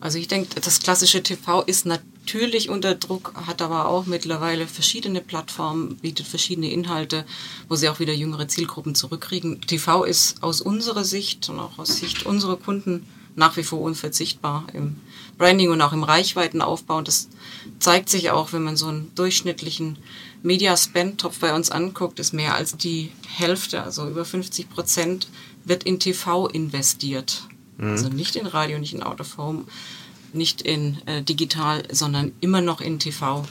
Also 0.01 0.17
ich 0.17 0.27
denke, 0.27 0.59
das 0.59 0.79
klassische 0.79 1.23
TV 1.23 1.61
ist 1.61 1.85
natürlich 1.85 2.10
unter 2.69 2.95
Druck, 2.95 3.33
hat 3.47 3.61
aber 3.61 3.87
auch 3.87 4.05
mittlerweile 4.05 4.67
verschiedene 4.67 5.21
Plattformen, 5.21 5.97
bietet 5.97 6.27
verschiedene 6.27 6.71
Inhalte, 6.71 7.25
wo 7.67 7.75
sie 7.75 7.89
auch 7.89 7.99
wieder 7.99 8.13
jüngere 8.13 8.47
Zielgruppen 8.47 8.95
zurückkriegen. 8.95 9.61
TV 9.61 10.03
ist 10.03 10.41
aus 10.41 10.61
unserer 10.61 11.03
Sicht 11.03 11.49
und 11.49 11.59
auch 11.59 11.77
aus 11.77 11.97
Sicht 11.97 12.25
unserer 12.25 12.57
Kunden 12.57 13.05
nach 13.35 13.57
wie 13.57 13.63
vor 13.63 13.81
unverzichtbar 13.81 14.67
im 14.73 14.97
Branding 15.37 15.69
und 15.71 15.81
auch 15.81 15.93
im 15.93 16.03
Reichweitenaufbau. 16.03 16.97
Und 16.97 17.07
das 17.07 17.29
zeigt 17.79 18.09
sich 18.09 18.31
auch, 18.31 18.53
wenn 18.53 18.63
man 18.63 18.77
so 18.77 18.87
einen 18.87 19.11
durchschnittlichen 19.15 19.97
Media-Spend-Topf 20.43 21.39
bei 21.39 21.53
uns 21.53 21.71
anguckt, 21.71 22.19
ist 22.19 22.33
mehr 22.33 22.55
als 22.55 22.75
die 22.77 23.11
Hälfte, 23.27 23.83
also 23.83 24.07
über 24.07 24.25
50 24.25 24.69
Prozent, 24.69 25.27
wird 25.63 25.83
in 25.83 25.99
TV 25.99 26.47
investiert. 26.47 27.43
Mhm. 27.77 27.91
Also 27.91 28.09
nicht 28.09 28.35
in 28.35 28.47
Radio, 28.47 28.79
nicht 28.79 28.93
in 28.93 29.03
Autoform, 29.03 29.65
nicht 30.33 30.61
in 30.61 30.97
äh, 31.05 31.21
digital, 31.21 31.83
sondern 31.91 32.31
immer 32.41 32.61
noch 32.61 32.81
in 32.81 32.99
TV. 32.99 33.45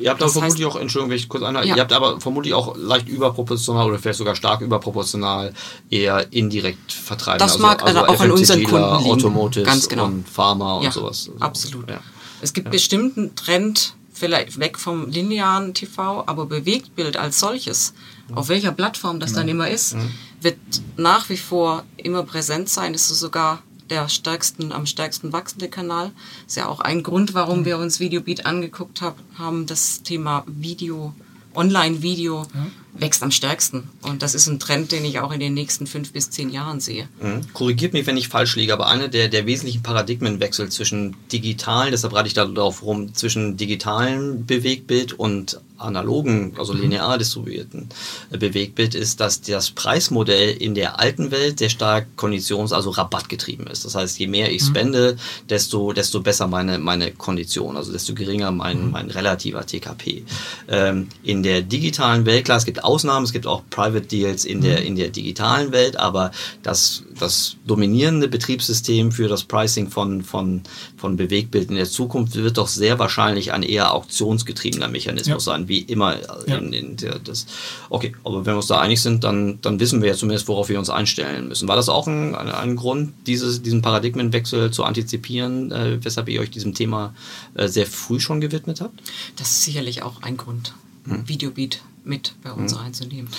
Ihr 0.00 0.10
habt 0.10 0.22
aber 0.22 0.32
vermutlich 0.32 0.66
auch, 0.66 0.76
Entschuldigung, 0.76 1.10
wenn 1.10 1.16
ich 1.16 1.28
kurz 1.28 1.42
einhalte, 1.44 1.68
ja. 1.68 1.76
ihr 1.76 1.80
habt 1.80 1.92
aber 1.92 2.20
vermutlich 2.20 2.54
auch 2.54 2.76
leicht 2.76 3.08
überproportional 3.08 3.88
oder 3.88 3.98
vielleicht 3.98 4.18
sogar 4.18 4.34
stark 4.34 4.60
überproportional 4.60 5.52
eher 5.90 6.32
indirekt 6.32 6.92
vertreiben. 6.92 7.38
Das 7.38 7.58
mag 7.58 7.82
also, 7.82 8.00
also 8.00 8.12
auch 8.12 8.20
an 8.20 8.30
unseren 8.32 8.64
Kunden 8.64 8.98
liegen. 8.98 9.10
Automotive 9.10 9.64
Ganz 9.64 9.88
genau. 9.88 10.06
und 10.06 10.28
Pharma 10.28 10.80
ja, 10.80 10.88
und 10.88 10.92
sowas. 10.92 11.30
Also, 11.32 11.40
absolut. 11.40 11.88
Ja. 11.88 12.00
Es 12.40 12.52
gibt 12.52 12.66
ja. 12.66 12.70
bestimmten 12.72 13.34
Trend, 13.36 13.94
vielleicht 14.12 14.58
weg 14.58 14.78
vom 14.78 15.10
linearen 15.10 15.74
TV, 15.74 16.24
aber 16.26 16.46
Bewegtbild 16.46 17.16
als 17.16 17.38
solches, 17.38 17.94
mhm. 18.28 18.38
auf 18.38 18.48
welcher 18.48 18.72
Plattform 18.72 19.20
das 19.20 19.32
mhm. 19.32 19.36
dann 19.36 19.48
immer 19.48 19.70
ist, 19.70 19.94
mhm. 19.94 20.10
wird 20.40 20.58
nach 20.96 21.28
wie 21.28 21.36
vor 21.36 21.84
immer 21.96 22.22
präsent 22.24 22.68
sein. 22.68 22.94
Es 22.94 23.10
ist 23.10 23.20
sogar 23.20 23.62
der 23.90 24.08
stärksten, 24.08 24.72
am 24.72 24.86
stärksten 24.86 25.32
wachsende 25.32 25.68
Kanal. 25.68 26.12
Ist 26.46 26.56
ja 26.56 26.68
auch 26.68 26.80
ein 26.80 27.02
Grund, 27.02 27.34
warum 27.34 27.64
wir 27.64 27.78
uns 27.78 28.00
Videobeat 28.00 28.46
angeguckt 28.46 29.02
hab, 29.02 29.18
haben. 29.38 29.66
Das 29.66 30.02
Thema 30.02 30.44
Video, 30.46 31.14
Online-Video 31.54 32.42
ja. 32.42 32.66
Wächst 32.98 33.22
am 33.22 33.30
stärksten. 33.30 33.88
Und 34.02 34.22
das 34.22 34.34
ist 34.34 34.46
ein 34.46 34.58
Trend, 34.58 34.92
den 34.92 35.04
ich 35.04 35.20
auch 35.20 35.32
in 35.32 35.40
den 35.40 35.54
nächsten 35.54 35.86
fünf 35.86 36.12
bis 36.12 36.30
zehn 36.30 36.50
Jahren 36.50 36.80
sehe. 36.80 37.08
Mhm. 37.20 37.52
Korrigiert 37.52 37.92
mich, 37.92 38.06
wenn 38.06 38.16
ich 38.16 38.28
falsch 38.28 38.56
liege, 38.56 38.72
aber 38.72 38.88
einer 38.88 39.08
der, 39.08 39.28
der 39.28 39.46
wesentlichen 39.46 39.82
Paradigmenwechsel 39.82 40.68
zwischen 40.70 41.16
digitalen, 41.32 41.90
deshalb 41.90 42.14
reite 42.14 42.28
ich 42.28 42.34
da 42.34 42.44
darauf 42.44 42.82
rum, 42.82 43.14
zwischen 43.14 43.56
digitalen 43.56 44.46
Bewegtbild 44.46 45.12
und 45.12 45.60
analogen, 45.78 46.54
also 46.58 46.72
mhm. 46.72 46.82
linear 46.82 47.18
distribuierten 47.18 47.88
äh, 48.30 48.38
Bewegtbild 48.38 48.94
ist, 48.94 49.20
dass 49.20 49.40
das 49.40 49.70
Preismodell 49.70 50.56
in 50.56 50.74
der 50.74 51.00
alten 51.00 51.30
Welt 51.30 51.58
sehr 51.58 51.68
stark 51.68 52.06
konditions-, 52.16 52.72
also 52.72 52.90
rabattgetrieben 52.90 53.66
ist. 53.66 53.84
Das 53.84 53.94
heißt, 53.94 54.18
je 54.18 54.26
mehr 54.26 54.50
ich 54.52 54.62
mhm. 54.62 54.66
spende, 54.66 55.16
desto, 55.48 55.92
desto 55.92 56.20
besser 56.20 56.46
meine, 56.46 56.78
meine 56.78 57.12
Kondition, 57.12 57.76
also 57.76 57.92
desto 57.92 58.14
geringer 58.14 58.50
mein, 58.50 58.86
mhm. 58.86 58.90
mein 58.90 59.10
relativer 59.10 59.66
TKP. 59.66 60.24
Ähm, 60.68 61.08
in 61.22 61.42
der 61.42 61.62
digitalen 61.62 62.26
Welt, 62.26 62.44
klar, 62.44 62.58
es 62.58 62.64
gibt 62.64 62.84
Ausnahmen, 62.86 63.24
es 63.24 63.32
gibt 63.32 63.46
auch 63.46 63.62
Private 63.70 64.06
Deals 64.06 64.44
in 64.44 64.60
der, 64.60 64.82
in 64.82 64.96
der 64.96 65.08
digitalen 65.08 65.72
Welt, 65.72 65.98
aber 65.98 66.30
das, 66.62 67.02
das 67.18 67.56
dominierende 67.66 68.28
Betriebssystem 68.28 69.12
für 69.12 69.28
das 69.28 69.44
Pricing 69.44 69.90
von, 69.90 70.22
von, 70.22 70.62
von 70.96 71.16
Bewegtbild 71.16 71.70
in 71.70 71.76
der 71.76 71.88
Zukunft 71.88 72.36
wird 72.36 72.58
doch 72.58 72.68
sehr 72.68 72.98
wahrscheinlich 72.98 73.52
ein 73.52 73.62
eher 73.62 73.94
auktionsgetriebener 73.94 74.88
Mechanismus 74.88 75.46
ja. 75.46 75.52
sein 75.52 75.68
wie 75.68 75.80
immer. 75.80 76.16
Ja. 76.46 76.56
In, 76.56 76.72
in 76.72 76.96
der, 76.96 77.18
das, 77.18 77.46
okay, 77.90 78.14
aber 78.24 78.46
wenn 78.46 78.52
wir 78.52 78.56
uns 78.56 78.68
da 78.68 78.78
einig 78.78 79.00
sind, 79.00 79.24
dann, 79.24 79.58
dann 79.62 79.80
wissen 79.80 80.00
wir 80.02 80.10
ja 80.10 80.14
zumindest, 80.14 80.48
worauf 80.48 80.68
wir 80.68 80.78
uns 80.78 80.90
einstellen 80.90 81.48
müssen. 81.48 81.68
War 81.68 81.76
das 81.76 81.88
auch 81.88 82.06
ein, 82.06 82.34
ein, 82.34 82.50
ein 82.50 82.76
Grund, 82.76 83.12
dieses, 83.26 83.62
diesen 83.62 83.82
Paradigmenwechsel 83.82 84.70
zu 84.70 84.84
antizipieren, 84.84 85.72
äh, 85.72 85.98
weshalb 86.02 86.28
ihr 86.28 86.40
euch 86.40 86.50
diesem 86.50 86.74
Thema 86.74 87.14
äh, 87.54 87.68
sehr 87.68 87.86
früh 87.86 88.20
schon 88.20 88.40
gewidmet 88.40 88.80
habt? 88.80 89.00
Das 89.36 89.50
ist 89.50 89.64
sicherlich 89.64 90.02
auch 90.02 90.22
ein 90.22 90.36
Grund, 90.36 90.74
hm. 91.04 91.28
Videobeat 91.28 91.80
mit 92.06 92.34
bei 92.42 92.52
uns 92.52 92.72
hm. 92.72 92.78
reinzunehmen. 92.78 93.30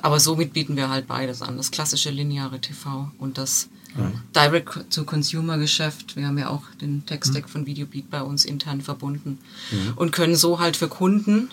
Aber 0.00 0.18
somit 0.20 0.52
bieten 0.52 0.76
wir 0.76 0.88
halt 0.88 1.06
beides 1.06 1.42
an, 1.42 1.56
das 1.56 1.70
klassische 1.70 2.10
lineare 2.10 2.60
TV 2.60 3.10
und 3.18 3.38
das 3.38 3.68
Direct-to-Consumer-Geschäft. 4.34 6.16
Wir 6.16 6.26
haben 6.26 6.38
ja 6.38 6.48
auch 6.48 6.62
den 6.80 7.04
Tech-Stack 7.04 7.44
mhm. 7.44 7.48
von 7.48 7.66
Videobeat 7.66 8.08
bei 8.08 8.22
uns 8.22 8.46
intern 8.46 8.80
verbunden 8.80 9.38
mhm. 9.70 9.92
und 9.96 10.12
können 10.12 10.34
so 10.34 10.60
halt 10.60 10.78
für 10.78 10.88
Kunden 10.88 11.50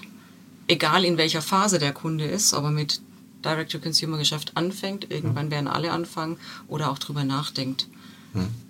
egal 0.70 1.04
in 1.04 1.18
welcher 1.18 1.42
Phase 1.42 1.80
der 1.80 1.92
Kunde 1.92 2.26
ist, 2.26 2.54
ob 2.54 2.64
er 2.64 2.72
mit 2.72 3.02
Direct-to-Consumer-Geschäft 3.44 4.56
anfängt, 4.56 5.12
irgendwann 5.12 5.52
werden 5.52 5.68
alle 5.68 5.92
anfangen 5.92 6.38
oder 6.68 6.92
auch 6.92 7.00
drüber 7.00 7.24
nachdenkt. 7.24 7.88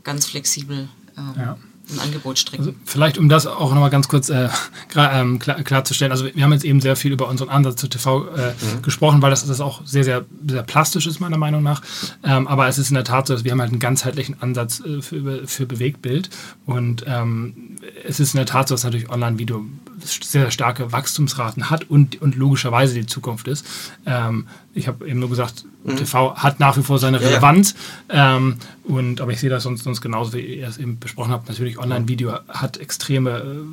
Ganz 0.04 0.26
flexibel 0.26 0.88
ähm, 1.18 1.34
Ja. 1.36 1.58
Ein 1.92 2.00
Angebot 2.00 2.38
stricken. 2.38 2.66
Also 2.68 2.78
vielleicht, 2.86 3.18
um 3.18 3.30
das 3.30 3.48
auch 3.48 3.74
nochmal 3.74 3.90
ganz 3.90 4.08
kurz 4.08 4.30
äh, 4.30 4.50
gra- 4.94 5.20
ähm, 5.20 5.40
klar, 5.40 5.62
klarzustellen. 5.64 6.12
Also 6.12 6.26
wir 6.34 6.44
haben 6.44 6.54
jetzt 6.54 6.66
eben 6.66 6.82
sehr 6.82 6.96
viel 6.96 7.12
über 7.12 7.28
unseren 7.28 7.50
Ansatz 7.50 7.76
zu 7.82 7.88
TV 7.88 8.28
äh, 8.36 8.54
gesprochen, 8.82 9.22
weil 9.22 9.30
das, 9.32 9.46
das 9.46 9.62
auch 9.62 9.82
sehr, 9.86 10.04
sehr, 10.04 10.26
sehr 10.48 10.64
plastisch 10.64 11.08
ist, 11.08 11.20
meiner 11.20 11.38
Meinung 11.38 11.64
nach. 11.64 11.82
Ähm, 12.24 12.48
aber 12.48 12.68
es 12.68 12.78
ist 12.78 12.90
in 12.90 12.96
der 12.96 13.04
Tat 13.04 13.28
so, 13.28 13.34
dass 13.34 13.44
wir 13.44 13.52
haben 13.52 13.62
halt 13.62 13.72
einen 13.72 13.80
ganzheitlichen 13.80 14.42
Ansatz 14.42 14.80
äh, 14.82 15.02
für, 15.02 15.48
für 15.48 15.66
Bewegtbild. 15.66 16.30
Und 16.66 17.04
ähm, 17.08 17.69
es 18.06 18.20
ist 18.20 18.34
in 18.34 18.38
der 18.38 18.46
Tat 18.46 18.68
so, 18.68 18.76
dass 18.76 18.84
natürlich 18.84 19.10
Online-Video 19.10 19.66
sehr, 20.00 20.44
sehr 20.44 20.52
starke 20.52 20.92
Wachstumsraten 20.92 21.70
hat 21.70 21.90
und, 21.90 22.22
und 22.22 22.36
logischerweise 22.36 22.94
die 22.94 23.06
Zukunft 23.06 23.48
ist. 23.48 23.66
Ähm, 24.06 24.48
ich 24.74 24.88
habe 24.88 25.08
eben 25.08 25.20
nur 25.20 25.30
gesagt, 25.30 25.66
TV 25.98 26.36
hat 26.36 26.60
nach 26.60 26.78
wie 26.78 26.84
vor 26.84 27.00
seine 27.00 27.18
Ja, 27.18 27.24
ja. 27.24 27.30
Relevanz. 27.30 27.76
Ähm, 28.10 28.56
und, 28.84 29.22
aber 29.22 29.32
ich 29.32 29.40
sehe 29.40 29.50
das 29.50 29.64
sonst, 29.64 29.84
sonst 29.84 30.02
genauso, 30.02 30.34
wie 30.34 30.40
ihr 30.42 30.68
es 30.68 30.78
eben 30.78 31.00
besprochen 31.00 31.32
habt. 31.32 31.50
Natürlich, 31.50 31.78
Online-Video 31.80 32.34
hat 32.48 32.78
extreme, 32.78 33.66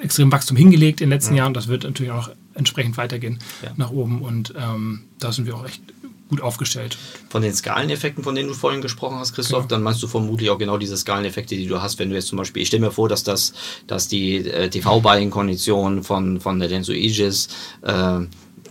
äh, 0.00 0.04
extrem 0.04 0.32
Wachstum 0.32 0.56
hingelegt 0.56 1.00
in 1.00 1.08
den 1.08 1.16
letzten 1.16 1.34
Jahren. 1.34 1.54
Das 1.54 1.68
wird 1.68 1.84
natürlich 1.84 2.12
auch 2.12 2.30
entsprechend 2.54 2.96
weitergehen 2.96 3.38
Ja. 3.62 3.70
nach 3.76 3.90
oben. 3.90 4.22
Und 4.22 4.54
ähm, 4.56 5.04
da 5.18 5.32
sind 5.32 5.46
wir 5.46 5.56
auch 5.56 5.66
echt 5.66 5.82
gut 6.28 6.40
aufgestellt. 6.40 6.96
Von 7.28 7.42
den 7.42 7.52
Skaleneffekten, 7.54 8.24
von 8.24 8.34
denen 8.34 8.48
du 8.48 8.54
vorhin 8.54 8.80
gesprochen 8.80 9.18
hast, 9.18 9.34
Christoph, 9.34 9.64
Ja. 9.64 9.68
dann 9.68 9.82
meinst 9.82 10.02
du 10.02 10.06
vermutlich 10.06 10.50
auch 10.50 10.58
genau 10.58 10.78
diese 10.78 10.96
Skaleneffekte, 10.96 11.54
die 11.56 11.66
du 11.66 11.82
hast, 11.82 11.98
wenn 11.98 12.08
du 12.10 12.16
jetzt 12.16 12.28
zum 12.28 12.38
Beispiel, 12.38 12.62
ich 12.62 12.68
stelle 12.68 12.80
mir 12.86 12.90
vor, 12.92 13.08
dass 13.08 13.22
das, 13.24 13.52
dass 13.86 14.08
die 14.08 14.36
äh, 14.38 14.68
TV-Buying-Konditionen 14.70 16.02
von, 16.02 16.40
von 16.40 16.58
der 16.58 16.68
Denso 16.68 16.92
Aegis 16.92 17.48
äh, 17.82 18.20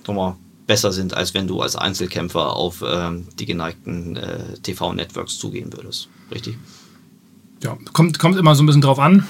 nochmal 0.08 0.36
besser 0.66 0.92
sind, 0.92 1.14
als 1.14 1.34
wenn 1.34 1.48
du 1.48 1.62
als 1.62 1.76
Einzelkämpfer 1.76 2.56
auf 2.56 2.84
ähm, 2.88 3.28
die 3.38 3.46
geneigten 3.46 4.16
äh, 4.16 4.58
TV-Networks 4.64 5.38
zugehen 5.38 5.72
würdest. 5.74 6.08
Richtig? 6.34 6.58
Ja, 7.62 7.78
kommt, 7.94 8.20
kommt 8.20 8.38
immer 8.38 8.56
so 8.56 8.64
ein 8.64 8.66
bisschen 8.66 8.82
drauf 8.82 9.00
an. 9.00 9.28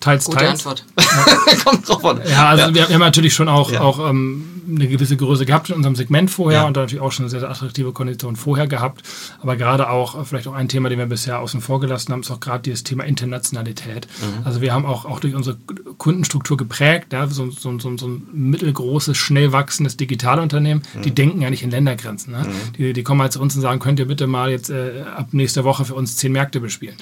Teils, 0.00 0.24
Gute 0.24 0.38
teils. 0.38 0.66
Antwort. 0.66 0.84
Kommt 1.64 1.88
drauf 1.88 2.04
an. 2.04 2.20
Ja, 2.28 2.48
also 2.48 2.74
Wir, 2.74 2.88
wir 2.88 2.94
haben 2.94 3.00
natürlich 3.00 3.34
schon 3.34 3.48
auch, 3.48 3.70
Ja. 3.70 3.80
auch 3.82 4.08
ähm, 4.10 4.44
eine 4.68 4.86
gewisse 4.86 5.16
Größe 5.16 5.46
gehabt 5.46 5.68
in 5.70 5.74
unserem 5.76 5.96
Segment 5.96 6.30
vorher 6.30 6.60
Ja. 6.60 6.66
und 6.66 6.76
dann 6.76 6.84
natürlich 6.84 7.02
auch 7.02 7.10
schon 7.12 7.24
eine 7.24 7.30
sehr, 7.30 7.40
sehr 7.40 7.50
attraktive 7.50 7.92
Kondition 7.92 8.36
vorher 8.36 8.66
gehabt. 8.68 9.02
Aber 9.42 9.56
gerade 9.56 9.90
auch, 9.90 10.18
äh, 10.20 10.24
vielleicht 10.24 10.46
auch 10.46 10.54
ein 10.54 10.68
Thema, 10.68 10.88
den 10.88 10.98
wir 10.98 11.06
bisher 11.06 11.40
außen 11.40 11.60
vor 11.60 11.80
gelassen 11.80 12.12
haben, 12.12 12.20
ist 12.20 12.30
auch 12.30 12.40
gerade 12.40 12.62
dieses 12.62 12.84
Thema 12.84 13.04
Internationalität. 13.04 14.06
Mhm. 14.20 14.46
Also 14.46 14.60
wir 14.60 14.72
haben 14.72 14.86
auch, 14.86 15.04
auch 15.06 15.20
durch 15.20 15.34
unsere 15.34 15.56
Kundenstruktur 15.98 16.56
geprägt, 16.56 17.12
ja, 17.12 17.26
so, 17.26 17.50
so, 17.50 17.78
so, 17.78 17.96
so 17.96 18.06
ein 18.08 18.22
mittelgroßes, 18.32 19.16
schnell 19.16 19.52
wachsendes 19.52 19.96
Digitalunternehmen, 19.96 20.82
Mhm. 20.94 21.02
die 21.02 21.10
denken 21.14 21.42
ja 21.42 21.50
nicht 21.50 21.62
in 21.62 21.70
Ländergrenzen. 21.70 22.32
Ne? 22.32 22.46
Die, 22.78 22.92
die 22.92 23.02
kommen 23.02 23.20
halt 23.22 23.32
zu 23.32 23.40
uns 23.40 23.54
und 23.56 23.62
sagen, 23.62 23.80
könnt 23.80 23.98
ihr 23.98 24.06
bitte 24.06 24.26
mal 24.26 24.50
jetzt 24.50 24.70
äh, 24.70 25.02
ab 25.16 25.28
nächster 25.32 25.64
Woche 25.64 25.84
für 25.84 25.94
uns 25.94 26.16
zehn 26.16 26.32
Märkte 26.32 26.60
bespielen. 26.60 26.94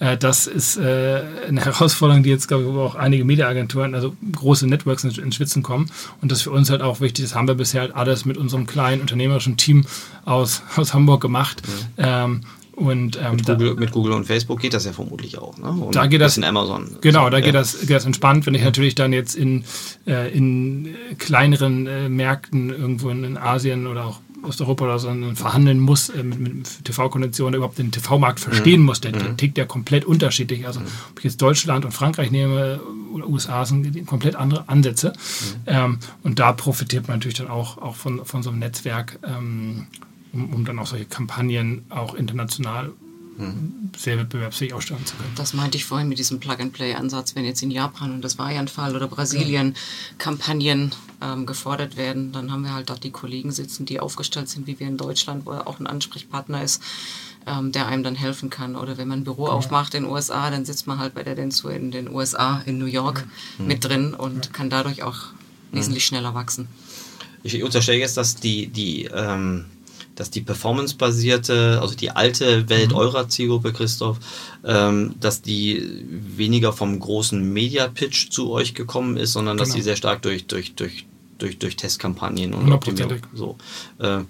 Mhm. 0.00 0.06
Äh, 0.06 0.16
das 0.16 0.46
ist 0.46 0.76
äh, 0.76 1.22
eine 1.48 1.60
Herausforderung, 1.64 2.22
die 2.22 2.30
jetzt, 2.30 2.45
glaube 2.48 2.64
ich, 2.64 2.68
wo 2.70 2.80
auch 2.80 2.94
einige 2.94 3.24
Mediaagenturen, 3.24 3.94
also 3.94 4.14
große 4.32 4.66
Networks 4.66 5.04
in, 5.04 5.10
in 5.10 5.32
Schwitzen 5.32 5.62
kommen. 5.62 5.90
Und 6.20 6.30
das 6.32 6.38
ist 6.38 6.44
für 6.44 6.50
uns 6.50 6.70
halt 6.70 6.82
auch 6.82 7.00
wichtig, 7.00 7.24
das 7.24 7.34
haben 7.34 7.48
wir 7.48 7.54
bisher 7.54 7.82
halt 7.82 7.94
alles 7.94 8.24
mit 8.24 8.36
unserem 8.36 8.66
kleinen 8.66 9.00
unternehmerischen 9.00 9.56
Team 9.56 9.84
aus, 10.24 10.62
aus 10.76 10.94
Hamburg 10.94 11.20
gemacht. 11.20 11.62
Ähm, 11.98 12.42
und 12.76 13.18
ähm, 13.22 13.38
da, 13.42 13.54
Google, 13.54 13.74
mit 13.76 13.90
Google 13.90 14.12
und 14.12 14.26
Facebook 14.26 14.60
geht 14.60 14.74
das 14.74 14.84
ja 14.84 14.92
vermutlich 14.92 15.38
auch. 15.38 15.56
Ne? 15.56 15.70
Und 15.70 15.96
Da 15.96 16.06
geht 16.06 16.20
das- 16.20 16.36
in 16.36 16.44
Amazon. 16.44 16.98
Genau, 17.00 17.30
da 17.30 17.38
ja. 17.38 17.44
geht, 17.46 17.54
das, 17.54 17.80
geht 17.80 17.90
das 17.96 18.04
entspannt. 18.04 18.44
Wenn 18.44 18.54
ich 18.54 18.62
natürlich 18.62 18.94
dann 18.94 19.14
jetzt 19.14 19.34
in, 19.34 19.64
äh, 20.06 20.30
in 20.36 20.94
kleineren 21.16 21.86
äh, 21.86 22.10
Märkten 22.10 22.68
irgendwo 22.68 23.08
in, 23.08 23.24
in 23.24 23.38
Asien 23.38 23.86
oder 23.86 24.04
auch 24.04 24.20
Osteuropa 24.46 24.84
oder 24.84 24.98
so 24.98 25.12
verhandeln 25.34 25.80
muss 25.80 26.08
äh, 26.08 26.22
mit, 26.22 26.38
mit 26.38 26.84
TV-Konditionen, 26.84 27.54
überhaupt 27.54 27.78
den 27.78 27.90
TV-Markt 27.90 28.40
verstehen 28.40 28.82
muss, 28.82 29.00
der, 29.00 29.12
der 29.12 29.36
tickt 29.36 29.58
ja 29.58 29.64
komplett 29.64 30.04
unterschiedlich. 30.04 30.66
Also 30.66 30.80
ob 30.80 31.18
ich 31.18 31.24
jetzt 31.24 31.42
Deutschland 31.42 31.84
und 31.84 31.92
Frankreich 31.92 32.30
nehme 32.30 32.80
oder 33.12 33.28
USA 33.28 33.64
sind 33.64 34.06
komplett 34.06 34.36
andere 34.36 34.68
Ansätze. 34.68 35.12
Ähm, 35.66 35.98
und 36.22 36.38
da 36.38 36.52
profitiert 36.52 37.08
man 37.08 37.18
natürlich 37.18 37.38
dann 37.38 37.48
auch, 37.48 37.78
auch 37.78 37.96
von, 37.96 38.24
von 38.24 38.42
so 38.42 38.50
einem 38.50 38.58
Netzwerk, 38.58 39.18
ähm, 39.26 39.86
um, 40.32 40.52
um 40.52 40.64
dann 40.64 40.78
auch 40.78 40.86
solche 40.86 41.06
Kampagnen 41.06 41.84
auch 41.88 42.14
international 42.14 42.92
sehr 43.96 44.18
wettbewerbsfähig 44.18 44.72
ausstellen 44.72 45.04
zu 45.04 45.14
können. 45.16 45.32
Das 45.36 45.52
meinte 45.52 45.76
ich 45.76 45.84
vorhin 45.84 46.08
mit 46.08 46.18
diesem 46.18 46.40
Plug-and-Play-Ansatz, 46.40 47.34
wenn 47.34 47.44
jetzt 47.44 47.62
in 47.62 47.70
Japan, 47.70 48.12
und 48.12 48.22
das 48.22 48.38
war 48.38 48.50
ja 48.50 48.60
ein 48.60 48.68
Fall, 48.68 48.96
oder 48.96 49.08
Brasilien 49.08 49.74
Kampagnen 50.18 50.92
ähm, 51.22 51.46
gefordert 51.46 51.96
werden, 51.96 52.32
dann 52.32 52.50
haben 52.50 52.62
wir 52.62 52.72
halt 52.72 52.90
dort 52.90 53.04
die 53.04 53.10
Kollegen 53.10 53.52
sitzen, 53.52 53.86
die 53.86 54.00
aufgestellt 54.00 54.48
sind, 54.48 54.66
wie 54.66 54.78
wir 54.80 54.86
in 54.86 54.96
Deutschland, 54.96 55.46
wo 55.46 55.52
er 55.52 55.66
auch 55.66 55.80
ein 55.80 55.86
Ansprechpartner 55.86 56.62
ist, 56.62 56.82
ähm, 57.46 57.72
der 57.72 57.86
einem 57.86 58.02
dann 58.02 58.14
helfen 58.14 58.50
kann. 58.50 58.76
Oder 58.76 58.96
wenn 58.98 59.08
man 59.08 59.20
ein 59.20 59.24
Büro 59.24 59.46
aufmacht 59.46 59.94
in 59.94 60.04
den 60.04 60.12
USA, 60.12 60.50
dann 60.50 60.64
sitzt 60.64 60.86
man 60.86 60.98
halt 60.98 61.14
bei 61.14 61.22
der 61.22 61.34
Denso 61.34 61.68
in 61.68 61.90
den 61.90 62.08
USA, 62.08 62.62
in 62.66 62.78
New 62.78 62.86
York 62.86 63.24
mit 63.58 63.84
drin 63.84 64.14
und 64.14 64.52
kann 64.52 64.70
dadurch 64.70 65.02
auch 65.02 65.26
wesentlich 65.72 66.06
schneller 66.06 66.34
wachsen. 66.34 66.68
Ich 67.42 67.62
unterstelle 67.62 67.98
jetzt, 67.98 68.16
dass 68.16 68.34
die, 68.34 68.66
die, 68.66 69.04
ähm, 69.04 69.66
dass 70.16 70.30
die 70.30 70.40
performance-basierte, 70.40 71.78
also 71.80 71.94
die 71.94 72.10
alte 72.10 72.68
Welt 72.68 72.92
eurer 72.92 73.28
Zielgruppe, 73.28 73.72
Christoph, 73.72 74.18
ähm, 74.64 75.14
dass 75.20 75.42
die 75.42 76.04
weniger 76.36 76.72
vom 76.72 76.98
großen 76.98 77.40
Media-Pitch 77.52 78.30
zu 78.30 78.50
euch 78.50 78.74
gekommen 78.74 79.16
ist, 79.16 79.32
sondern 79.34 79.56
dass 79.56 79.68
Genau. 79.68 79.76
die 79.76 79.82
sehr 79.82 79.96
stark 79.96 80.22
durch, 80.22 80.46
durch, 80.46 80.74
durch, 80.74 81.06
durch, 81.38 81.58
durch 81.58 81.76
Testkampagnen 81.76 82.54
und. 82.54 82.72
Optimierung. 82.72 83.18
So. 83.34 83.56
Äh, 83.98 84.20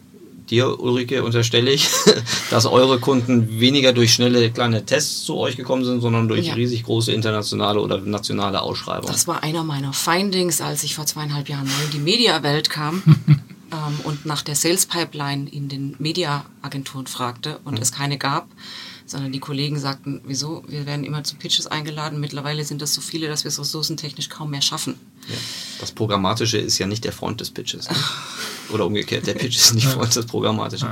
dir, 0.51 0.79
Ulrike, 0.79 1.25
unterstelle 1.25 1.71
ich, 1.73 1.89
dass 2.51 2.67
eure 2.67 3.01
Kunden 3.01 3.59
weniger 3.59 3.93
durch 3.93 4.13
schnelle 4.15 4.51
kleine 4.53 4.85
Tests 4.85 5.25
zu 5.25 5.37
euch 5.37 5.57
gekommen 5.57 5.85
sind, 5.85 6.01
sondern 6.01 6.29
durch 6.29 6.47
Ja. 6.47 6.55
riesig 6.55 6.85
große 6.85 7.11
internationale 7.13 7.81
oder 7.81 8.01
nationale 8.01 8.61
Ausschreibungen. 8.63 9.13
Das 9.13 9.27
war 9.27 9.43
einer 9.43 9.65
meiner 9.65 9.93
Findings, 9.93 10.61
als 10.61 10.85
ich 10.85 10.95
vor 10.95 11.05
zweieinhalb 11.07 11.49
Jahren 11.49 11.67
neu 11.67 11.85
in 11.87 11.91
die 11.93 11.99
Mediawelt 11.99 12.71
kam 12.71 13.03
ähm, 13.77 14.01
und 14.05 14.27
nach 14.27 14.43
der 14.43 14.55
Sales 14.55 14.87
Pipeline 14.87 15.49
in 15.49 15.69
den 15.69 15.95
Mediaagenturen 15.99 17.07
fragte 17.07 17.59
und 17.65 17.79
es 17.79 17.93
keine 17.93 18.19
gab, 18.19 18.49
sondern 19.05 19.33
die 19.33 19.41
Kollegen 19.41 19.79
sagten, 19.79 20.21
wieso, 20.25 20.65
wir 20.67 20.87
werden 20.87 21.05
immer 21.05 21.25
zu 21.25 21.37
Pitches 21.37 21.67
eingeladen, 21.67 22.21
mittlerweile 22.21 22.65
sind 22.65 22.83
das 22.83 22.95
so 22.95 23.01
viele, 23.01 23.29
dass 23.29 23.45
wir 23.45 23.51
es 23.51 23.59
ressourcentechnisch 23.59 24.29
kaum 24.29 24.51
mehr 24.51 24.63
schaffen. 24.63 24.99
Ja. 25.29 25.35
Das 25.81 25.93
Programmatische 25.93 26.59
ist 26.59 26.79
ja 26.79 26.87
nicht 26.87 27.05
der 27.05 27.13
Freund 27.13 27.41
des 27.41 27.51
Pitches. 27.51 27.89
Ne? 27.91 27.97
Oder 28.73 28.87
umgekehrt, 28.87 29.27
der 29.27 29.35
Pitch 29.35 29.57
ist 29.57 29.75
nicht 29.75 29.87
Freund 29.87 30.15
des 30.15 30.27
Programmatischen. 30.27 30.89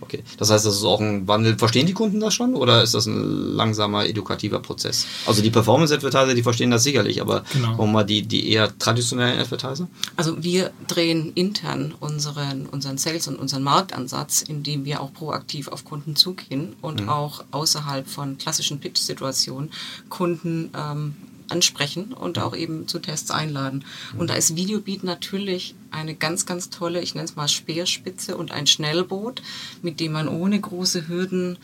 Okay. 0.00 0.22
Das 0.38 0.50
heißt, 0.50 0.64
das 0.64 0.76
ist 0.76 0.84
auch 0.84 1.00
ein 1.00 1.28
Wandel. 1.28 1.58
Verstehen 1.58 1.86
die 1.86 1.92
Kunden 1.92 2.20
das 2.20 2.32
schon 2.32 2.54
oder 2.54 2.82
ist 2.82 2.94
das 2.94 3.06
ein 3.06 3.20
langsamer, 3.54 4.06
edukativer 4.06 4.60
Prozess? 4.60 5.06
Also 5.26 5.42
die 5.42 5.50
Performance-Advertiser, 5.50 6.34
die 6.34 6.42
verstehen 6.42 6.70
das 6.70 6.84
sicherlich, 6.84 7.20
aber 7.20 7.44
Genau. 7.52 7.86
mal 7.86 8.04
die, 8.04 8.22
die 8.22 8.50
eher 8.50 8.76
traditionellen 8.78 9.38
Advertiser? 9.38 9.88
Also 10.16 10.42
wir 10.42 10.70
drehen 10.86 11.32
intern 11.34 11.94
unseren, 12.00 12.66
unseren 12.66 12.96
Sales 12.96 13.28
und 13.28 13.36
unseren 13.36 13.62
Marktansatz, 13.62 14.42
indem 14.42 14.84
wir 14.84 15.02
auch 15.02 15.12
proaktiv 15.12 15.68
auf 15.68 15.84
Kunden 15.84 16.16
zugehen 16.16 16.76
und 16.80 17.08
auch 17.08 17.44
außerhalb 17.50 18.08
von 18.08 18.38
klassischen 18.38 18.80
Pitch-Situationen 18.80 19.70
Kunden 20.08 20.70
ähm, 20.74 21.16
ansprechen 21.50 22.12
und 22.12 22.38
auch 22.38 22.54
eben 22.54 22.88
zu 22.88 22.98
Tests 22.98 23.30
einladen. 23.30 23.84
Und 24.16 24.30
da 24.30 24.34
ist 24.34 24.56
Videobeat 24.56 25.04
natürlich 25.04 25.74
eine 25.90 26.14
ganz, 26.14 26.46
ganz 26.46 26.70
tolle, 26.70 27.00
ich 27.00 27.14
nenne 27.14 27.26
es 27.26 27.36
mal 27.36 27.48
Speerspitze 27.48 28.36
und 28.36 28.52
ein 28.52 28.66
Schnellboot, 28.66 29.42
mit 29.82 30.00
dem 30.00 30.12
man 30.12 30.28
ohne 30.28 30.60
große 30.60 31.08
Hürden 31.08 31.58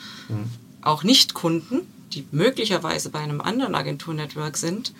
auch 0.82 1.02
Nicht-Kunden, 1.02 1.80
die 2.12 2.24
möglicherweise 2.30 3.10
bei 3.10 3.18
einem 3.18 3.40
anderen 3.40 3.74
Agenturnetwork 3.74 4.56
sind, 4.56 4.92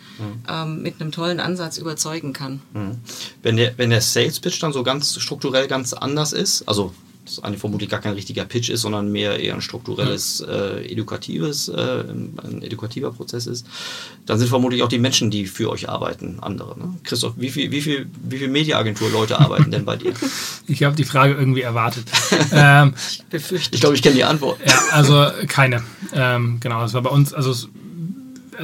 ähm, 0.49 0.83
mit 0.83 1.01
einem 1.01 1.13
tollen 1.13 1.41
Ansatz 1.41 1.79
überzeugen 1.79 2.33
kann. 2.33 2.61
Mhm. 2.73 2.99
Wenn 3.43 3.57
der, 3.57 3.79
wenn 3.79 3.91
der 3.91 4.01
Sales 4.01 4.41
Pitch 4.41 4.63
dann 4.63 4.73
so 4.73 4.83
ganz 4.83 5.19
strukturell 5.21 5.69
ganz 5.69 5.93
anders 5.93 6.33
ist, 6.33 6.67
also 6.69 6.93
das 7.25 7.43
eigentlich 7.43 7.61
vermutlich 7.61 7.89
gar 7.89 8.01
kein 8.01 8.15
richtiger 8.15 8.45
Pitch 8.45 8.71
ist, 8.71 8.83
sondern 8.83 9.11
mehr 9.11 9.41
eher 9.41 9.55
ein 9.55 9.61
strukturelles, 9.63 10.41
äh, 10.41 10.85
edukatives, 10.91 11.69
äh, 11.69 12.05
ein 12.09 12.63
edukativer 12.63 13.13
Prozess 13.13 13.47
ist, 13.47 13.67
dann 14.27 14.39
sind 14.39 14.49
vermutlich 14.49 14.83
auch 14.83 14.89
die 14.89 14.99
Menschen, 14.99 15.31
die 15.31 15.47
für 15.47 15.71
euch 15.71 15.89
arbeiten, 15.89 16.39
andere. 16.41 16.79
Ne? 16.79 16.95
Christoph, 17.03 17.35
wie 17.37 17.51
viel, 17.51 17.71
wie 17.71 17.81
viel, 17.81 18.07
wie 18.23 18.39
viel 18.39 18.49
Mediaagentur-Leute 18.49 19.39
arbeiten 19.39 19.71
denn 19.71 19.85
bei 19.85 19.97
dir? 19.97 20.13
Ich 20.67 20.83
habe 20.83 20.97
die 20.97 21.05
Frage 21.05 21.35
irgendwie 21.35 21.61
erwartet. 21.61 22.05
ähm, 22.53 22.95
Befürchte 23.29 23.75
Ich 23.75 23.81
glaube, 23.81 23.95
ich 23.95 24.03
kenne 24.03 24.15
die 24.15 24.25
Antwort. 24.25 24.59
Ja, 24.67 24.75
also 24.93 25.27
keine. 25.47 25.83
Ähm, 26.15 26.59
genau, 26.61 26.81
das 26.81 26.95
war 26.95 27.03
bei 27.03 27.11
uns, 27.11 27.35
also 27.35 27.51
es, 27.51 27.69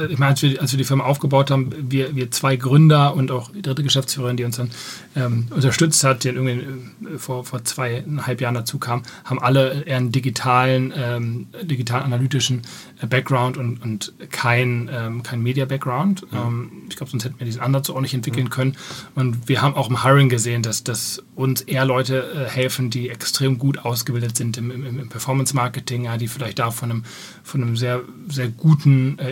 ich 0.09 0.17
meine, 0.17 0.31
als 0.31 0.41
wir, 0.41 0.61
als 0.61 0.71
wir 0.71 0.77
die 0.77 0.83
Firma 0.83 1.03
aufgebaut 1.03 1.51
haben, 1.51 1.71
wir, 1.89 2.15
wir 2.15 2.31
zwei 2.31 2.55
Gründer 2.55 3.15
und 3.15 3.31
auch 3.31 3.51
die 3.51 3.61
dritte 3.61 3.83
Geschäftsführerin, 3.83 4.37
die 4.37 4.43
uns 4.43 4.57
dann 4.57 4.71
ähm, 5.15 5.47
unterstützt 5.49 6.03
hat, 6.03 6.23
die 6.23 6.29
irgendwie 6.29 6.51
äh, 6.51 7.17
vor, 7.17 7.43
vor 7.45 7.63
zweieinhalb 7.63 8.41
Jahren 8.41 8.55
dazu 8.55 8.79
kam, 8.79 9.03
haben 9.25 9.39
alle 9.39 9.83
eher 9.83 9.97
einen 9.97 10.11
digitalen, 10.11 10.93
ähm, 10.95 11.47
digital 11.63 12.03
analytischen 12.03 12.61
äh, 13.01 13.07
Background 13.07 13.57
und, 13.57 13.81
und 13.81 14.13
kein, 14.29 14.89
ähm, 14.91 15.23
kein 15.23 15.41
Media-Background. 15.41 16.31
Mhm. 16.31 16.71
Ich 16.89 16.95
glaube, 16.95 17.11
sonst 17.11 17.25
hätten 17.25 17.39
wir 17.39 17.45
diesen 17.45 17.61
Ansatz 17.61 17.89
auch 17.89 18.01
nicht 18.01 18.13
entwickeln 18.13 18.45
mhm. 18.45 18.51
können. 18.51 18.77
Und 19.15 19.47
wir 19.47 19.61
haben 19.61 19.75
auch 19.75 19.89
im 19.89 20.03
Hiring 20.03 20.29
gesehen, 20.29 20.63
dass, 20.63 20.83
dass 20.83 21.23
uns 21.35 21.61
eher 21.61 21.85
Leute 21.85 22.31
äh, 22.33 22.49
helfen, 22.49 22.89
die 22.89 23.09
extrem 23.09 23.57
gut 23.57 23.79
ausgebildet 23.79 24.37
sind 24.37 24.57
im, 24.57 24.71
im, 24.71 24.99
im 24.99 25.09
Performance-Marketing, 25.09 26.05
ja, 26.05 26.17
die 26.17 26.27
vielleicht 26.27 26.59
da 26.59 26.71
von 26.71 26.91
einem, 26.91 27.03
von 27.43 27.61
einem 27.61 27.77
sehr, 27.77 28.01
sehr 28.29 28.47
guten 28.47 29.19
äh, 29.19 29.31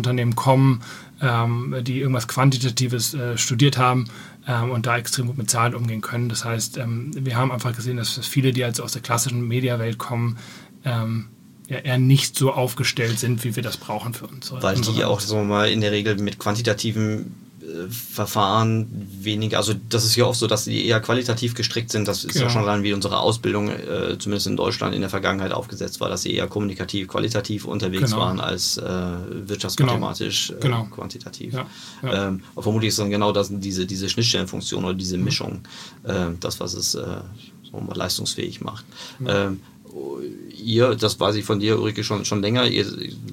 E-Commerce-Unternehmen 0.00 0.36
kommen, 0.36 0.82
ähm, 1.22 1.76
die 1.82 2.00
irgendwas 2.00 2.28
Quantitatives 2.28 3.14
äh, 3.14 3.36
studiert 3.36 3.78
haben 3.78 4.06
ähm, 4.46 4.70
und 4.70 4.86
da 4.86 4.96
extrem 4.96 5.26
gut 5.26 5.38
mit 5.38 5.50
Zahlen 5.50 5.74
umgehen 5.74 6.00
können. 6.00 6.28
Das 6.28 6.44
heißt, 6.44 6.78
ähm, 6.78 7.10
wir 7.14 7.36
haben 7.36 7.52
einfach 7.52 7.74
gesehen, 7.74 7.96
dass, 7.96 8.18
viele, 8.26 8.52
die 8.52 8.64
also 8.64 8.82
aus 8.82 8.92
der 8.92 9.02
klassischen 9.02 9.46
Mediawelt 9.46 9.98
kommen, 9.98 10.38
ähm, 10.84 11.26
ja, 11.68 11.78
eher 11.78 11.98
nicht 11.98 12.36
so 12.36 12.52
aufgestellt 12.52 13.18
sind, 13.18 13.44
wie 13.44 13.54
wir 13.54 13.62
das 13.62 13.76
brauchen 13.76 14.12
für 14.12 14.26
uns. 14.26 14.52
Weil 14.52 14.80
die 14.80 15.04
auch 15.04 15.20
so 15.20 15.44
mal 15.44 15.70
in 15.70 15.80
der 15.80 15.92
Regel 15.92 16.16
mit 16.16 16.38
quantitativen 16.38 17.34
Verfahren 17.88 18.88
weniger, 19.20 19.58
also 19.58 19.74
das 19.88 20.04
ist 20.04 20.16
ja 20.16 20.24
auch 20.24 20.34
so, 20.34 20.46
dass 20.46 20.64
die 20.64 20.86
eher 20.86 21.00
qualitativ 21.00 21.54
gestrickt 21.54 21.90
sind. 21.90 22.08
Das 22.08 22.24
ist 22.24 22.34
ja, 22.36 22.42
ja 22.42 22.50
schon 22.50 22.64
dann, 22.64 22.82
wie 22.82 22.92
unsere 22.92 23.18
Ausbildung, 23.18 23.68
äh, 23.68 24.18
zumindest 24.18 24.46
in 24.46 24.56
Deutschland 24.56 24.94
in 24.94 25.00
der 25.00 25.10
Vergangenheit 25.10 25.52
aufgesetzt 25.52 26.00
war, 26.00 26.08
dass 26.08 26.22
sie 26.22 26.34
eher 26.34 26.46
kommunikativ, 26.46 27.08
qualitativ 27.08 27.64
unterwegs 27.64 28.10
genau. 28.10 28.18
waren 28.18 28.40
als 28.40 28.76
äh, 28.76 28.82
wirtschaftsmathematisch 28.82 30.48
genau. 30.48 30.58
Äh, 30.58 30.62
genau. 30.62 30.84
quantitativ. 30.94 31.54
Ja. 31.54 31.66
Ja. 32.02 32.28
Ähm, 32.28 32.42
vermutlich 32.58 32.88
ist 32.88 32.98
dann 32.98 33.10
genau 33.10 33.32
das, 33.32 33.48
diese, 33.50 33.86
diese 33.86 34.08
Schnittstellenfunktion 34.08 34.84
oder 34.84 34.94
diese 34.94 35.18
mhm. 35.18 35.24
Mischung, 35.24 35.60
äh, 36.04 36.26
das, 36.40 36.60
was 36.60 36.74
es 36.74 36.94
äh, 36.94 37.04
so 37.70 37.92
leistungsfähig 37.92 38.60
macht. 38.60 38.84
Ähm, 39.26 39.60
ihr, 40.56 40.94
das 40.94 41.18
weiß 41.18 41.36
ich 41.36 41.44
von 41.44 41.60
dir, 41.60 41.78
Ulrike, 41.78 42.04
schon, 42.04 42.24
schon 42.24 42.42
länger, 42.42 42.66
ihr 42.66 42.86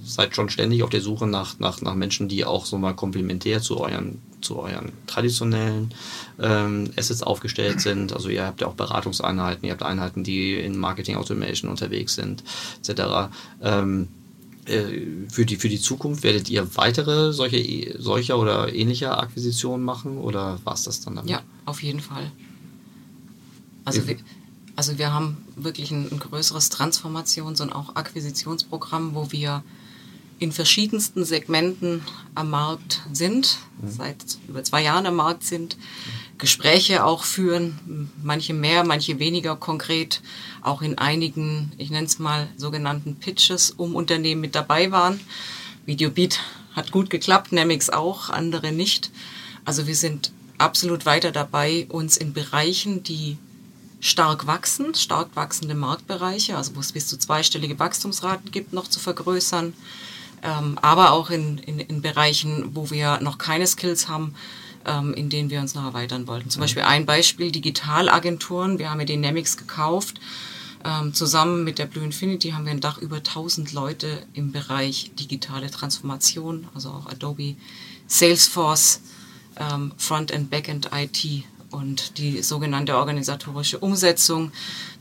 seid 0.04 0.36
schon 0.36 0.50
ständig 0.50 0.84
auf 0.84 0.90
der 0.90 1.02
Suche 1.02 1.28
nach, 1.28 1.60
nach, 1.60 1.82
nach 1.82 1.96
Menschen, 1.96 2.28
die 2.28 2.46
auch 2.46 2.66
so 2.66 2.78
mal 2.78 2.94
komplementär 2.94 3.62
zu 3.62 3.80
euren, 3.80 4.20
zu 4.42 4.60
euren 4.60 4.92
traditionellen 5.06 5.94
ähm, 6.40 6.92
Assets 6.98 7.24
aufgestellt 7.24 7.82
sind. 7.82 8.14
Also 8.14 8.30
ihr 8.30 8.46
habt 8.46 8.62
ja 8.62 8.68
auch 8.68 8.76
Beratungseinheiten, 8.76 9.66
ihr 9.66 9.72
habt 9.72 9.84
Einheiten, 9.84 10.24
die 10.24 10.56
in 10.56 10.78
Marketing 10.78 11.16
Automation 11.16 11.70
unterwegs 11.70 12.16
sind, 12.16 12.44
etc. 12.80 13.30
Ähm, 13.62 14.08
äh, 14.66 15.02
für 15.30 15.46
die, 15.46 15.58
für 15.58 15.70
die 15.70 15.80
Zukunft 15.80 16.24
werdet 16.24 16.50
ihr 16.50 16.76
weitere 16.76 17.34
solche, 17.34 17.96
solcher 18.00 18.38
oder 18.40 18.74
ähnlicher 18.74 19.20
Akquisitionen 19.20 19.84
machen 19.84 20.18
oder 20.18 20.60
war 20.64 20.74
es 20.74 20.84
das 20.84 21.02
dann 21.02 21.16
damit? 21.16 21.30
Ja, 21.30 21.42
auf 21.66 21.84
jeden 21.84 22.00
Fall. 22.00 22.32
Also 23.86 24.06
wir, 24.06 24.18
also 24.78 25.00
wir 25.00 25.12
haben 25.12 25.38
wirklich 25.56 25.90
ein, 25.92 26.08
ein 26.12 26.20
größeres 26.20 26.72
Transformations- 26.72 27.62
und 27.62 27.74
auch 27.74 27.96
Akquisitionsprogramm, 27.96 29.16
wo 29.16 29.32
wir 29.32 29.64
in 30.38 30.52
verschiedensten 30.52 31.26
Segmenten 31.26 32.04
am 32.36 32.52
Markt 32.52 33.02
sind, 33.12 33.58
mhm. 33.82 33.90
seit 33.90 34.38
über 34.48 34.64
zwei 34.64 34.84
Jahren 34.84 35.08
am 35.08 35.16
Markt 35.16 35.44
sind, 35.44 35.78
Gespräche 36.38 37.04
auch 37.04 37.24
führen, 37.24 38.12
manche 38.22 38.54
mehr, 38.54 38.84
manche 38.84 39.18
weniger 39.18 39.56
konkret, 39.56 40.22
auch 40.62 40.84
in 40.84 41.00
einigen, 41.00 41.72
ich 41.80 41.90
nenne 41.90 42.06
es 42.06 42.20
mal 42.20 42.48
sogenannten 42.56 43.16
Pitches 43.16 43.72
um 43.72 43.96
Unternehmen 43.96 44.42
mit 44.42 44.54
dabei 44.54 44.92
waren. 44.92 45.20
Videobeat 45.88 46.40
hat 46.74 46.92
gut 46.92 47.10
geklappt, 47.10 47.52
Nemix 47.52 47.90
auch, 47.90 48.30
andere 48.30 48.72
nicht. 48.72 49.10
Also 49.66 49.88
wir 49.88 49.96
sind 49.96 50.32
absolut 50.60 51.08
weiter 51.08 51.32
dabei, 51.32 51.88
uns 51.90 52.16
in 52.16 52.34
Bereichen, 52.34 53.02
die 53.02 53.40
stark 54.00 54.48
wachsen, 54.48 54.94
stark 54.96 55.36
wachsende 55.36 55.76
Marktbereiche, 55.76 56.56
also 56.56 56.76
wo 56.76 56.80
es 56.80 56.92
bis 56.92 57.08
zu 57.08 57.18
zweistellige 57.18 57.80
Wachstumsraten 57.80 58.52
gibt, 58.52 58.74
noch 58.74 58.88
zu 58.88 59.00
vergrößern. 59.00 59.74
Ähm, 60.44 60.78
aber 60.82 61.12
auch 61.12 61.30
in, 61.30 61.58
in, 61.58 61.80
in 61.80 62.02
Bereichen, 62.02 62.76
wo 62.76 62.92
wir 62.92 63.20
noch 63.22 63.38
keine 63.38 63.66
Skills 63.66 64.08
haben, 64.08 64.36
ähm, 64.86 65.14
in 65.14 65.30
denen 65.30 65.50
wir 65.50 65.60
uns 65.60 65.74
noch 65.74 65.84
erweitern 65.84 66.28
wollten. 66.28 66.50
Zum 66.50 66.62
Beispiel 66.62 66.84
ein 66.84 67.06
Beispiel, 67.06 67.52
Digitalagenturen. 67.52 68.78
Wir 68.78 68.92
haben 68.92 69.00
ja 69.00 69.06
Dynamics 69.06 69.58
gekauft. 69.58 70.20
Ähm, 70.86 71.14
zusammen 71.14 71.64
mit 71.64 71.80
der 71.80 71.88
Blue 71.88 72.04
Infinity 72.04 72.52
haben 72.52 72.66
wir 72.66 72.72
ein 72.72 72.80
Dach 72.80 73.00
über 73.00 73.18
1000 73.18 73.74
Leute 73.74 74.22
im 74.34 74.52
Bereich 74.52 75.12
digitale 75.20 75.72
Transformation, 75.72 76.68
also 76.76 76.90
auch 76.90 77.08
Adobe, 77.08 77.56
Salesforce, 78.06 79.02
ähm, 79.60 79.92
Front- 79.98 80.32
and 80.32 80.52
Backend 80.52 80.92
IT 80.94 81.44
und 81.72 82.18
die 82.18 82.42
sogenannte 82.42 82.96
organisatorische 82.98 83.80
Umsetzung. 83.80 84.52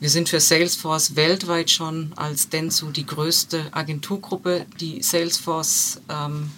Wir 0.00 0.10
sind 0.10 0.28
für 0.28 0.40
Salesforce 0.40 1.16
weltweit 1.16 1.70
schon 1.70 2.12
als 2.16 2.48
Densu 2.48 2.90
die 2.90 3.06
größte 3.06 3.66
Agenturgruppe, 3.72 4.66
die 4.80 5.02
Salesforce 5.02 6.00
ähm, 6.08 6.50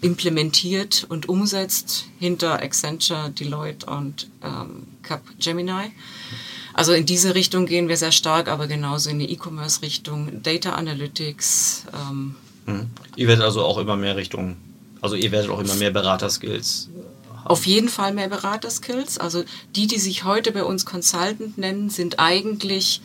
implementiert 0.00 1.06
und 1.08 1.28
umsetzt 1.28 2.06
hinter 2.18 2.62
Accenture, 2.62 3.30
Deloitte 3.30 3.86
und 3.86 4.28
ähm, 4.42 4.86
Capgemini. 5.02 5.92
Also 6.74 6.92
in 6.92 7.06
diese 7.06 7.34
Richtung 7.34 7.66
gehen 7.66 7.88
wir 7.88 7.96
sehr 7.96 8.12
stark, 8.12 8.48
aber 8.48 8.66
genauso 8.66 9.08
in 9.08 9.18
die 9.18 9.30
E-Commerce-Richtung, 9.32 10.42
Data 10.42 10.72
Analytics. 10.72 11.86
Ähm, 11.94 12.34
mhm. 12.66 12.90
Ihr 13.16 13.28
werdet 13.28 13.44
also 13.44 13.62
auch 13.62 13.78
immer 13.78 13.96
mehr 13.96 14.16
Richtung, 14.16 14.56
also 15.00 15.14
ihr 15.14 15.30
werdet 15.30 15.50
auch 15.50 15.60
immer 15.60 15.74
mehr 15.76 15.90
Beraterskills 15.90 16.90
auf 17.44 17.66
jeden 17.66 17.88
Fall 17.88 18.12
mehr 18.12 18.28
Beraterskills. 18.28 19.18
Also 19.18 19.44
die, 19.76 19.86
die 19.86 19.98
sich 19.98 20.24
heute 20.24 20.52
bei 20.52 20.64
uns 20.64 20.84
Consultant 20.86 21.58
nennen, 21.58 21.90
sind 21.90 22.18
eigentlich 22.18 23.02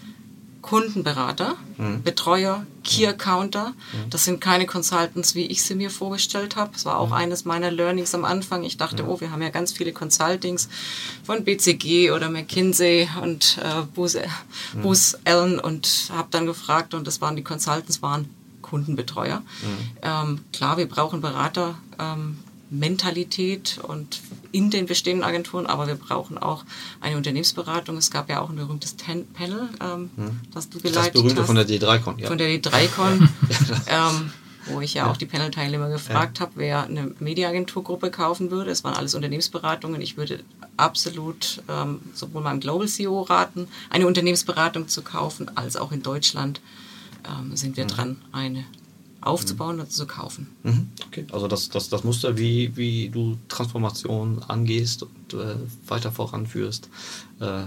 Kundenberater, 0.61 1.55
mhm. 1.77 2.03
Betreuer, 2.03 2.65
Key 2.83 3.07
Accounter. 3.07 3.69
Mhm. 3.69 4.09
Das 4.09 4.25
sind 4.25 4.41
keine 4.41 4.65
Consultants, 4.65 5.33
wie 5.33 5.45
ich 5.45 5.63
sie 5.63 5.75
mir 5.75 5.89
vorgestellt 5.89 6.55
habe. 6.55 6.71
Das 6.73 6.85
war 6.85 6.97
auch 6.97 7.07
mhm. 7.07 7.13
eines 7.13 7.45
meiner 7.45 7.71
Learnings 7.71 8.13
am 8.13 8.25
Anfang. 8.25 8.63
Ich 8.63 8.77
dachte, 8.77 9.03
mhm. 9.03 9.09
oh, 9.09 9.21
wir 9.21 9.31
haben 9.31 9.41
ja 9.41 9.49
ganz 9.49 9.71
viele 9.71 9.93
Consultings 9.93 10.67
von 11.23 11.43
BCG 11.45 12.11
oder 12.11 12.29
McKinsey 12.29 13.07
und 13.21 13.57
äh, 13.63 13.83
Booz, 13.95 14.15
mhm. 14.15 14.81
Booz 14.81 15.17
Allen 15.23 15.59
und 15.59 16.11
habe 16.13 16.27
dann 16.31 16.45
gefragt 16.45 16.93
und 16.93 17.07
das 17.07 17.21
waren 17.21 17.35
die 17.35 17.43
Consultants, 17.43 18.01
waren 18.01 18.29
Kundenbetreuer. 18.61 19.39
Mhm. 19.39 19.77
Ähm, 20.01 20.39
klar, 20.51 20.77
wir 20.77 20.87
brauchen 20.87 21.21
Berater. 21.21 21.75
Ähm, 21.97 22.37
Mentalität 22.69 23.79
und 23.81 24.21
in 24.51 24.69
den 24.69 24.85
bestehenden 24.85 25.23
Agenturen, 25.23 25.65
aber 25.65 25.87
wir 25.87 25.95
brauchen 25.95 26.37
auch 26.37 26.65
eine 27.01 27.17
Unternehmensberatung. 27.17 27.97
Es 27.97 28.11
gab 28.11 28.29
ja 28.29 28.41
auch 28.41 28.49
ein 28.49 28.55
berühmtes 28.55 28.95
Ten 28.95 29.27
Panel, 29.27 29.69
ähm, 29.81 30.09
hm. 30.15 30.39
das 30.53 30.69
du 30.69 30.79
geleitet 30.79 31.15
das 31.15 31.21
berühmte 31.21 31.41
hast. 31.41 31.47
von 31.47 31.55
der 31.55 31.67
D3Con, 31.67 32.19
ja. 32.19 32.27
Von 32.27 32.37
der 32.37 32.49
D3Con, 32.49 33.27
ähm, 33.87 34.31
wo 34.67 34.81
ich 34.81 34.93
ja, 34.93 35.05
ja. 35.05 35.11
auch 35.11 35.17
die 35.17 35.25
Panel-Teilnehmer 35.25 35.89
gefragt 35.89 36.37
ja. 36.37 36.45
habe, 36.45 36.53
wer 36.55 36.83
eine 36.83 37.13
Mediaagenturgruppe 37.19 38.11
kaufen 38.11 38.51
würde. 38.51 38.71
Es 38.71 38.83
waren 38.83 38.95
alles 38.95 39.15
Unternehmensberatungen. 39.15 40.01
Ich 40.01 40.17
würde 40.17 40.43
absolut 40.77 41.63
ähm, 41.67 42.01
sowohl 42.13 42.43
meinem 42.43 42.59
Global 42.59 42.87
CEO 42.87 43.21
raten, 43.21 43.67
eine 43.89 44.05
Unternehmensberatung 44.05 44.87
zu 44.87 45.01
kaufen, 45.01 45.49
als 45.55 45.75
auch 45.75 45.91
in 45.91 46.03
Deutschland 46.03 46.61
ähm, 47.27 47.55
sind 47.55 47.77
wir 47.77 47.85
mhm. 47.85 47.89
dran, 47.89 48.21
eine 48.31 48.65
aufzubauen 49.21 49.75
mhm. 49.75 49.81
oder 49.81 49.89
zu 49.89 50.05
kaufen. 50.05 50.47
Mhm. 50.63 50.89
Okay, 51.07 51.25
also 51.31 51.47
das, 51.47 51.69
das, 51.69 51.89
das 51.89 52.03
Muster, 52.03 52.37
wie, 52.37 52.75
wie 52.75 53.09
du 53.09 53.37
Transformation 53.47 54.41
angehst 54.47 55.03
und 55.03 55.33
äh, 55.33 55.55
weiter 55.87 56.11
voranführst, 56.11 56.89
äh, 57.39 57.63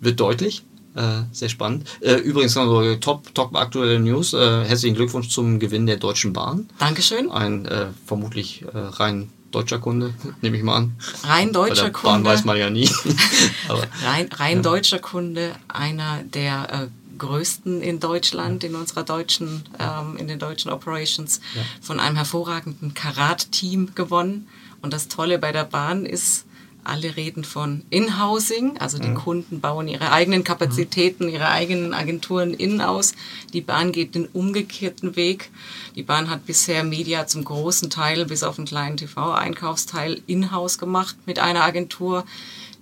wird 0.00 0.20
deutlich. 0.20 0.62
Äh, 0.94 1.22
sehr 1.32 1.48
spannend. 1.48 1.88
Äh, 2.00 2.14
übrigens 2.14 2.54
noch 2.54 2.66
so 2.66 2.94
top, 2.96 3.34
top 3.34 3.56
aktuelle 3.56 3.98
News. 3.98 4.32
Äh, 4.32 4.64
herzlichen 4.64 4.94
Glückwunsch 4.94 5.28
zum 5.28 5.58
Gewinn 5.58 5.86
der 5.86 5.96
Deutschen 5.96 6.32
Bahn. 6.32 6.68
Dankeschön. 6.78 7.32
Ein 7.32 7.66
äh, 7.66 7.86
vermutlich 8.06 8.64
rein 8.72 9.30
deutscher 9.50 9.80
Kunde, 9.80 10.14
nehme 10.40 10.56
ich 10.56 10.62
mal 10.62 10.76
an. 10.76 10.96
Rein 11.24 11.52
deutscher 11.52 11.90
Kunde. 11.90 12.02
Bahn 12.02 12.24
weiß 12.24 12.44
man 12.44 12.56
ja 12.56 12.70
nie. 12.70 12.88
rein 14.04 14.28
rein 14.32 14.56
ja. 14.58 14.62
deutscher 14.62 15.00
Kunde, 15.00 15.50
einer 15.66 16.22
der 16.22 16.90
größten 17.24 17.82
in 17.82 18.00
Deutschland, 18.00 18.64
in 18.64 18.74
unserer 18.74 19.02
deutschen, 19.02 19.64
ähm, 19.78 20.16
in 20.16 20.28
den 20.28 20.38
deutschen 20.38 20.70
Operations, 20.70 21.40
ja. 21.54 21.62
von 21.80 22.00
einem 22.00 22.16
hervorragenden 22.16 22.94
Karat-Team 22.94 23.94
gewonnen. 23.94 24.48
Und 24.82 24.92
das 24.92 25.08
Tolle 25.08 25.38
bei 25.38 25.50
der 25.52 25.64
Bahn 25.64 26.04
ist, 26.04 26.44
alle 26.84 27.16
reden 27.16 27.44
von 27.44 27.82
In-Housing, 27.88 28.76
also 28.76 28.98
die 28.98 29.08
mhm. 29.08 29.14
Kunden 29.14 29.60
bauen 29.60 29.88
ihre 29.88 30.12
eigenen 30.12 30.44
Kapazitäten, 30.44 31.30
ihre 31.30 31.48
eigenen 31.48 31.94
Agenturen 31.94 32.52
in 32.52 32.82
aus. 32.82 33.14
Die 33.54 33.62
Bahn 33.62 33.90
geht 33.90 34.14
den 34.14 34.26
umgekehrten 34.26 35.16
Weg. 35.16 35.50
Die 35.96 36.02
Bahn 36.02 36.28
hat 36.28 36.44
bisher 36.44 36.84
Media 36.84 37.26
zum 37.26 37.44
großen 37.44 37.88
Teil, 37.88 38.26
bis 38.26 38.42
auf 38.42 38.58
einen 38.58 38.66
kleinen 38.66 38.98
TV-Einkaufsteil, 38.98 40.20
in-house 40.26 40.76
gemacht 40.76 41.16
mit 41.24 41.38
einer 41.38 41.64
Agentur 41.64 42.26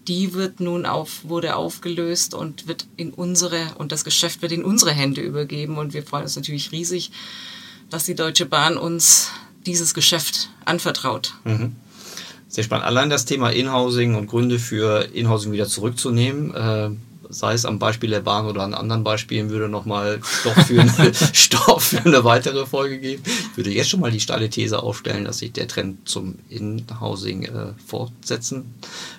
die 0.09 0.35
wird 0.35 0.61
nun 0.61 0.87
auf, 0.87 1.25
wurde 1.25 1.57
aufgelöst 1.57 2.35
und 2.35 2.67
wird 2.67 2.87
in 2.97 3.13
unsere, 3.13 3.75
und 3.79 3.93
das 3.93 4.05
Geschäft 4.05 4.43
wird 4.43 4.53
in 4.53 4.65
unsere 4.65 4.93
Hände 4.93 5.21
übergeben. 5.21 5.79
Und 5.79 5.95
wir 5.95 6.03
freuen 6.03 6.25
uns 6.25 6.37
natürlich 6.37 6.73
riesig, 6.73 7.13
dass 7.91 8.05
die 8.05 8.15
Deutsche 8.15 8.47
Bahn 8.47 8.77
uns 8.77 9.31
dieses 9.67 9.95
Geschäft 9.95 10.51
anvertraut. 10.65 11.35
Mhm. 11.45 11.77
Sehr 12.49 12.65
spannend. 12.65 12.85
Allein 12.85 13.11
das 13.11 13.25
Thema 13.25 13.51
Inhousing 13.51 14.15
und 14.15 14.27
Gründe 14.27 14.59
für 14.59 15.09
Inhousing 15.15 15.53
wieder 15.53 15.67
zurückzunehmen, 15.67 16.55
äh, 16.55 16.91
sei 17.33 17.55
es 17.55 17.65
am 17.65 17.79
Beispiel 17.79 18.11
der 18.11 18.21
Bahn 18.21 18.47
oder 18.47 18.63
an 18.63 18.75
anderen 18.75 19.03
Beispielen, 19.05 19.51
würde 19.51 19.69
nochmal 19.69 20.21
Stoff 20.25 20.67
für, 20.67 20.81
eine, 20.81 21.13
Stoff 21.33 21.83
für 21.85 22.05
eine 22.05 22.25
weitere 22.25 22.67
Folge 22.67 22.99
geben. 22.99 23.23
Ich 23.51 23.57
würde 23.57 23.71
jetzt 23.71 23.89
schon 23.91 24.01
mal 24.01 24.11
die 24.11 24.21
steile 24.21 24.49
These 24.51 24.83
aufstellen, 24.83 25.25
dass 25.25 25.39
sich 25.39 25.53
der 25.53 25.67
Trend 25.69 26.09
zum 26.09 26.37
Inhousing 26.49 27.45
äh, 27.45 27.73
fortsetzen 27.87 28.75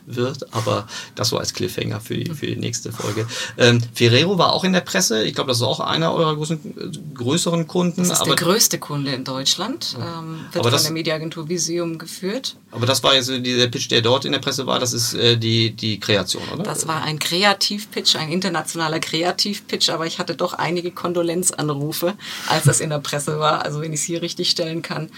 wird, 0.05 0.53
aber 0.53 0.87
das 1.15 1.29
so 1.29 1.37
als 1.37 1.53
Cliffhanger 1.53 1.99
für 2.01 2.15
die, 2.17 2.31
für 2.33 2.47
die 2.47 2.55
nächste 2.57 2.91
Folge. 2.91 3.27
Ähm, 3.57 3.81
Ferrero 3.93 4.37
war 4.37 4.53
auch 4.53 4.63
in 4.63 4.73
der 4.73 4.81
Presse, 4.81 5.23
ich 5.23 5.33
glaube, 5.35 5.49
das 5.49 5.57
ist 5.57 5.63
auch 5.63 5.79
einer 5.79 6.13
eurer 6.13 6.35
großen, 6.35 7.13
größeren 7.15 7.67
Kunden. 7.67 8.01
Das 8.01 8.09
ist 8.11 8.21
aber, 8.21 8.35
der 8.35 8.45
größte 8.45 8.79
Kunde 8.79 9.11
in 9.13 9.23
Deutschland, 9.23 9.95
ähm, 9.99 10.39
wird 10.51 10.55
aber 10.55 10.63
von 10.63 10.71
das- 10.71 10.83
der 10.83 10.91
Mediaagentur 10.91 11.47
Visium 11.49 11.97
geführt. 11.97 12.55
aber 12.71 12.85
das 12.85 13.01
war 13.03 13.15
jetzt 13.15 13.29
äh, 13.29 13.39
dieser 13.39 13.67
Pitch, 13.67 13.89
der 13.91 14.01
dort 14.01 14.25
in 14.25 14.31
der 14.33 14.39
Presse 14.39 14.65
war, 14.67 14.79
das 14.79 14.93
ist 14.93 15.13
äh, 15.13 15.37
die, 15.37 15.71
die 15.71 15.99
Kreation, 15.99 16.43
oder? 16.53 16.63
Das 16.63 16.87
war 16.87 17.01
ein 17.03 17.19
Kreativpitch, 17.19 18.02
ein 18.15 18.31
internationaler 18.31 18.99
Kreativpitch, 18.99 19.89
aber 19.89 20.05
ich 20.05 20.19
hatte 20.19 20.35
doch 20.35 20.53
einige 20.53 20.91
Kondolenzanrufe, 20.91 22.13
als 22.47 22.65
das 22.65 22.79
in 22.79 22.89
der 22.89 22.99
Presse 22.99 23.39
war. 23.39 23.63
Also 23.63 23.81
wenn 23.81 23.93
ich 23.93 24.01
es 24.01 24.05
hier 24.05 24.21
richtig 24.21 24.49
stellen 24.49 24.81
kann. 24.81 25.09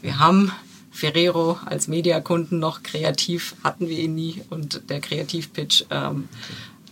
Wir 0.00 0.18
haben 0.18 0.52
Ferrero 0.90 1.58
als 1.64 1.88
Mediakunden 1.88 2.58
noch 2.58 2.82
kreativ, 2.82 3.54
hatten 3.64 3.88
wir 3.88 3.98
ihn 3.98 4.14
nie 4.14 4.42
und 4.50 4.90
der 4.90 5.00
Kreativpitch, 5.00 5.86
ähm, 5.90 6.28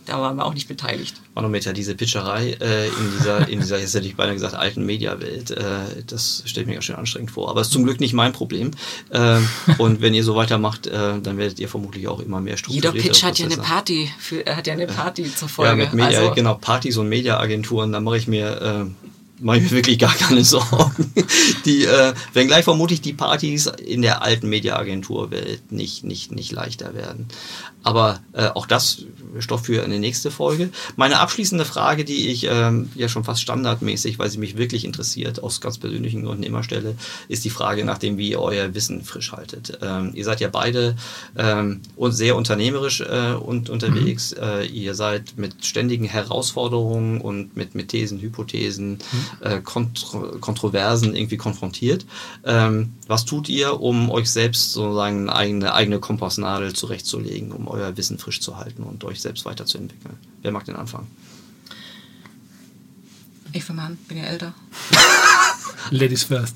da 0.05 0.19
waren 0.19 0.35
wir 0.35 0.45
auch 0.45 0.53
nicht 0.53 0.67
beteiligt. 0.67 1.15
Manometer, 1.35 1.73
diese 1.73 1.95
Pitcherei 1.95 2.51
äh, 2.59 2.87
in 2.87 3.11
dieser, 3.17 3.47
in 3.47 3.59
dieser, 3.59 3.79
jetzt 3.79 3.93
hätte 3.93 4.07
ich 4.07 4.15
beinahe 4.15 4.33
gesagt, 4.33 4.55
alten 4.55 4.85
Mediawelt, 4.85 5.51
äh, 5.51 5.63
das 6.07 6.43
stellt 6.45 6.67
mir 6.67 6.73
ganz 6.73 6.85
schön 6.85 6.95
anstrengend 6.95 7.31
vor. 7.31 7.49
Aber 7.49 7.61
es 7.61 7.67
ist 7.67 7.73
zum 7.73 7.83
Glück 7.83 7.99
nicht 7.99 8.13
mein 8.13 8.33
Problem. 8.33 8.71
Äh, 9.09 9.39
und 9.77 10.01
wenn 10.01 10.13
ihr 10.13 10.23
so 10.23 10.35
weitermacht, 10.35 10.87
äh, 10.87 11.19
dann 11.21 11.37
werdet 11.37 11.59
ihr 11.59 11.69
vermutlich 11.69 12.07
auch 12.07 12.19
immer 12.19 12.39
mehr 12.41 12.55
Jeder 12.55 12.57
strukturierte 12.57 13.07
Pitch 13.09 13.23
hat 13.23 13.39
ja 13.39 13.45
eine. 13.45 13.57
Party, 13.57 14.09
für, 14.19 14.45
äh, 14.45 14.55
hat 14.55 14.67
ja 14.67 14.73
eine 14.73 14.87
Party 14.87 15.23
zur 15.33 15.47
Ja, 15.47 15.53
Folge. 15.53 15.75
mit 15.75 15.93
Media, 15.93 16.19
also, 16.19 16.33
genau, 16.33 16.55
Partys 16.55 16.97
und 16.97 17.07
Mediaagenturen, 17.09 17.91
da 17.91 17.99
mache 17.99 18.17
ich 18.17 18.27
mir, 18.27 18.61
äh, 18.61 19.43
mache 19.43 19.57
ich 19.57 19.63
mir 19.63 19.71
wirklich 19.71 19.99
gar 19.99 20.13
keine 20.13 20.43
Sorgen. 20.45 21.13
Die, 21.65 21.85
äh, 21.85 22.13
wenngleich 22.33 22.63
vermutlich 22.63 23.01
die 23.01 23.13
Partys 23.13 23.67
in 23.67 24.01
der 24.01 24.21
alten 24.21 24.49
Mediaagenturwelt 24.49 25.71
nicht, 25.71 26.03
nicht, 26.03 26.31
nicht 26.31 26.51
leichter 26.51 26.93
werden. 26.93 27.27
Aber 27.83 28.19
äh, 28.33 28.47
auch 28.47 28.65
das 28.65 29.05
Stoff 29.39 29.65
für 29.65 29.83
eine 29.83 29.99
nächste 29.99 30.31
Folge. 30.31 30.69
Meine 30.95 31.19
abschließende 31.19 31.65
Frage, 31.65 32.03
die 32.03 32.29
ich 32.29 32.47
ähm, 32.49 32.89
ja 32.95 33.07
schon 33.07 33.23
fast 33.23 33.41
standardmäßig, 33.41 34.19
weil 34.19 34.29
sie 34.29 34.37
mich 34.37 34.57
wirklich 34.57 34.85
interessiert, 34.85 35.41
aus 35.41 35.61
ganz 35.61 35.77
persönlichen 35.77 36.23
Gründen 36.23 36.43
immer 36.43 36.63
stelle, 36.63 36.95
ist 37.27 37.45
die 37.45 37.49
Frage 37.49 37.85
nach 37.85 37.97
dem, 37.97 38.17
wie 38.17 38.31
ihr 38.31 38.41
euer 38.41 38.73
Wissen 38.73 39.03
frisch 39.03 39.31
haltet. 39.31 39.79
Ähm, 39.81 40.11
ihr 40.13 40.25
seid 40.25 40.41
ja 40.41 40.49
beide 40.49 40.95
ähm, 41.37 41.81
und 41.95 42.11
sehr 42.11 42.35
unternehmerisch 42.35 43.01
äh, 43.01 43.33
und 43.33 43.69
unterwegs. 43.69 44.33
Äh, 44.33 44.65
ihr 44.65 44.95
seid 44.95 45.37
mit 45.37 45.65
ständigen 45.65 46.05
Herausforderungen 46.05 47.21
und 47.21 47.55
mit, 47.55 47.75
mit 47.75 47.89
Thesen, 47.89 48.19
Hypothesen, 48.19 48.99
äh, 49.41 49.59
Kontro 49.61 50.39
Kontroversen 50.39 51.15
irgendwie 51.15 51.37
konfrontiert. 51.37 52.05
Ähm, 52.45 52.93
was 53.11 53.25
tut 53.25 53.47
ihr, 53.49 53.79
um 53.79 54.09
euch 54.09 54.31
selbst 54.31 54.71
sozusagen 54.71 55.29
eine 55.29 55.35
eigene, 55.35 55.73
eigene 55.73 55.99
Kompassnadel 55.99 56.73
zurechtzulegen, 56.73 57.51
um 57.51 57.67
euer 57.67 57.95
Wissen 57.97 58.17
frisch 58.17 58.39
zu 58.41 58.57
halten 58.57 58.81
und 58.83 59.03
euch 59.03 59.21
selbst 59.21 59.45
weiterzuentwickeln? 59.45 60.17
Wer 60.41 60.51
mag 60.51 60.65
den 60.65 60.75
Anfang? 60.75 61.05
ich 63.53 63.63
für 63.65 63.73
Mann, 63.73 63.97
bin 64.07 64.17
ja 64.17 64.23
älter. 64.23 64.53
Ladies 65.91 66.23
first. 66.23 66.55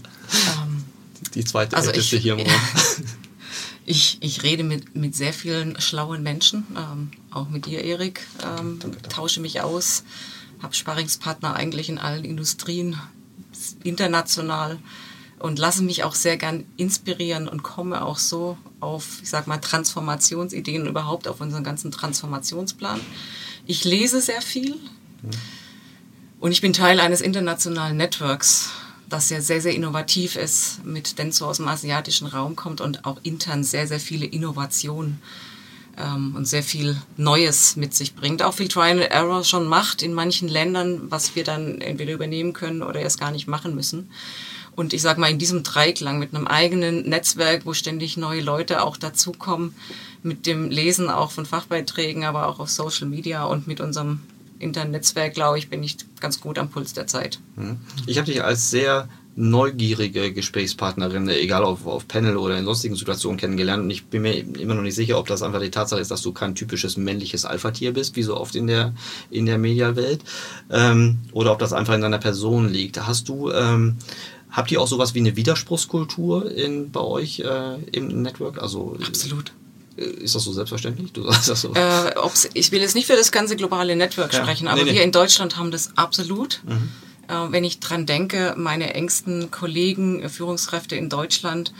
Ähm, 0.64 0.86
Die 1.34 1.44
zweite 1.44 1.76
Also 1.76 1.90
älteste 1.90 2.16
ich- 2.16 2.24
hier 2.24 2.34
im 2.34 2.40
Raum. 2.40 2.50
Ich, 3.88 4.18
ich 4.22 4.42
rede 4.42 4.64
mit, 4.64 4.96
mit 4.96 5.16
sehr 5.16 5.32
vielen 5.32 5.80
schlauen 5.80 6.24
Menschen, 6.24 6.66
ähm, 6.76 7.12
auch 7.30 7.50
mit 7.50 7.68
dir, 7.68 7.84
Erik, 7.84 8.26
ähm, 8.44 8.80
tausche 9.10 9.42
mich 9.42 9.62
aus, 9.62 10.04
habe 10.64 10.74
Sparringspartner 10.74 11.54
eigentlich 11.54 11.90
in 11.90 12.00
allen 12.00 12.26
Industrien, 12.26 12.96
international 13.84 14.80
und 15.40 15.60
lasse 15.60 15.84
mich 15.84 16.04
auch 16.04 16.16
sehr 16.16 16.38
gern 16.38 16.66
inspirieren 16.78 17.48
und 17.48 17.64
komme 17.64 18.04
auch 18.04 18.18
so 18.18 18.58
auf, 18.80 19.20
ich 19.22 19.30
sag 19.30 19.48
mal, 19.48 19.58
Transformationsideen 19.58 20.86
überhaupt 20.86 21.28
auf 21.28 21.42
unseren 21.42 21.64
ganzen 21.64 21.92
Transformationsplan. 21.92 23.00
Ich 23.66 23.84
lese 23.84 24.22
sehr 24.22 24.42
viel 24.42 24.76
und 26.40 26.52
ich 26.52 26.62
bin 26.62 26.74
Teil 26.74 27.00
eines 27.00 27.22
internationalen 27.22 27.98
Networks, 27.98 28.70
das 29.10 29.30
ja 29.30 29.42
sehr, 29.42 29.62
sehr 29.62 29.76
innovativ 29.76 30.36
ist, 30.36 30.84
mit 30.86 31.20
Denso 31.20 31.46
aus 31.46 31.58
dem 31.58 31.68
asiatischen 31.68 32.28
Raum 32.28 32.56
kommt 32.56 32.82
und 32.82 33.06
auch 33.06 33.20
intern 33.24 33.64
sehr, 33.64 33.88
sehr 33.88 34.00
viele 34.00 34.26
Innovationen 34.26 35.22
ähm, 35.98 36.36
und 36.36 36.46
sehr 36.46 36.64
viel 36.64 36.98
Neues 37.18 37.76
mit 37.76 37.94
sich 37.94 38.16
bringt. 38.16 38.42
Auch 38.42 38.54
viel 38.54 38.68
Trial 38.68 39.02
and 39.02 39.12
Error 39.12 39.44
schon 39.44 39.68
macht 39.68 40.02
in 40.02 40.14
manchen 40.14 40.48
Ländern, 40.48 41.10
was 41.10 41.36
wir 41.36 41.44
dann 41.44 41.82
entweder 41.82 42.14
übernehmen 42.14 42.54
können 42.54 42.82
oder 42.82 43.00
erst 43.00 43.20
gar 43.20 43.32
nicht 43.32 43.48
machen 43.48 43.76
müssen. 43.76 44.10
Und 44.76 44.94
ich 44.94 45.02
sag 45.02 45.18
mal, 45.18 45.32
in 45.32 45.40
diesem 45.40 45.64
Dreiklang 45.64 46.20
mit 46.20 46.36
einem 46.36 46.48
eigenen 46.48 47.08
Netzwerk, 47.08 47.66
wo 47.66 47.74
ständig 47.74 48.18
neue 48.18 48.42
Leute 48.42 48.84
auch 48.84 48.98
dazukommen, 48.98 49.74
mit 50.22 50.46
dem 50.46 50.70
Lesen 50.70 51.10
auch 51.10 51.32
von 51.32 51.46
Fachbeiträgen, 51.46 52.26
aber 52.26 52.48
auch 52.48 52.60
auf 52.60 52.70
Social 52.70 53.08
Media 53.08 53.46
und 53.46 53.68
mit 53.68 53.80
unserem 53.80 54.22
Internetnetzwerk, 54.60 55.34
glaube 55.34 55.58
ich, 55.58 55.70
bin 55.70 55.84
ich 55.84 55.98
ganz 56.20 56.42
gut 56.42 56.58
am 56.58 56.70
Puls 56.70 56.94
der 56.94 57.08
Zeit. 57.08 57.40
Mhm. 57.56 57.78
Ich 58.06 58.18
habe 58.18 58.26
dich 58.26 58.44
als 58.44 58.70
sehr 58.70 59.08
neugierige 59.38 60.32
Gesprächspartnerin, 60.32 61.28
egal 61.28 61.66
auf, 61.66 61.86
auf 61.86 62.08
Panel 62.08 62.38
oder 62.38 62.58
in 62.58 62.64
sonstigen 62.64 62.96
Situationen 62.96 63.38
kennengelernt. 63.38 63.84
Und 63.84 63.90
ich 63.90 64.06
bin 64.06 64.22
mir 64.22 64.34
immer 64.34 64.76
noch 64.76 64.82
nicht 64.82 64.96
sicher, 64.96 65.20
ob 65.20 65.28
das 65.28 65.44
einfach 65.44 65.60
die 65.60 65.72
Tatsache 65.72 66.00
ist, 66.00 66.10
dass 66.10 66.22
du 66.22 66.32
kein 66.32 66.56
typisches 66.56 66.96
männliches 66.96 67.44
Alpha-Tier 67.44 67.92
bist, 67.92 68.16
wie 68.16 68.24
so 68.24 68.38
oft 68.38 68.56
in 68.56 68.68
der, 68.68 68.94
in 69.30 69.46
der 69.46 69.58
Mediawelt, 69.58 70.22
ähm, 70.72 71.20
oder 71.34 71.52
ob 71.52 71.60
das 71.60 71.74
einfach 71.74 71.94
in 71.94 72.02
deiner 72.02 72.18
Person 72.18 72.70
liegt. 72.70 73.06
Hast 73.06 73.28
du, 73.28 73.52
ähm, 73.52 73.98
habt 74.56 74.72
ihr 74.72 74.82
auch 74.82 74.88
sowas 74.88 75.14
wie 75.14 75.20
eine 75.20 75.36
Widerspruchskultur 75.36 76.52
in, 76.52 76.92
bei 76.92 77.02
euch 77.02 77.40
äh, 77.40 77.76
im 77.92 78.22
Network? 78.22 78.62
Also, 78.62 78.98
Absolut. 79.06 79.52
äh, 79.98 80.04
Ist 80.04 80.36
das 80.36 80.44
so 80.44 80.54
selbstverständlich? 80.54 81.12
Du 81.14 81.24
sagst 81.32 81.50
das 81.50 81.62
so. 81.62 81.74
Äh, 81.74 82.14
ich 82.54 82.72
will 82.72 82.82
jetzt 82.82 82.96
nicht 82.96 83.08
für 83.08 83.16
das 83.16 83.32
ganze 83.32 83.56
globale 83.56 83.96
Network 83.96 84.34
Ja, 84.34 84.42
sprechen, 84.44 84.66
nee, 84.66 84.70
aber 84.72 84.84
nee. 84.84 84.94
wir 84.94 85.04
in 85.04 85.12
Deutschland 85.12 85.58
haben 85.58 85.72
das 85.72 85.98
absolut. 85.98 86.62
Mhm. 86.66 86.90
Äh, 87.28 87.52
wenn 87.52 87.64
ich 87.64 87.80
dran 87.80 88.06
denke, 88.06 88.54
meine 88.58 88.94
engsten 88.94 89.52
Kollegen, 89.52 90.22
äh, 90.22 90.30
Führungskräfte 90.30 90.96
in 90.96 91.10
Deutschland, 91.10 91.74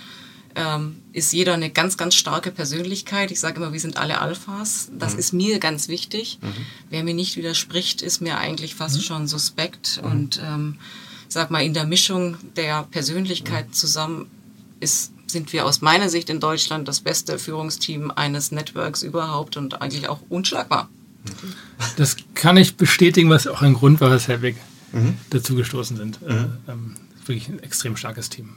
ähm, 0.58 1.02
ist 1.12 1.34
jeder 1.34 1.54
eine 1.54 1.70
ganz, 1.70 1.98
ganz 1.98 2.16
starke 2.16 2.50
Persönlichkeit. 2.50 3.30
Ich 3.30 3.42
sage 3.42 3.58
immer, 3.58 3.74
wir 3.74 3.80
sind 3.82 3.98
alle 3.98 4.22
Alphas. 4.22 4.90
Das 4.98 5.14
Mhm. 5.14 5.20
ist 5.20 5.34
mir 5.34 5.60
ganz 5.60 5.88
wichtig. 5.90 6.40
Wer 6.90 7.04
mir 7.04 7.14
nicht 7.14 7.36
widerspricht, 7.36 8.02
ist 8.02 8.22
mir 8.22 8.38
eigentlich 8.38 8.74
fast 8.74 9.04
schon 9.04 9.28
suspekt. 9.28 10.00
Und 10.02 10.42
ähm, 10.42 10.78
sag 11.36 11.52
mal, 11.52 11.64
in 11.64 11.74
der 11.74 11.86
Mischung 11.86 12.38
der 12.56 12.84
Persönlichkeiten 12.84 13.74
zusammen 13.74 14.28
ist, 14.80 15.12
sind 15.28 15.52
wir 15.52 15.66
aus 15.66 15.82
meiner 15.82 16.08
Sicht 16.08 16.30
in 16.30 16.40
Deutschland 16.40 16.88
das 16.88 17.02
beste 17.02 17.38
Führungsteam 17.38 18.10
eines 18.10 18.52
Networks 18.52 19.04
überhaupt 19.04 19.58
und 19.58 19.82
eigentlich 19.82 20.08
auch 20.08 20.22
unschlagbar. 20.30 20.90
Das 21.98 22.16
kann 22.36 22.56
ich 22.56 22.78
bestätigen, 22.78 23.30
was 23.30 23.48
auch 23.48 23.62
ein 23.62 23.74
Grund 23.74 24.00
war, 24.00 24.12
weshalb 24.12 24.42
wir 24.44 24.56
Mhm. 24.94 25.16
dazu 25.30 25.56
gestoßen 25.56 25.98
sind. 25.98 26.20
Äh, 26.26 26.46
ähm, 26.72 26.96
wirklich 27.26 27.50
ein 27.50 27.60
extrem 27.60 27.98
starkes 27.98 28.30
Team. 28.30 28.56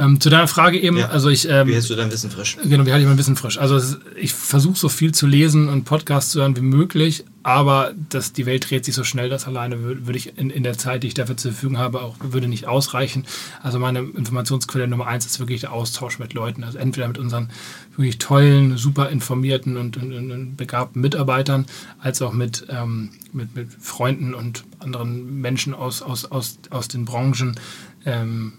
Ähm, 0.00 0.18
zu 0.20 0.30
deiner 0.30 0.48
Frage 0.48 0.80
eben, 0.80 0.96
Ja. 0.96 1.08
also 1.08 1.28
ich. 1.28 1.46
Ähm, 1.48 1.68
Wie 1.68 1.74
hältst 1.74 1.90
du 1.90 1.94
dein 1.94 2.10
Wissen 2.10 2.30
frisch? 2.30 2.56
Genau, 2.64 2.86
wie 2.86 2.92
halte 2.92 3.02
ich 3.02 3.08
mein 3.08 3.18
Wissen 3.18 3.36
frisch? 3.36 3.58
Also 3.58 3.76
es, 3.76 3.98
ich 4.16 4.32
versuche 4.32 4.78
so 4.78 4.88
viel 4.88 5.12
zu 5.12 5.26
lesen 5.26 5.68
und 5.68 5.84
Podcasts 5.84 6.32
zu 6.32 6.40
hören 6.40 6.56
wie 6.56 6.62
möglich, 6.62 7.24
aber 7.42 7.92
dass 8.08 8.32
die 8.32 8.46
Welt 8.46 8.70
dreht 8.70 8.84
sich 8.84 8.94
so 8.94 9.04
schnell, 9.04 9.28
das 9.28 9.46
alleine 9.46 9.82
würde, 9.82 10.06
würde 10.06 10.18
ich 10.18 10.38
in, 10.38 10.48
in 10.50 10.62
der 10.62 10.78
Zeit, 10.78 11.02
die 11.02 11.08
ich 11.08 11.14
dafür 11.14 11.36
zur 11.36 11.52
Verfügung 11.52 11.78
habe, 11.78 12.00
auch 12.00 12.16
würde 12.20 12.48
nicht 12.48 12.66
ausreichen. 12.66 13.26
Also 13.62 13.78
meine 13.78 14.00
Informationsquelle 14.00 14.88
Nummer 14.88 15.06
eins 15.06 15.26
ist 15.26 15.38
wirklich 15.38 15.60
der 15.60 15.72
Austausch 15.72 16.18
mit 16.18 16.32
Leuten. 16.32 16.64
Also 16.64 16.78
entweder 16.78 17.06
mit 17.08 17.18
unseren 17.18 17.50
wirklich 17.96 18.18
tollen, 18.18 18.76
super 18.78 19.10
informierten 19.10 19.76
und, 19.76 19.96
und, 19.98 20.12
und, 20.14 20.32
und 20.32 20.56
begabten 20.56 21.02
Mitarbeitern, 21.02 21.66
als 21.98 22.22
auch 22.22 22.32
mit, 22.32 22.66
ähm, 22.70 23.10
mit, 23.32 23.54
mit 23.54 23.68
Freunden 23.80 24.32
und 24.34 24.64
anderen 24.78 25.40
Menschen 25.40 25.74
aus, 25.74 26.00
aus, 26.00 26.24
aus, 26.24 26.58
aus 26.70 26.88
den 26.88 27.04
Branchen. 27.04 27.58
Ähm, 28.06 28.54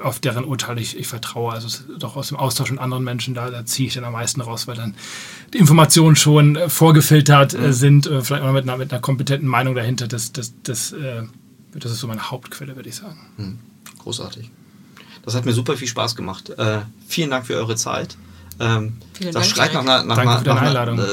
auf 0.00 0.18
deren 0.18 0.44
Urteile 0.44 0.80
ich, 0.80 0.96
ich 0.96 1.06
vertraue. 1.06 1.52
Also 1.52 1.68
doch 1.98 2.16
aus 2.16 2.28
dem 2.28 2.36
Austausch 2.36 2.70
mit 2.70 2.80
anderen 2.80 3.04
Menschen, 3.04 3.34
da, 3.34 3.50
da 3.50 3.64
ziehe 3.64 3.88
ich 3.88 3.94
dann 3.94 4.04
am 4.04 4.12
meisten 4.12 4.40
raus, 4.40 4.66
weil 4.66 4.76
dann 4.76 4.94
die 5.52 5.58
Informationen 5.58 6.16
schon 6.16 6.56
äh, 6.56 6.68
vorgefiltert 6.68 7.54
äh, 7.54 7.72
sind, 7.72 8.06
äh, 8.06 8.22
vielleicht 8.22 8.42
auch 8.42 8.52
mit 8.52 8.64
einer, 8.64 8.76
mit 8.76 8.92
einer 8.92 9.00
kompetenten 9.00 9.48
Meinung 9.48 9.74
dahinter. 9.74 10.08
Das, 10.08 10.32
das, 10.32 10.52
das, 10.62 10.92
äh, 10.92 11.22
das 11.74 11.92
ist 11.92 12.00
so 12.00 12.06
meine 12.06 12.30
Hauptquelle, 12.30 12.76
würde 12.76 12.88
ich 12.88 12.96
sagen. 12.96 13.60
Großartig. 13.98 14.50
Das 15.22 15.34
hat 15.34 15.44
mir 15.44 15.52
super 15.52 15.76
viel 15.76 15.88
Spaß 15.88 16.16
gemacht. 16.16 16.50
Äh, 16.50 16.80
vielen 17.06 17.30
Dank 17.30 17.46
für 17.46 17.54
eure 17.54 17.76
Zeit. 17.76 18.16
Ähm, 18.60 18.96
Vielen 19.12 19.32
das 19.32 19.42
Dank, 19.44 19.54
schreit 19.56 19.74
nach, 19.74 19.80
einer, 19.82 20.02
nach, 20.04 20.18
einer, 20.18 20.42
nach, 20.42 20.62
Einladung. 20.62 21.00
einer, 21.00 21.08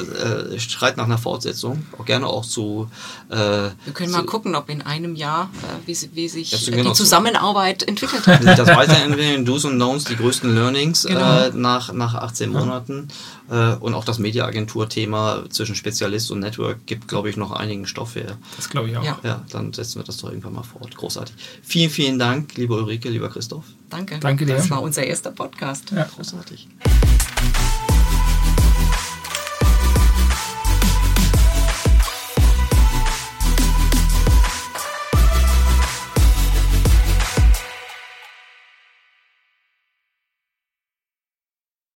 äh, 0.52 0.56
äh, 0.56 0.60
schreit 0.60 0.98
nach 0.98 1.06
einer 1.06 1.18
Fortsetzung. 1.18 1.86
Auch 1.98 2.06
gerne 2.06 2.28
auch 2.28 2.46
zu. 2.46 2.90
Äh, 3.30 3.36
Wir 3.38 3.74
können 3.94 4.12
mal 4.12 4.22
zu, 4.22 4.26
gucken, 4.26 4.56
ob 4.56 4.70
in 4.70 4.82
einem 4.82 5.16
Jahr, 5.16 5.50
äh, 5.64 5.88
wie, 5.88 5.98
wie 6.14 6.28
sich 6.28 6.52
Ja, 6.52 6.76
genau 6.76 6.90
die. 6.92 6.96
Zusammenarbeit 6.96 7.88
entwickelt 7.88 8.26
hat. 8.28 8.44
das 8.60 8.68
weiterentwickeln, 8.68 9.46
Do's 9.46 9.66
und 9.66 9.80
Don'ts, 9.82 10.08
die 10.08 10.16
größten 10.16 10.54
Learnings 10.56 11.04
Genau. 11.04 11.40
äh, 11.42 11.52
nach, 11.54 11.94
nach 11.94 12.16
18 12.16 12.52
Monaten. 12.52 13.08
Äh, 13.50 13.76
und 13.76 13.94
auch 13.94 14.06
das 14.06 14.18
Mediaagentur-Thema 14.18 15.44
zwischen 15.50 15.76
Spezialist 15.76 16.32
und 16.32 16.40
Network 16.40 16.86
gibt, 16.88 17.08
glaube 17.08 17.30
ich, 17.30 17.38
noch 17.38 17.52
einigen 17.52 17.86
Stoff 17.86 18.16
her. 18.16 18.38
Das 18.56 18.70
glaube 18.70 18.90
ich 18.90 18.98
auch. 18.98 19.04
Ja. 19.04 19.20
Ja, 19.24 19.44
dann 19.52 19.72
setzen 19.74 20.00
wir 20.00 20.04
das 20.04 20.18
doch 20.18 20.30
irgendwann 20.30 20.54
mal 20.54 20.64
fort. 20.64 20.96
Großartig. 20.96 21.36
Vielen, 21.64 21.90
vielen 21.92 22.20
Dank, 22.20 22.56
liebe 22.56 22.74
Ulrike, 22.74 23.10
lieber 23.10 23.30
Christoph. 23.30 23.66
Danke. 23.90 24.18
Danke 24.20 24.46
dir. 24.46 24.56
Das 24.56 24.70
war 24.72 24.82
unser 24.82 25.04
erster 25.04 25.32
Podcast. 25.32 25.92
Ja. 25.92 26.08
Großartig. 26.16 26.68
Thank 27.46 27.60
you. 27.60 27.75